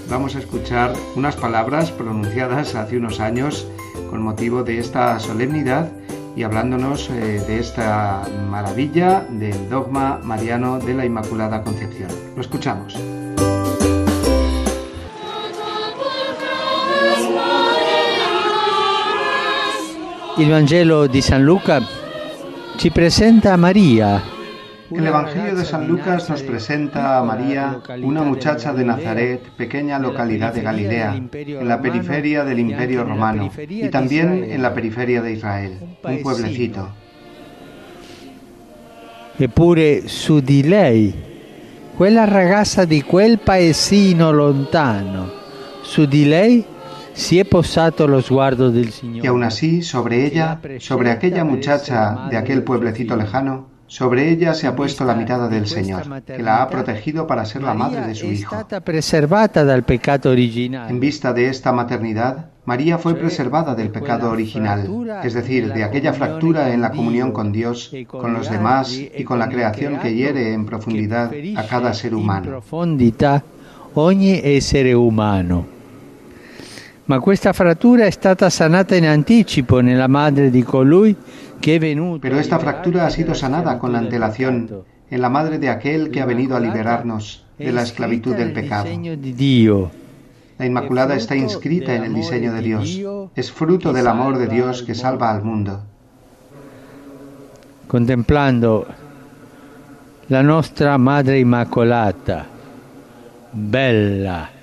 vamos 0.08 0.36
a 0.36 0.40
escuchar 0.40 0.94
unas 1.16 1.36
palabras 1.36 1.92
pronunciadas 1.92 2.76
hace 2.76 2.98
unos 2.98 3.20
años 3.20 3.68
con 4.12 4.22
motivo 4.22 4.62
de 4.62 4.78
esta 4.78 5.20
solemnidad 5.20 5.92
y 6.36 6.44
hablándonos 6.44 7.10
eh, 7.10 7.44
de 7.48 7.60
esta 7.60 8.24
maravilla 8.50 9.26
del 9.30 9.70
dogma 9.70 10.20
mariano 10.24 10.80
de 10.80 10.94
la 10.94 11.06
Inmaculada 11.06 11.64
Concepción. 11.64 12.10
Lo 12.36 12.42
escuchamos. 12.42 12.96
El 20.38 20.50
Evangelio 20.50 21.08
de 21.08 21.22
San 21.22 21.46
Luca 21.46 21.82
ci 22.78 22.90
presenta 22.90 23.54
a 23.54 23.58
María. 23.58 24.41
El 24.92 25.08
Evangelio 25.08 25.56
de 25.56 25.64
San 25.64 25.88
Lucas 25.88 26.30
nos 26.30 26.44
presenta 26.44 27.18
a 27.18 27.24
María, 27.24 27.80
una 28.04 28.24
muchacha 28.24 28.74
de 28.74 28.84
Nazaret, 28.84 29.42
pequeña 29.56 29.98
localidad 30.00 30.54
de 30.54 30.62
Galilea, 30.62 31.16
en 31.16 31.68
la 31.68 31.82
periferia 31.82 32.44
del 32.44 32.60
Imperio 32.60 33.06
Romano 33.06 33.50
y 33.68 33.88
también 33.90 34.44
en 34.44 34.62
la 34.62 34.74
periferia 34.74 35.22
de 35.22 35.34
Israel, 35.34 35.80
un 36.04 36.22
pueblecito. 36.22 36.90
Eppure 39.40 40.08
su 40.08 40.42
di 40.42 40.64
lei, 40.64 41.14
quella 41.96 42.26
ragazza 42.26 42.86
di 42.86 43.02
quel 43.02 43.40
paesino 43.40 44.32
lontano, 44.32 45.32
su 45.82 46.06
di 46.06 46.26
lei 46.28 46.66
si 47.14 47.40
è 47.40 47.46
posato 47.46 48.08
lo 48.08 48.22
sguardo 48.22 48.70
del 48.70 48.92
Signore. 48.92 49.24
Y 49.24 49.28
aún 49.28 49.44
así, 49.44 49.82
sobre 49.82 50.26
ella, 50.26 50.60
sobre 50.80 51.12
aquella 51.12 51.44
muchacha 51.44 52.28
de 52.30 52.38
aquel 52.38 52.64
pueblecito 52.64 53.16
lejano, 53.16 53.71
sobre 53.92 54.32
ella 54.32 54.54
se 54.54 54.68
ha 54.68 54.74
puesto 54.74 55.04
la 55.04 55.16
mirada 55.16 55.50
del 55.50 55.68
Señor, 55.68 56.24
que 56.24 56.42
la 56.42 56.64
ha 56.64 56.70
protegido 56.70 57.28
para 57.28 57.44
ser 57.44 57.62
la 57.62 57.74
madre 57.74 58.08
de 58.08 58.16
su 58.16 58.28
Hijo. 58.28 58.56
En 60.88 61.00
vista 61.02 61.34
de 61.34 61.50
esta 61.50 61.74
maternidad, 61.74 62.52
María 62.64 62.98
fue 62.98 63.16
preservada 63.16 63.76
del 63.76 63.90
pecado 63.90 64.32
original, 64.32 64.88
es 65.26 65.34
decir, 65.34 65.74
de 65.74 65.84
aquella 65.84 66.14
fractura 66.14 66.74
en 66.74 66.80
la 66.80 66.92
comunión 66.92 67.34
con 67.34 67.52
Dios, 67.52 67.94
con 68.08 68.32
los 68.32 68.50
demás 68.50 68.98
y 68.98 69.26
con 69.26 69.40
la 69.40 69.50
creación 69.50 70.00
que 70.00 70.16
hiere 70.16 70.54
en 70.54 70.66
profundidad 70.66 71.30
a 71.58 71.68
cada 71.68 71.94
ser 71.94 72.16
humano. 72.16 72.62
Ma 77.12 77.20
questa 77.20 77.52
frattura 77.52 78.06
è 78.06 78.10
stata 78.10 78.50
sanata 78.50 78.96
in 78.96 79.06
anticipo 79.06 79.82
nella 79.82 80.08
madre 80.08 80.50
di 80.50 80.64
colui 80.64 81.14
Pero 81.60 82.38
esta 82.38 82.58
fractura 82.58 83.06
ha 83.06 83.10
sido 83.10 83.34
sanada 83.34 83.78
con 83.78 83.92
la 83.92 83.98
antelación 83.98 84.86
en 85.10 85.20
la 85.20 85.28
madre 85.28 85.60
de 85.60 85.68
aquel 85.68 86.10
que 86.10 86.22
ha 86.22 86.26
venido 86.26 86.56
a 86.56 86.62
liberarnos 86.62 87.44
de 87.58 87.74
la 87.74 87.82
esclavitud 87.82 88.34
del 88.34 88.54
pecado. 88.54 88.88
La 90.58 90.66
Inmaculada 90.66 91.16
está 91.16 91.36
inscrita 91.36 91.94
en 91.94 92.06
el 92.06 92.14
diseño 92.14 92.54
de 92.54 92.62
Dios. 92.62 93.02
Es 93.36 93.52
fruto 93.52 93.92
del 93.92 94.08
amor 94.08 94.38
de 94.38 94.48
Dios 94.48 94.82
que 94.82 94.96
salva 94.96 95.32
al 95.32 95.44
mundo. 95.44 95.84
Contemplando 97.88 98.88
la 100.30 100.42
nostra 100.42 100.98
Madre 100.98 101.40
Inmaculata, 101.40 102.46
bella, 103.52 104.61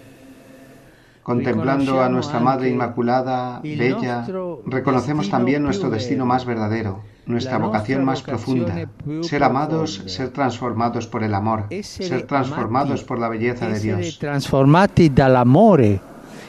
Contemplando 1.29 2.01
a 2.01 2.09
nuestra 2.09 2.41
Madre 2.41 2.71
Inmaculada, 2.71 3.61
bella, 3.63 4.25
reconocemos 4.65 5.29
también 5.29 5.63
nuestro 5.63 5.91
destino 5.91 6.25
más 6.25 6.47
verdadero, 6.47 7.03
nuestra 7.27 7.59
vocación 7.59 8.03
más 8.03 8.23
profunda, 8.23 8.89
ser 9.21 9.43
amados, 9.45 10.05
ser 10.07 10.31
transformados 10.31 11.07
por 11.07 11.23
el 11.23 11.35
amor, 11.35 11.67
ser 11.83 12.23
transformados 12.23 13.05
por 13.05 13.19
la 13.19 13.29
belleza 13.29 13.69
de 13.69 13.79
Dios. 13.79 14.19
Transformati 14.19 15.13
dall'amore, 15.13 16.01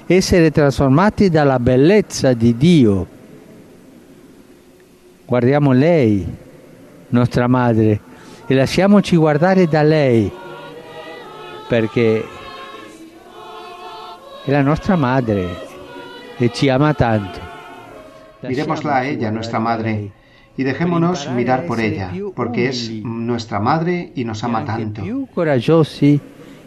essere 0.08 0.50
transformati 0.50 1.30
dalla 1.30 1.60
bellezza 1.60 2.32
di 2.32 2.56
Dio. 2.56 3.06
Guardiamo 5.26 5.74
lei, 5.74 6.26
nostra 7.10 7.50
madre, 7.50 8.00
e 8.48 8.56
lasciamoci 8.56 9.18
guardare 9.18 9.68
da 9.68 9.82
lei, 9.82 10.32
perché 11.68 12.38
es 14.50 14.54
la 14.54 14.64
nuestra 14.64 14.98
madre 14.98 15.48
e 16.40 16.50
ci 16.50 16.70
ama 16.70 16.96
tanto. 16.96 17.40
Miremosla 18.42 18.98
a 18.98 19.06
ella, 19.06 19.30
nuestra 19.30 19.60
madre, 19.60 20.12
y 20.58 20.64
dejémonos 20.64 21.30
mirar 21.36 21.68
por 21.68 21.80
ella, 21.80 22.10
porque 22.36 22.70
es 22.70 22.90
nuestra 23.04 23.60
madre 23.60 24.12
y 24.16 24.24
nos 24.24 24.44
ama 24.44 24.66
tanto. 24.66 25.04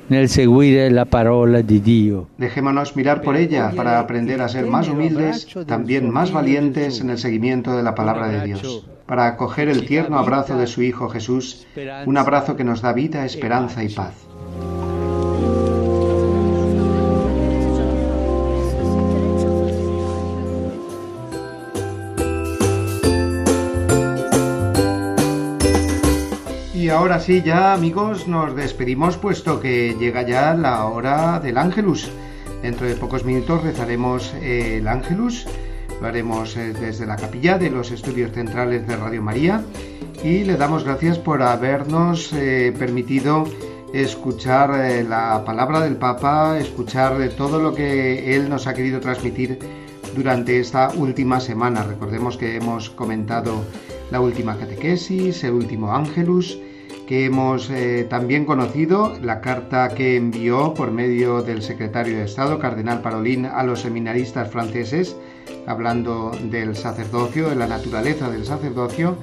nel 0.09 0.29
seguire 0.29 0.91
la 0.91 1.07
parola 1.07 1.63
di 1.63 1.81
Dio. 1.81 2.29
Dejémonos 2.37 2.97
mirar 2.97 3.23
por 3.23 3.37
ella 3.37 3.73
para 3.75 3.99
aprender 3.99 4.43
a 4.43 4.49
ser 4.49 4.67
más 4.67 4.89
humildes, 4.89 5.49
también 5.67 6.11
más 6.11 6.33
valientes 6.33 7.01
en 7.01 7.09
el 7.11 7.19
seguimiento 7.19 7.77
de 7.77 7.83
la 7.83 7.95
palabra 7.95 8.29
de 8.29 8.45
Dios, 8.45 8.87
para 9.07 9.27
acoger 9.27 9.69
el 9.69 9.87
tierno 9.87 10.19
abrazo 10.19 10.59
de 10.59 10.67
su 10.67 10.83
Hijo 10.83 11.09
Jesús, 11.09 11.67
un 12.05 12.19
abrazo 12.19 12.57
que 12.57 12.65
nos 12.65 12.83
da 12.83 12.93
vida, 12.93 13.25
esperanza 13.25 13.83
y 13.83 13.89
paz. 13.89 14.15
Ahora 26.93 27.21
sí, 27.21 27.43
ya 27.43 27.73
amigos, 27.73 28.29
nos 28.29 28.55
despedimos 28.55 29.17
puesto 29.17 29.61
que 29.61 29.97
llega 29.99 30.23
ya 30.23 30.55
la 30.55 30.85
hora 30.85 31.41
del 31.41 31.57
Ángelus. 31.57 32.11
Dentro 32.63 32.87
de 32.87 32.97
pocos 32.97 33.25
minutos 33.25 33.63
rezaremos 33.63 34.35
el 34.43 34.87
Ángelus, 34.87 35.47
lo 36.01 36.07
haremos 36.07 36.57
eh, 36.57 36.73
desde 36.73 37.07
la 37.07 37.17
capilla 37.17 37.57
de 37.59 37.71
los 37.71 37.91
estudios 37.91 38.33
centrales 38.33 38.87
de 38.87 38.97
Radio 38.97 39.23
María 39.23 39.65
y 40.23 40.45
le 40.45 40.57
damos 40.57 40.85
gracias 40.85 41.19
por 41.19 41.43
habernos 41.43 42.33
eh, 42.35 42.75
permitido 42.79 43.45
escuchar 43.95 44.73
eh, 44.85 45.03
la 45.03 45.45
palabra 45.45 45.81
del 45.81 45.97
Papa, 45.97 46.59
escuchar 46.59 47.17
todo 47.37 47.59
lo 47.59 47.75
que 47.75 48.37
él 48.37 48.49
nos 48.51 48.67
ha 48.67 48.75
querido 48.75 49.01
transmitir 49.01 49.59
durante 50.15 50.61
esta 50.61 50.91
última 50.91 51.41
semana. 51.41 51.85
Recordemos 51.85 52.37
que 52.37 52.57
hemos 52.57 52.91
comentado 52.91 53.65
la 54.11 54.21
última 54.21 54.59
catequesis, 54.59 55.43
el 55.43 55.53
último 55.53 55.95
ángelus, 55.95 56.59
que 57.07 57.27
hemos 57.27 57.71
eh, 57.71 58.07
también 58.09 58.45
conocido, 58.45 59.17
la 59.23 59.41
carta 59.41 59.89
que 59.91 60.17
envió 60.17 60.75
por 60.75 60.91
medio 60.91 61.43
del 61.43 61.63
secretario 61.63 62.17
de 62.17 62.25
Estado, 62.25 62.59
Cardenal 62.59 63.03
Parolín, 63.03 63.47
a 63.47 63.63
los 63.63 63.81
seminaristas 63.81 64.51
franceses, 64.51 65.17
hablando 65.67 66.33
del 66.45 66.77
sacerdocio, 66.77 67.49
de 67.49 67.57
la 67.57 67.67
naturaleza 67.67 68.31
del 68.31 68.45
sacerdocio, 68.45 69.17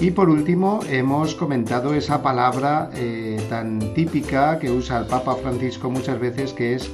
Y 0.00 0.10
por 0.10 0.30
último, 0.30 0.80
hemos 0.90 1.34
comentado 1.36 1.94
esa 1.94 2.22
palabra 2.22 2.90
eh, 2.94 3.40
tan 3.48 3.94
típica 3.94 4.58
que 4.58 4.68
usa 4.70 4.98
el 4.98 5.06
Papa 5.06 5.36
Francisco 5.36 5.90
muchas 5.90 6.18
veces, 6.18 6.52
que 6.52 6.74
es 6.74 6.90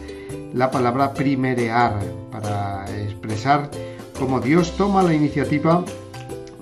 la 0.52 0.70
palabra 0.70 1.14
primerear, 1.14 1.94
para 2.30 2.84
expresar 3.00 3.70
cómo 4.18 4.40
Dios 4.40 4.76
toma 4.76 5.02
la 5.02 5.14
iniciativa 5.14 5.84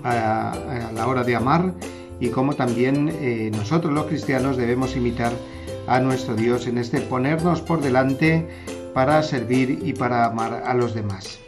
a, 0.04 0.90
la 0.94 1.08
hora 1.08 1.24
de 1.24 1.34
amar 1.34 1.72
y 2.20 2.28
cómo 2.28 2.54
también 2.54 3.10
eh, 3.20 3.50
nosotros 3.54 3.92
los 3.92 4.06
cristianos 4.06 4.56
debemos 4.56 4.96
imitar 4.96 5.32
a 5.86 6.00
nuestro 6.00 6.34
Dios 6.34 6.66
en 6.66 6.78
este 6.78 7.00
ponernos 7.00 7.60
por 7.60 7.80
delante 7.80 8.46
para 8.94 9.22
servir 9.22 9.80
y 9.84 9.92
para 9.92 10.24
amar 10.24 10.62
a 10.66 10.74
los 10.74 10.94
demás. 10.94 11.38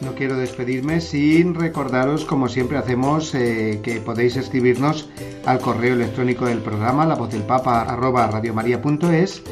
No 0.00 0.14
quiero 0.14 0.36
despedirme 0.36 1.00
sin 1.00 1.54
recordaros, 1.54 2.24
como 2.24 2.48
siempre 2.48 2.76
hacemos, 2.76 3.34
eh, 3.34 3.80
que 3.82 4.00
podéis 4.00 4.36
escribirnos 4.36 5.08
al 5.46 5.58
correo 5.58 5.94
electrónico 5.94 6.44
del 6.44 6.58
programa, 6.58 7.06
la 7.06 7.14
voz 7.14 7.32
del 7.32 7.42
papa 7.42 7.82
arroba 7.82 8.26
radiomaria.es, 8.26 9.42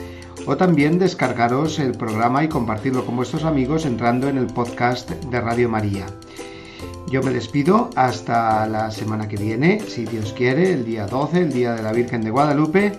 o 0.46 0.56
también 0.56 0.98
descargaros 0.98 1.78
el 1.78 1.92
programa 1.92 2.44
y 2.44 2.48
compartirlo 2.48 3.06
con 3.06 3.16
vuestros 3.16 3.44
amigos 3.44 3.86
entrando 3.86 4.28
en 4.28 4.36
el 4.36 4.46
podcast 4.46 5.10
de 5.10 5.40
Radio 5.40 5.70
María. 5.70 6.06
Yo 7.10 7.22
me 7.22 7.32
despido 7.32 7.90
hasta 7.94 8.66
la 8.66 8.90
semana 8.90 9.28
que 9.28 9.36
viene, 9.36 9.80
si 9.86 10.04
Dios 10.04 10.32
quiere, 10.32 10.72
el 10.72 10.84
día 10.84 11.06
12, 11.06 11.42
el 11.42 11.52
día 11.52 11.74
de 11.74 11.82
la 11.82 11.92
Virgen 11.92 12.22
de 12.22 12.30
Guadalupe, 12.30 12.92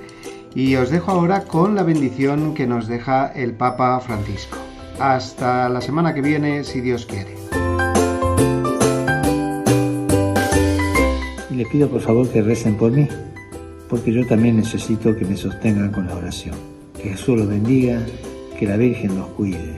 y 0.53 0.75
os 0.75 0.89
dejo 0.89 1.11
ahora 1.11 1.43
con 1.43 1.75
la 1.75 1.83
bendición 1.83 2.53
que 2.53 2.65
nos 2.65 2.87
deja 2.87 3.27
el 3.33 3.53
Papa 3.53 3.99
Francisco. 3.99 4.57
Hasta 4.99 5.67
la 5.67 5.81
semana 5.81 6.13
que 6.13 6.21
viene, 6.21 6.63
si 6.63 6.79
Dios 6.79 7.05
quiere. 7.05 7.35
Y 11.51 11.55
les 11.55 11.67
pido 11.67 11.89
por 11.89 12.01
favor 12.01 12.29
que 12.29 12.41
recen 12.41 12.77
por 12.77 12.91
mí, 12.91 13.07
porque 13.89 14.13
yo 14.13 14.25
también 14.27 14.57
necesito 14.57 15.15
que 15.15 15.25
me 15.25 15.35
sostengan 15.35 15.91
con 15.91 16.07
la 16.07 16.15
oración. 16.15 16.55
Que 16.95 17.09
Jesús 17.09 17.37
los 17.37 17.47
bendiga, 17.47 17.99
que 18.57 18.65
la 18.65 18.77
Virgen 18.77 19.17
los 19.17 19.27
cuide. 19.29 19.77